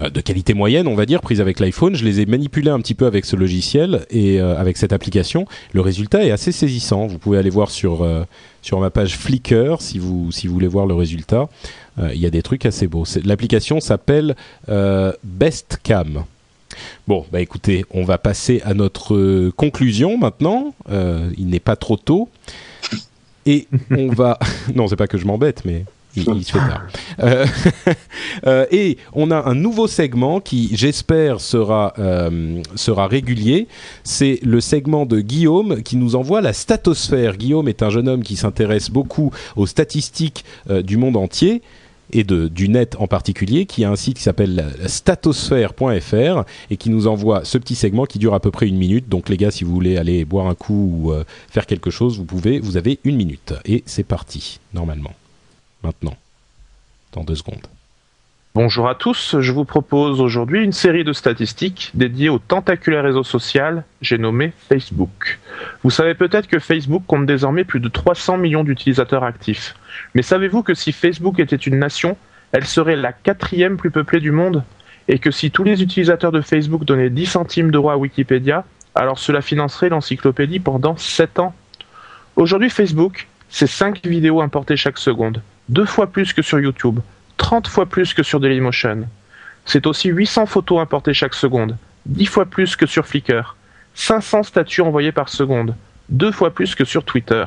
[0.00, 1.94] de qualité moyenne, on va dire, prises avec l'iPhone.
[1.94, 5.44] Je les ai manipulées un petit peu avec ce logiciel et avec cette application.
[5.72, 7.06] Le résultat est assez saisissant.
[7.08, 8.08] Vous pouvez aller voir sur
[8.62, 11.48] sur ma page Flickr si vous si vous voulez voir le résultat.
[12.00, 13.04] Euh, Il y a des trucs assez beaux.
[13.24, 14.36] L'application s'appelle
[14.68, 16.24] euh, Bestcam.
[17.08, 20.74] Bon, bah écoutez, on va passer à notre euh, conclusion maintenant.
[20.88, 22.28] Il n'est pas trop tôt.
[23.46, 24.38] Et on va.
[24.74, 26.86] non, c'est pas que je m'embête, mais il, se fait tard.
[28.70, 31.94] Et on a un nouveau segment qui, j'espère, sera,
[32.76, 33.66] sera régulier.
[34.04, 37.36] C'est le segment de Guillaume qui nous envoie la statosphère.
[37.36, 41.62] Guillaume est un jeune homme qui s'intéresse beaucoup aux statistiques du monde entier
[42.12, 46.90] et de, du net en particulier, qui a un site qui s'appelle statosphère.fr et qui
[46.90, 49.08] nous envoie ce petit segment qui dure à peu près une minute.
[49.08, 52.18] Donc les gars, si vous voulez aller boire un coup ou euh, faire quelque chose,
[52.18, 53.54] vous pouvez, vous avez une minute.
[53.64, 55.14] Et c'est parti, normalement.
[55.82, 56.16] Maintenant.
[57.12, 57.66] Dans deux secondes.
[58.56, 63.22] Bonjour à tous, je vous propose aujourd'hui une série de statistiques dédiées au tentaculaire réseau
[63.22, 65.38] social, j'ai nommé Facebook.
[65.84, 69.76] Vous savez peut-être que Facebook compte désormais plus de 300 millions d'utilisateurs actifs.
[70.16, 72.16] Mais savez-vous que si Facebook était une nation,
[72.50, 74.64] elle serait la quatrième plus peuplée du monde?
[75.06, 78.64] Et que si tous les utilisateurs de Facebook donnaient 10 centimes d'euros à Wikipédia,
[78.96, 81.54] alors cela financerait l'encyclopédie pendant 7 ans?
[82.34, 86.98] Aujourd'hui Facebook, c'est 5 vidéos importées chaque seconde, deux fois plus que sur YouTube,
[87.40, 89.08] 30 fois plus que sur Dailymotion.
[89.64, 93.56] C'est aussi 800 photos importées chaque seconde, 10 fois plus que sur Flickr,
[93.94, 95.74] 500 statuts envoyés par seconde,
[96.10, 97.44] deux fois plus que sur Twitter.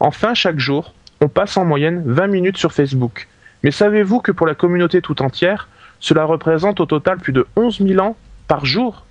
[0.00, 3.28] Enfin, chaque jour, on passe en moyenne 20 minutes sur Facebook.
[3.62, 5.68] Mais savez-vous que pour la communauté tout entière,
[6.00, 8.16] cela représente au total plus de 11 000 ans
[8.48, 9.06] par jour?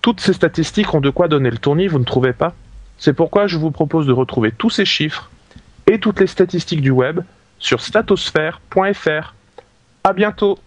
[0.00, 2.54] Toutes ces statistiques ont de quoi donner le tournis, vous ne trouvez pas?
[2.96, 5.30] C'est pourquoi je vous propose de retrouver tous ces chiffres
[5.86, 7.20] et toutes les statistiques du web
[7.62, 9.34] sur statosphère.fr.
[10.04, 10.58] À bientôt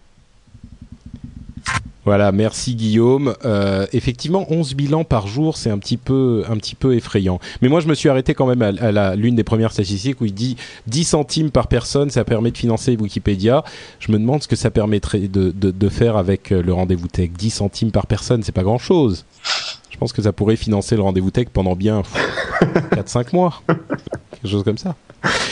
[2.05, 3.35] Voilà, merci Guillaume.
[3.43, 7.39] Euh, effectivement, 11 000 ans par jour, c'est un petit peu, un petit peu effrayant.
[7.61, 10.33] Mais moi, je me suis arrêté quand même à, l'une des premières statistiques où il
[10.33, 10.55] dit
[10.87, 13.65] 10 centimes par personne, ça permet de financer Wikipédia.
[13.99, 17.09] Je me demande ce que ça permettrait de, de, de faire avec euh, le rendez-vous
[17.09, 17.31] tech.
[17.31, 19.25] 10 centimes par personne, c'est pas grand-chose.
[19.91, 22.03] Je pense que ça pourrait financer le rendez-vous tech pendant bien
[22.91, 24.95] 4-5 mois, quelque chose comme ça.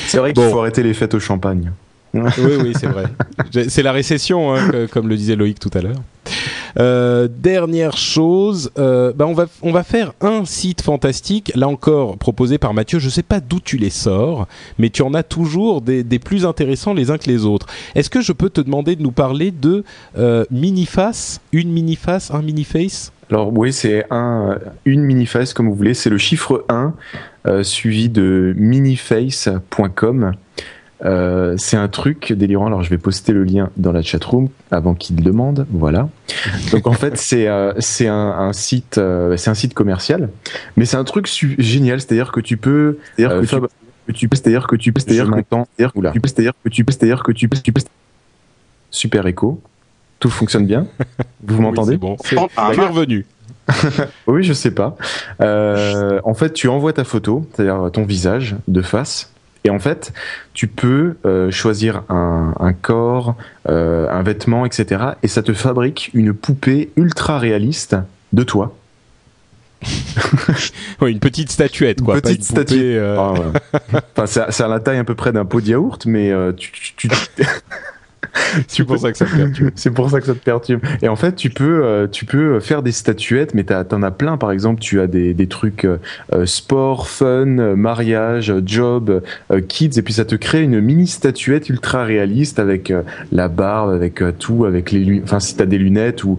[0.08, 0.52] C'est vrai qu'il Bon.
[0.52, 1.72] faut arrêter les fêtes au champagne.
[2.14, 2.22] Oui,
[2.62, 3.06] oui, c'est vrai.
[3.70, 6.02] C'est la récession, hein, que- comme le disait Loïc tout à l'heure.
[6.80, 12.18] Euh, dernière chose, euh, bah on va on va faire un site fantastique, là encore
[12.18, 12.98] proposé par Mathieu.
[12.98, 14.48] Je sais pas d'où tu les sors,
[14.80, 17.68] mais tu en as toujours des, des plus intéressants les uns que les autres.
[17.94, 19.84] Est-ce que je peux te demander de nous parler de
[20.18, 23.12] euh, mini-face, une mini-face, un mini-face?
[23.30, 25.94] Alors oui, c'est un, une mini-face comme vous voulez.
[25.94, 26.94] C'est le chiffre 1
[27.46, 30.32] euh, suivi de miniface.com.
[31.04, 32.68] Euh, c'est un truc délirant.
[32.68, 35.66] Alors je vais poster le lien dans la chatroom avant qu'il demande.
[35.72, 36.10] Voilà.
[36.72, 40.30] Donc en fait c'est euh, c'est un, un site euh, c'est un site commercial,
[40.78, 41.28] mais c'est un truc
[41.58, 42.00] génial.
[42.00, 43.60] C'est-à-dire que tu peux c'est-à-dire que, tu,
[44.08, 45.36] que tu peux c'est-à-dire que tu peux c'est-à-dire que
[46.14, 47.82] tu peux c'est-à-dire que tu peux c'est-à-dire que tu peux tu peux
[48.92, 49.62] super écho.
[50.20, 50.88] Tout fonctionne bien.
[51.44, 51.94] Vous m'entendez?
[51.94, 52.16] Oui, bon.
[52.24, 53.26] C'est Ah, es revenu.
[54.28, 54.96] oui, je sais pas.
[55.42, 59.33] Euh, en fait, tu envoies ta photo, c'est-à-dire ton visage de face,
[59.64, 60.14] et en fait,
[60.54, 63.36] tu peux euh, choisir un, un corps,
[63.70, 65.04] euh, un vêtement, etc.
[65.24, 67.96] Et ça te fabrique une poupée ultra réaliste
[68.34, 68.76] de toi.
[71.02, 72.16] Ouais, une petite statuette, quoi.
[72.16, 72.82] Une petite une poupée, statuette.
[72.98, 74.00] euh, Ah, ouais.
[74.16, 76.32] enfin, c'est à- c'est à la taille à peu près d'un pot de yaourt, mais
[76.32, 77.10] euh, tu, tu, tu-
[78.68, 79.72] C'est pour ça que ça me perturbe.
[79.76, 80.82] C'est pour ça que ça te perturbe.
[81.02, 84.38] Et en fait, tu peux, euh, tu peux faire des statuettes, mais t'en as plein.
[84.38, 85.98] Par exemple, tu as des, trucs euh,
[86.34, 87.26] euh, sport, fun,
[87.60, 92.04] euh, mariage, euh, job, euh, kids, et puis ça te crée une mini statuette ultra
[92.04, 95.22] réaliste avec euh, la barbe, avec euh, tout, avec les.
[95.24, 96.38] Enfin, si t'as des lunettes ou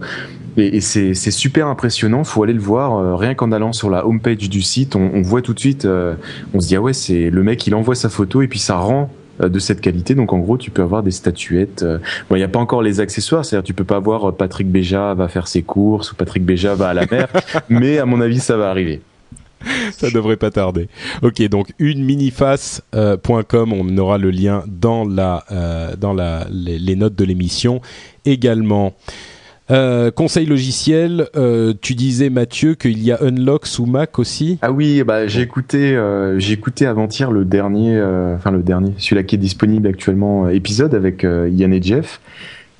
[0.57, 2.23] et, c'est super impressionnant.
[2.23, 2.97] Faut aller le voir.
[2.97, 5.85] euh, rien qu'en allant sur la homepage du site, on, voit tout de suite.
[5.85, 6.15] euh,
[6.53, 7.65] on se dit ah ouais, c'est le mec.
[7.67, 10.15] Il envoie sa photo et puis ça rend euh, de cette qualité.
[10.15, 11.83] Donc en gros, tu peux avoir des statuettes.
[11.83, 11.97] euh,
[12.29, 14.69] Bon, il n'y a pas encore les accessoires, c'est-à-dire tu peux pas avoir euh, Patrick
[14.69, 17.27] Béja va faire ses courses ou Patrick Béja va à la mer,
[17.69, 19.01] mais à mon avis, ça va arriver.
[19.93, 20.87] Ça devrait pas tarder.
[21.23, 26.95] Ok, donc une miniface.com, on aura le lien dans la euh, dans la les, les
[26.95, 27.81] notes de l'émission
[28.25, 28.93] également.
[29.71, 34.59] Euh, conseil logiciel, euh, tu disais Mathieu qu'il y a Unlock sous Mac aussi?
[34.61, 38.93] Ah oui, bah j'ai écouté, euh, j'ai écouté avant-hier le dernier, euh, enfin le dernier,
[38.99, 42.21] celui-là qui est disponible actuellement, euh, épisode avec euh, Yann et Jeff,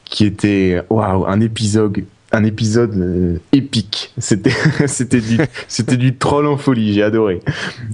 [0.04, 4.14] qui était waouh un épisode un épisode euh, épique.
[4.18, 4.52] C'était
[4.88, 5.38] c'était du
[5.68, 6.94] c'était du troll en folie.
[6.94, 7.42] J'ai adoré.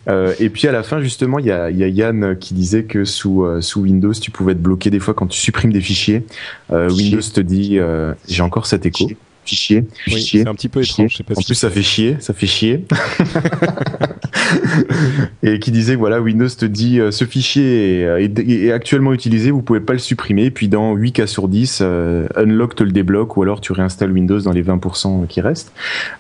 [0.08, 2.84] Euh, et puis à la fin justement, il y a, y a, Yann qui disait
[2.84, 5.82] que sous euh, sous Windows, tu pouvais être bloqué des fois quand tu supprimes des
[5.82, 6.26] fichiers.
[6.70, 7.80] Windows te dit
[8.28, 9.10] j'ai encore cet écho
[9.44, 10.44] fichier, fichier.
[10.44, 11.18] c'est un petit peu étrange.
[11.18, 12.86] sais pas en plus, ça fait chier, ça fait chier.
[15.44, 19.80] et qui disait voilà, Windows te dit euh, ce fichier est, actuellement utilisé, vous pouvez
[19.80, 20.52] pas le supprimer.
[20.52, 24.12] Puis dans 8 cas sur 10, euh, Unlock te le débloque ou alors tu réinstalles
[24.12, 25.72] Windows dans les 20% qui restent.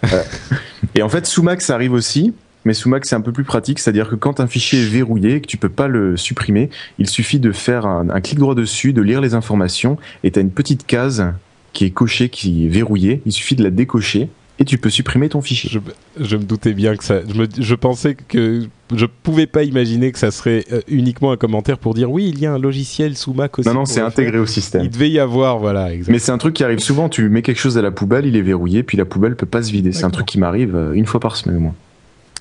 [0.05, 0.21] Euh,
[0.95, 2.33] et en fait, sous ça arrive aussi.
[2.63, 5.37] Mais sous Mac, c'est un peu plus pratique, c'est-à-dire que quand un fichier est verrouillé
[5.37, 6.69] et que tu peux pas le supprimer,
[6.99, 10.37] il suffit de faire un, un clic droit dessus, de lire les informations, et tu
[10.37, 11.25] as une petite case
[11.73, 13.23] qui est coché, qui est verrouillé.
[13.25, 14.29] Il suffit de la décocher
[14.61, 15.81] et tu peux supprimer ton fichier.
[16.19, 17.21] Je, me doutais bien que ça.
[17.59, 21.95] Je, pensais que je pouvais pas imaginer que ça serait euh, uniquement un commentaire pour
[21.95, 23.67] dire oui, il y a un logiciel sous Mac aussi.
[23.67, 24.83] Non, non, c'est intégré au système.
[24.83, 25.89] Il devait y avoir, voilà.
[26.07, 27.09] Mais c'est un truc qui arrive souvent.
[27.09, 29.63] Tu mets quelque chose à la poubelle, il est verrouillé, puis la poubelle peut pas
[29.63, 29.93] se vider.
[29.93, 31.75] C'est un truc qui m'arrive euh, une fois par semaine au moins.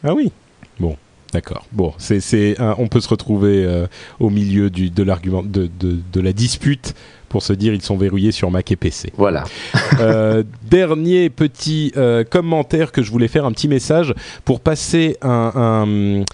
[0.05, 0.30] Ah oui.
[0.78, 0.98] Bon.
[1.32, 1.64] D'accord.
[1.70, 3.86] Bon, c'est, on peut se retrouver euh,
[4.18, 6.94] au milieu du, de l'argument, de, de, de, la dispute
[7.31, 9.12] pour se dire ils sont verrouillés sur Mac et PC.
[9.16, 9.44] Voilà.
[10.01, 14.12] euh, dernier petit euh, commentaire que je voulais faire, un petit message
[14.44, 16.24] pour passer un, un,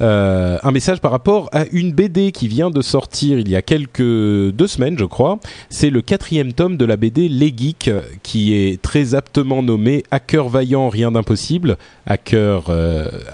[0.00, 3.62] euh, un, message par rapport à une BD qui vient de sortir il y a
[3.62, 5.38] quelques deux semaines, je crois.
[5.68, 7.90] C'est le quatrième tome de la BD Les Geeks
[8.22, 11.76] qui est très aptement nommé Hacker vaillant, rien d'impossible.
[12.06, 12.70] Hacker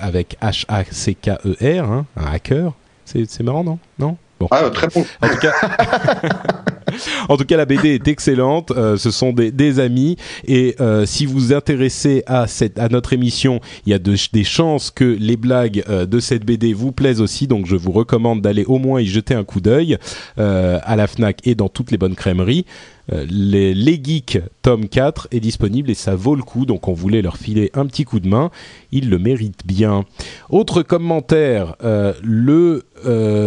[0.01, 2.73] avec H-A-C-K-E-R, hein, un hacker.
[3.05, 3.79] C'est marrant, non?
[3.99, 4.17] Non?
[4.51, 5.05] Ah, très bon.
[5.21, 5.53] En tout cas,
[7.29, 8.71] en tout cas, la BD est excellente.
[8.71, 10.17] Euh, ce sont des, des amis
[10.47, 14.15] et euh, si vous vous intéressez à cette à notre émission, il y a de,
[14.33, 17.47] des chances que les blagues euh, de cette BD vous plaisent aussi.
[17.47, 19.99] Donc, je vous recommande d'aller au moins y jeter un coup d'œil
[20.37, 22.67] à la Fnac et dans toutes les bonnes crèmeries.
[23.11, 27.21] Les, les, Geeks tome 4 est disponible et ça vaut le coup, donc on voulait
[27.21, 28.51] leur filer un petit coup de main.
[28.93, 30.05] Ils le méritent bien.
[30.51, 31.77] Autre commentaire,
[32.23, 32.85] le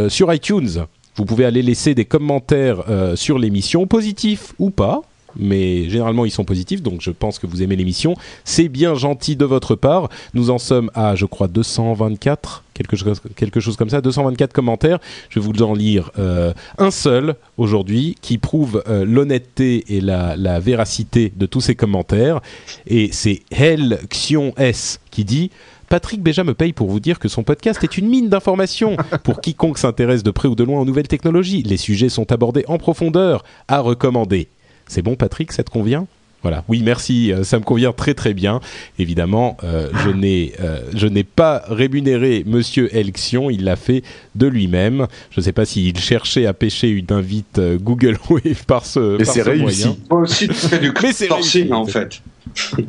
[0.09, 0.85] sur iTunes,
[1.17, 5.01] vous pouvez aller laisser des commentaires euh, sur l'émission, positifs ou pas.
[5.37, 8.15] Mais généralement ils sont positifs, donc je pense que vous aimez l'émission.
[8.43, 10.09] C'est bien gentil de votre part.
[10.33, 14.99] Nous en sommes à, je crois, 224, quelque chose, quelque chose comme ça, 224 commentaires.
[15.29, 20.35] Je vais vous en lire euh, un seul aujourd'hui qui prouve euh, l'honnêteté et la,
[20.59, 22.39] véracité de tous ces commentaires.
[22.87, 25.51] Et c'est Hel Xion S qui dit
[25.89, 29.41] Patrick Béja me paye pour vous dire que son podcast est une mine d'informations pour
[29.41, 31.61] quiconque s'intéresse de près ou de loin aux nouvelles technologies.
[31.63, 34.49] Les sujets sont abordés en profondeur, à recommander.
[34.87, 36.07] C'est bon Patrick, ça te convient?
[36.45, 36.63] Voilà.
[36.67, 37.33] Oui, merci.
[37.33, 38.59] Euh, ça me convient très très bien.
[38.99, 43.49] Évidemment, euh, je n'ai euh, je n'ai pas rémunéré Monsieur Elxion.
[43.49, 44.03] Il l'a fait
[44.35, 45.07] de lui-même.
[45.31, 49.17] Je ne sais pas s'il cherchait à pêcher une invite Google Wave par ce.
[49.17, 49.97] Mais c'est réussi.
[50.11, 52.21] Moi aussi, tu fais du crowdsourcing en fait.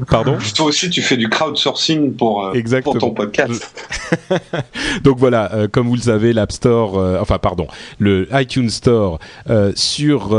[0.08, 0.38] Pardon?
[0.54, 3.74] Toi aussi, tu fais du crowdsourcing pour, euh, pour ton podcast.
[5.04, 7.66] Donc voilà, euh, comme vous le savez, l'App Store, euh, enfin pardon,
[7.98, 9.18] le iTunes Store
[9.74, 10.36] sur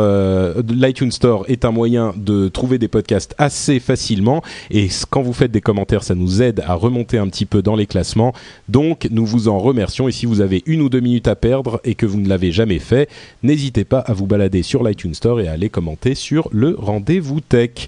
[0.70, 4.42] l'iTunes Store est un moyen de trouver des podcasts assez facilement.
[4.72, 7.76] Et quand vous faites des commentaires, ça nous aide à remonter un petit peu dans
[7.76, 8.34] les classements.
[8.70, 10.08] Donc nous vous en remercions.
[10.08, 12.52] Et si vous avez une ou deux minutes à perdre et que vous ne l'avez
[12.52, 13.10] jamais fait,
[13.44, 17.42] n'hésitez pas à vous balader sur l'iTunes Store et à aller commenter sur le rendez-vous
[17.42, 17.88] tech.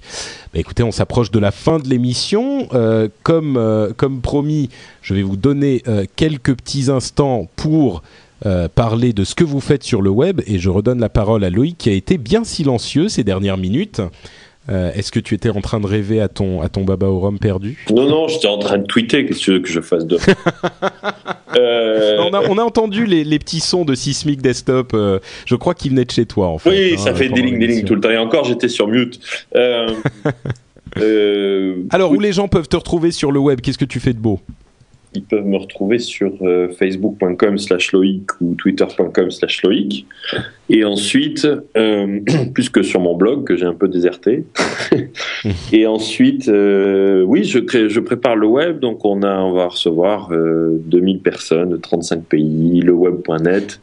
[0.52, 2.68] Bah, écoutez, on s'approche de la fin de l'émission.
[2.72, 4.70] Euh, comme, euh, comme promis,
[5.02, 8.02] je vais vous donner euh, quelques petits instants pour
[8.74, 11.50] parler de ce que vous faites sur le web et je redonne la parole à
[11.50, 14.00] Loïc qui a été bien silencieux ces dernières minutes.
[14.70, 17.38] Est-ce que tu étais en train de rêver à ton, à ton baba au rhum
[17.38, 17.84] perdu?
[17.90, 19.26] Non, non, j'étais en train de tweeter.
[19.26, 20.16] Qu'est-ce que tu veux que je fasse de
[21.54, 24.96] on, a, on, a, entendu les, les, petits sons de Sismic Desktop.
[25.44, 26.70] je crois qu'ils venaient de chez toi, en fait.
[26.70, 28.08] Oui, ça hein, fait des lignes tout le temps.
[28.08, 29.20] Et encore, j'étais sur mute.
[30.98, 34.12] Euh, Alors, où les gens peuvent te retrouver sur le web Qu'est-ce que tu fais
[34.12, 34.40] de beau
[35.12, 40.06] ils peuvent me retrouver sur euh, facebook.com slash loïc ou twitter.com slash loïc.
[40.68, 41.44] Et ensuite,
[41.76, 42.20] euh,
[42.54, 44.44] plus que sur mon blog que j'ai un peu déserté.
[45.72, 48.78] et ensuite, oui, je, crée, je prépare le web.
[48.78, 53.80] Donc on, a, on va recevoir 2000 personnes de 35 pays, le web.net.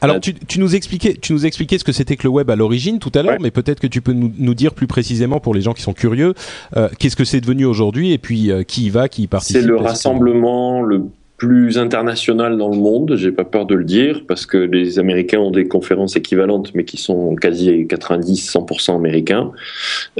[0.00, 2.98] Alors, tu, nous expliquais, tu nous expliquais ce que c'était que le web à l'origine
[2.98, 5.72] tout à l'heure, mais peut-être que tu peux nous, dire plus précisément pour les gens
[5.72, 6.34] qui sont curieux,
[6.76, 9.56] euh, qu'est-ce que c'est devenu aujourd'hui et puis euh, qui y va, qui y participe.
[9.56, 11.04] C'est le rassemblement le
[11.42, 15.40] plus international dans le monde, j'ai pas peur de le dire, parce que les Américains
[15.40, 19.50] ont des conférences équivalentes, mais qui sont quasi 90-100% américains,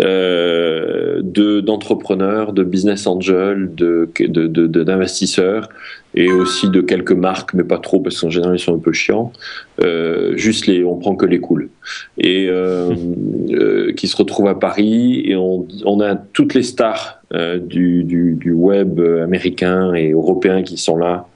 [0.01, 4.11] euh, de d'entrepreneurs, de business angels, de
[4.83, 5.69] d'investisseurs,
[6.15, 8.93] et aussi de quelques marques, mais pas trop parce qu'en général ils sont un peu
[8.93, 9.33] chiants.
[9.81, 11.71] Euh, juste les, on prend que les cools
[12.19, 12.95] et euh,
[13.51, 18.05] euh, qui se retrouvent à Paris et on, on a toutes les stars euh, du,
[18.05, 21.27] du, du, web américain et européen qui sont là,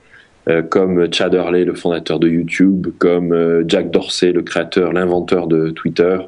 [0.69, 6.19] comme Chad Hurley, le fondateur de YouTube, comme Jack Dorsey, le créateur, l'inventeur de Twitter.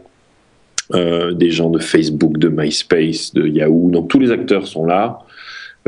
[0.92, 5.20] des gens de Facebook, de MySpace, de Yahoo, donc tous les acteurs sont là.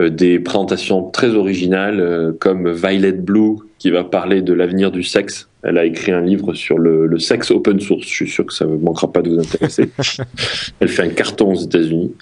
[0.01, 5.03] Euh, des présentations très originales euh, comme Violet Blue qui va parler de l'avenir du
[5.03, 5.49] sexe.
[5.63, 8.07] Elle a écrit un livre sur le, le, sexe open source.
[8.07, 9.91] Je suis sûr que ça ne manquera pas de vous intéresser.
[10.81, 12.15] Elle fait un carton aux États-Unis.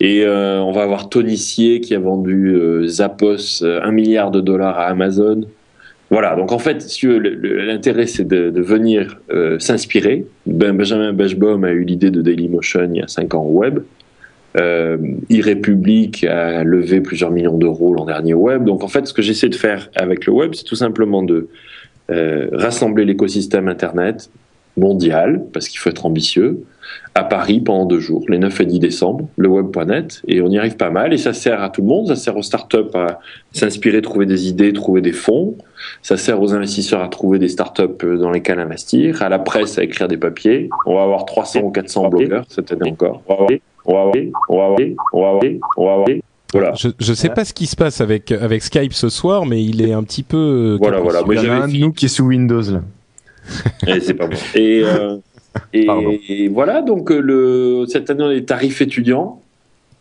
[0.00, 4.40] Et euh, on va avoir Tony Sier qui a vendu euh, Zappos un milliard de
[4.40, 5.42] dollars à Amazon.
[6.10, 10.26] Voilà, donc en fait, si l'intérêt c'est de, de, venir euh, s'inspirer.
[10.46, 13.80] Ben, Benjamin Bechbaum a eu l'idée de Dailymotion il y a 5 ans au web.
[14.56, 14.98] Euh,
[15.30, 18.64] e-République a levé plusieurs millions d'euros l'an dernier web.
[18.64, 21.48] Donc en fait, ce que j'essaie de faire avec le web, c'est tout simplement de
[22.10, 24.30] euh, rassembler l'écosystème Internet
[24.76, 26.64] mondial, parce qu'il faut être ambitieux,
[27.14, 30.58] à Paris pendant deux jours, les 9 et 10 décembre, le web.net, et on y
[30.58, 33.20] arrive pas mal, et ça sert à tout le monde, ça sert aux startups à
[33.52, 35.56] s'inspirer, trouver des idées, trouver des fonds,
[36.02, 39.82] ça sert aux investisseurs à trouver des startups dans lesquelles investir, à la presse à
[39.82, 43.40] écrire des papiers, on va avoir 300 ou 400 blogueurs cette année encore, on va
[43.40, 44.80] avoir, on va avoir, on va avoir,
[45.12, 46.08] on va avoir, on va avoir
[46.52, 46.72] voilà.
[46.76, 49.82] Je je sais pas ce qui se passe avec avec Skype ce soir, mais il
[49.82, 50.76] est un petit peu.
[50.80, 51.22] Voilà voilà.
[51.22, 52.82] Moi, il y en a un de nous qui est sous Windows là.
[53.86, 54.36] Et c'est pas bon.
[54.54, 55.16] Et, euh,
[55.72, 55.86] et,
[56.28, 59.40] et, voilà donc le cette année on a des tarifs étudiants.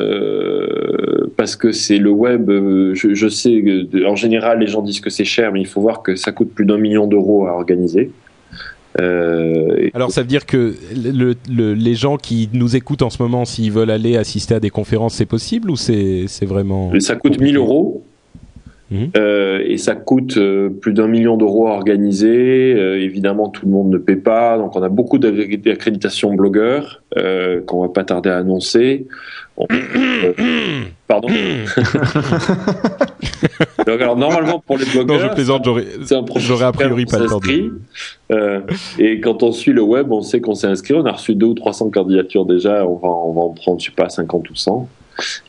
[0.02, 3.62] Euh, parce que c'est le web, je, je sais,
[4.08, 6.54] en général les gens disent que c'est cher, mais il faut voir que ça coûte
[6.54, 8.10] plus d'un million d'euros à organiser.
[9.00, 13.22] Euh, Alors ça veut dire que le, le, les gens qui nous écoutent en ce
[13.22, 17.34] moment, s'ils veulent aller assister à des conférences, c'est possible ou c'est vraiment Ça coûte
[17.34, 18.04] compliqué 1000 euros.
[18.92, 19.06] Mmh.
[19.18, 22.74] Euh, et ça coûte euh, plus d'un million d'euros à organiser.
[22.74, 27.04] Euh, évidemment, tout le monde ne paie pas, donc on a beaucoup d'accréditations blogueurs
[27.66, 29.06] qu'on va pas tarder à annoncer.
[29.58, 29.68] On,
[31.08, 31.28] pardon.
[33.86, 35.66] donc alors normalement pour les blogueurs, non, je plaisante,
[36.38, 37.40] j'aurais, a priori pas le temps.
[38.98, 40.94] Et quand on suit le web, on sait qu'on s'est inscrit.
[40.96, 42.88] On a reçu deux ou 300 candidatures déjà.
[42.88, 44.90] On va, on va en prendre, je sais pas, 50 ou 100.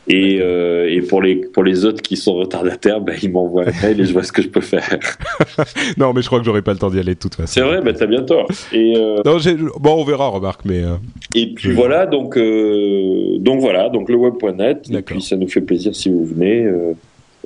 [0.07, 3.81] Et, euh, et pour les pour les autres qui sont retardataires, ben, ils m'envoient un
[3.81, 4.99] mail et je vois ce que je peux faire.
[5.97, 7.51] non, mais je crois que j'aurai pas le temps d'y aller de toute façon.
[7.53, 8.47] C'est vrai, ben t'as bien tort.
[8.71, 9.17] Et euh...
[9.25, 9.37] non,
[9.79, 10.83] bon, on verra, remarque, mais.
[10.83, 10.95] Euh...
[11.35, 14.89] Et puis voilà, donc donc voilà, donc le web.net.
[14.91, 16.69] Et puis ça nous fait plaisir si vous venez.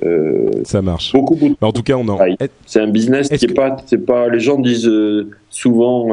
[0.04, 1.12] Euh, ça marche.
[1.12, 1.56] Beaucoup, beaucoup.
[1.60, 2.18] En tout cas, on en.
[2.66, 3.52] C'est un business qui est que...
[3.54, 4.28] pas, c'est pas.
[4.28, 4.90] Les gens disent
[5.50, 6.08] souvent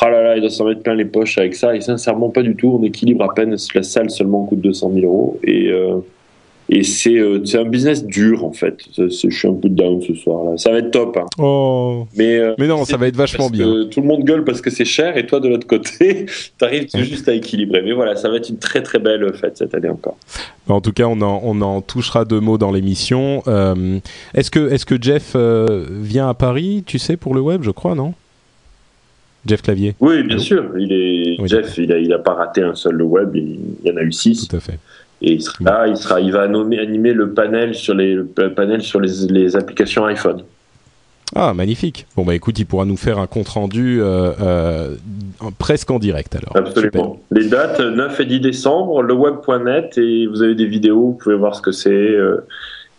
[0.00, 1.74] ah là là, il doit s'en mettre plein les poches avec ça.
[1.74, 2.78] Et sincèrement, pas du tout.
[2.80, 3.56] On équilibre à peine.
[3.74, 5.38] La salle seulement coûte 200 000 euros.
[5.42, 5.96] Et, euh,
[6.70, 8.76] et c'est euh, un business dur, en fait.
[8.96, 10.44] Je suis un peu down ce soir.
[10.44, 10.58] Là.
[10.58, 11.16] Ça va être top.
[11.16, 11.26] Hein.
[11.38, 12.06] Oh.
[12.14, 13.86] Mais, euh, Mais non, ça va être vachement bien.
[13.90, 15.16] Tout le monde gueule parce que c'est cher.
[15.16, 16.26] Et toi, de l'autre côté,
[16.58, 17.82] tu arrives juste à équilibrer.
[17.82, 20.18] Mais voilà, ça va être une très très belle fête cette année encore.
[20.68, 23.42] En tout cas, on en, on en touchera deux mots dans l'émission.
[23.46, 23.98] Euh,
[24.34, 27.70] est-ce que, est que Jeff euh, vient à Paris, tu sais, pour le web, je
[27.70, 28.12] crois, non?
[29.48, 29.94] Jeff Clavier.
[30.00, 30.64] Oui, bien sûr.
[30.78, 31.76] Il est oui, Jeff.
[31.78, 33.34] Il a, il a pas raté un seul le web.
[33.34, 34.46] Il, il y en a eu six.
[34.46, 34.78] Tout à fait.
[35.22, 35.86] Et il sera là.
[35.88, 36.20] Il sera.
[36.20, 40.42] Il va nommer, animer le panel sur les le panel sur les, les applications iPhone.
[41.34, 42.06] Ah, magnifique.
[42.16, 44.94] Bon, bah écoute, il pourra nous faire un compte-rendu euh, euh,
[45.58, 46.56] presque en direct alors.
[46.56, 47.20] Absolument.
[47.30, 47.42] Super.
[47.42, 51.36] Les dates, 9 et 10 décembre, le web.net, et vous avez des vidéos, vous pouvez
[51.36, 51.90] voir ce que c'est.
[51.90, 52.46] Euh,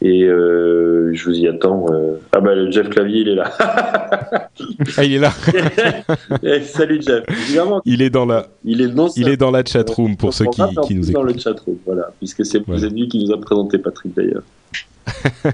[0.02, 1.86] et euh, je vous y attends.
[1.92, 2.20] Euh...
[2.32, 3.52] Ah bah le Jeff Clavier, il est là.
[4.98, 5.34] ah, il est là.
[6.44, 7.24] Eh, salut Jeff.
[7.28, 8.48] Évidemment, il est dans la.
[8.64, 11.14] Il est dans, il est dans la chat room pour ceux qui, qui nous écoutent.
[11.14, 12.88] Dans le chat room, voilà, puisque c'est voilà.
[12.88, 14.44] lui qui nous a présenté Patrick d'ailleurs.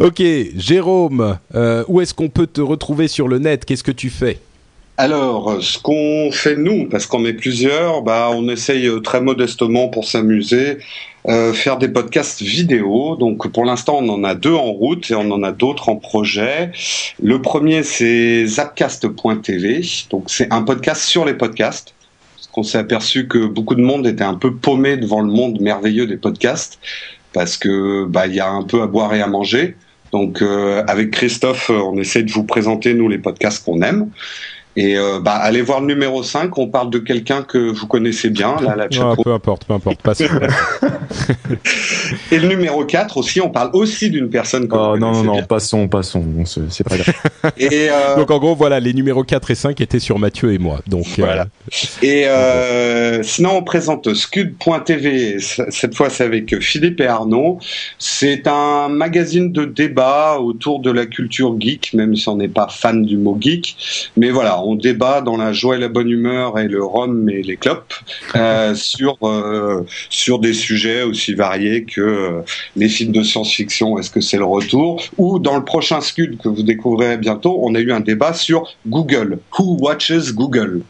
[0.00, 0.22] ok,
[0.56, 3.64] Jérôme, euh, où est-ce qu'on peut te retrouver sur le net?
[3.64, 4.38] Qu'est-ce que tu fais?
[4.98, 10.06] Alors, ce qu'on fait nous, parce qu'on est plusieurs, bah, on essaye très modestement pour
[10.06, 10.78] s'amuser,
[11.28, 13.16] euh, faire des podcasts vidéo.
[13.16, 15.96] Donc, pour l'instant, on en a deux en route et on en a d'autres en
[15.96, 16.70] projet.
[17.22, 19.80] Le premier, c'est zapcast.tv.
[20.10, 21.94] Donc, c'est un podcast sur les podcasts.
[22.36, 25.60] Parce qu'on s'est aperçu que beaucoup de monde était un peu paumé devant le monde
[25.60, 26.78] merveilleux des podcasts,
[27.32, 29.76] parce que bah, il y a un peu à boire et à manger.
[30.12, 34.10] Donc, euh, avec Christophe, on essaie de vous présenter nous les podcasts qu'on aime.
[34.76, 38.30] Et euh, bah, allez voir le numéro 5, on parle de quelqu'un que vous connaissez
[38.30, 40.02] bien, là, la Ah, peu importe, peu importe.
[40.02, 40.22] Passe.
[42.32, 45.22] Et le numéro 4 aussi, on parle aussi d'une personne que Oh vous non, non,
[45.24, 45.42] non, bien.
[45.44, 46.24] passons, passons.
[46.68, 47.14] C'est pas grave.
[47.58, 50.58] Et, euh, Donc en gros, voilà, les numéros 4 et 5 étaient sur Mathieu et
[50.58, 50.80] moi.
[50.86, 51.46] Donc euh, Voilà.
[52.02, 55.38] Et euh, sinon, on présente Scud.tv.
[55.40, 57.58] Cette fois, c'est avec Philippe et Arnaud.
[57.98, 62.68] C'est un magazine de débat autour de la culture geek, même si on n'est pas
[62.68, 64.10] fan du mot geek.
[64.16, 67.42] Mais voilà, on débat dans la joie et la bonne humeur et le rhum et
[67.42, 67.94] les clopes
[68.34, 72.42] euh, sur euh, sur des sujets aussi variés que euh,
[72.74, 73.98] les films de science-fiction.
[73.98, 77.74] Est-ce que c'est le retour Ou dans le prochain Scud que vous découvrirez bientôt, on
[77.74, 79.38] a eu un débat sur Google.
[79.58, 80.82] Who watches Google?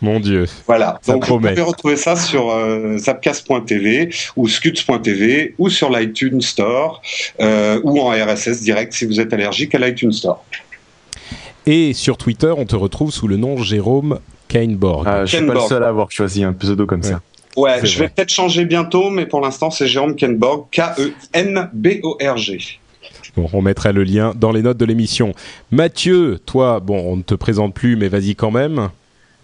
[0.00, 0.46] Mon Dieu.
[0.66, 6.40] voilà, Ça donc vous pouvez retrouver ça sur euh, zapcast.tv ou scuds.tv ou sur l'iTunes
[6.40, 7.00] Store
[7.40, 10.44] euh, ou en RSS direct si vous êtes allergique à l'iTunes Store.
[11.66, 14.18] Et sur Twitter, on te retrouve sous le nom Jérôme
[14.48, 15.06] Kainborg.
[15.06, 15.68] Ah, je suis pas le Kenborg.
[15.68, 17.20] seul à avoir choisi un pseudo comme ça.
[17.56, 22.78] Ouais, je vais peut-être changer bientôt, mais pour l'instant c'est Jérôme Kenborg, E K-E-N-B-O-R-G.
[23.36, 25.32] Bon, on mettra le lien dans les notes de l'émission.
[25.70, 28.90] Mathieu, toi, bon, on ne te présente plus, mais vas-y quand même.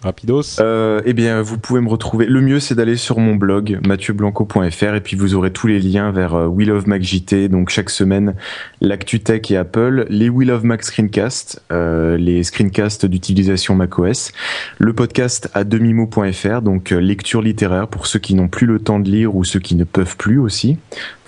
[0.01, 0.61] Rapidos.
[0.61, 2.25] Euh, eh bien, vous pouvez me retrouver.
[2.25, 6.11] Le mieux, c'est d'aller sur mon blog mathieuBlanco.fr et puis vous aurez tous les liens
[6.11, 7.01] vers euh, We Love Mac.
[7.49, 8.35] Donc chaque semaine,
[8.81, 14.31] l'actu tech et Apple, les We Love Mac screencasts, euh, les screencasts d'utilisation macOS,
[14.77, 19.09] le podcast à demimo.fr, donc lecture littéraire pour ceux qui n'ont plus le temps de
[19.09, 20.77] lire ou ceux qui ne peuvent plus aussi.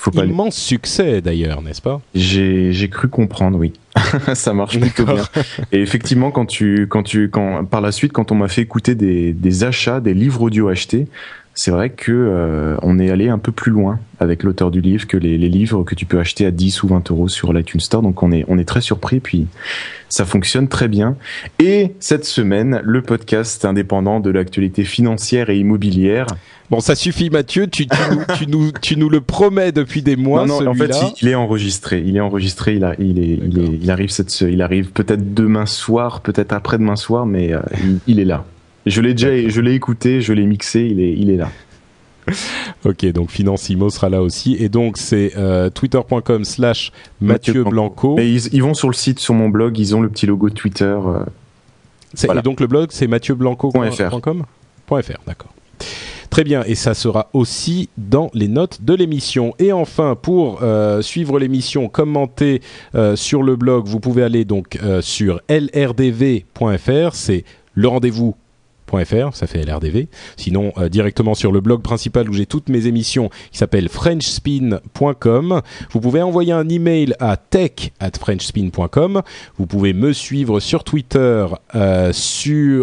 [0.02, 0.26] Faut pas.
[0.26, 2.02] Immense succès d'ailleurs, n'est-ce pas?
[2.16, 3.72] J'ai j'ai cru comprendre, oui.
[4.34, 5.24] ça marche plutôt bien.
[5.72, 8.96] Et effectivement, quand tu, quand tu, quand par la suite, quand on m'a fait écouter
[8.96, 11.06] des, des achats, des livres audio achetés,
[11.54, 15.06] c'est vrai que euh, on est allé un peu plus loin avec l'auteur du livre
[15.06, 17.82] que les, les livres que tu peux acheter à 10 ou 20 euros sur l'iTunes
[17.82, 18.02] Store.
[18.02, 19.20] Donc on est, on est très surpris.
[19.20, 19.48] Puis
[20.08, 21.18] ça fonctionne très bien.
[21.60, 26.28] Et cette semaine, le podcast indépendant de l'actualité financière et immobilière.
[26.70, 27.68] Bon, ça suffit, Mathieu.
[27.68, 30.46] Tu, tu, nous, tu, nous, tu nous le promets depuis des mois.
[30.46, 32.02] non, non, en fait, il, il est enregistré.
[32.06, 32.76] Il est enregistré.
[32.76, 36.54] Il, a, il, est, il, est, il arrive cette, il arrive peut-être demain soir, peut-être
[36.54, 37.60] après-demain soir, mais euh,
[38.08, 38.46] il est là.
[38.86, 40.82] Je l'ai déjà, je l'ai écouté, je l'ai mixé.
[40.82, 41.50] Il est, il est là.
[42.86, 44.56] Ok, donc Financimo sera là aussi.
[44.60, 48.16] Et donc, c'est euh, twitter.com slash Mathieu Blanco.
[48.16, 50.50] Mais ils, ils vont sur le site, sur mon blog, ils ont le petit logo
[50.50, 50.86] de Twitter.
[50.86, 51.24] euh,
[52.26, 52.40] voilà.
[52.40, 54.44] Et donc, le blog, c'est mathieuBlanco.com
[54.88, 55.54] .fr, d'accord.
[56.30, 59.54] Très bien, et ça sera aussi dans les notes de l'émission.
[59.60, 62.62] Et enfin, pour euh, suivre l'émission, commenter
[63.16, 67.44] sur le blog, vous pouvez aller donc sur lrdv.fr, c'est
[67.74, 68.36] le rendez-vous
[69.34, 70.08] ça fait LRDV.
[70.38, 75.62] Sinon, euh, directement sur le blog principal où j'ai toutes mes émissions qui s'appelle frenchspin.com.
[75.92, 79.22] Vous pouvez envoyer un email à tech at frenchspin.com.
[79.58, 81.46] Vous pouvez me suivre sur Twitter
[81.76, 82.12] euh,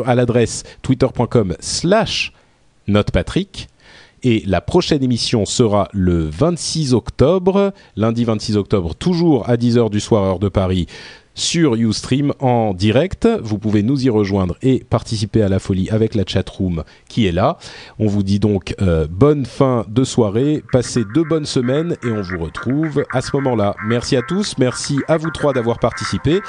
[0.06, 2.32] à l'adresse twitter.com slash
[2.86, 3.68] notepatrick.
[4.22, 10.00] Et la prochaine émission sera le 26 octobre, lundi 26 octobre, toujours à 10h du
[10.00, 10.86] soir, heure de Paris,
[11.38, 13.28] sur Ustream en direct.
[13.42, 17.32] Vous pouvez nous y rejoindre et participer à la folie avec la chatroom qui est
[17.32, 17.56] là.
[17.98, 22.22] On vous dit donc euh, bonne fin de soirée, passez deux bonnes semaines et on
[22.22, 23.74] vous retrouve à ce moment-là.
[23.86, 26.40] Merci à tous, merci à vous trois d'avoir participé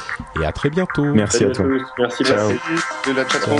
[0.41, 1.05] et à très bientôt.
[1.05, 1.63] Merci à tous.
[1.97, 2.49] Merci, Ciao.
[2.49, 3.09] merci.
[3.09, 3.59] De la chatroom.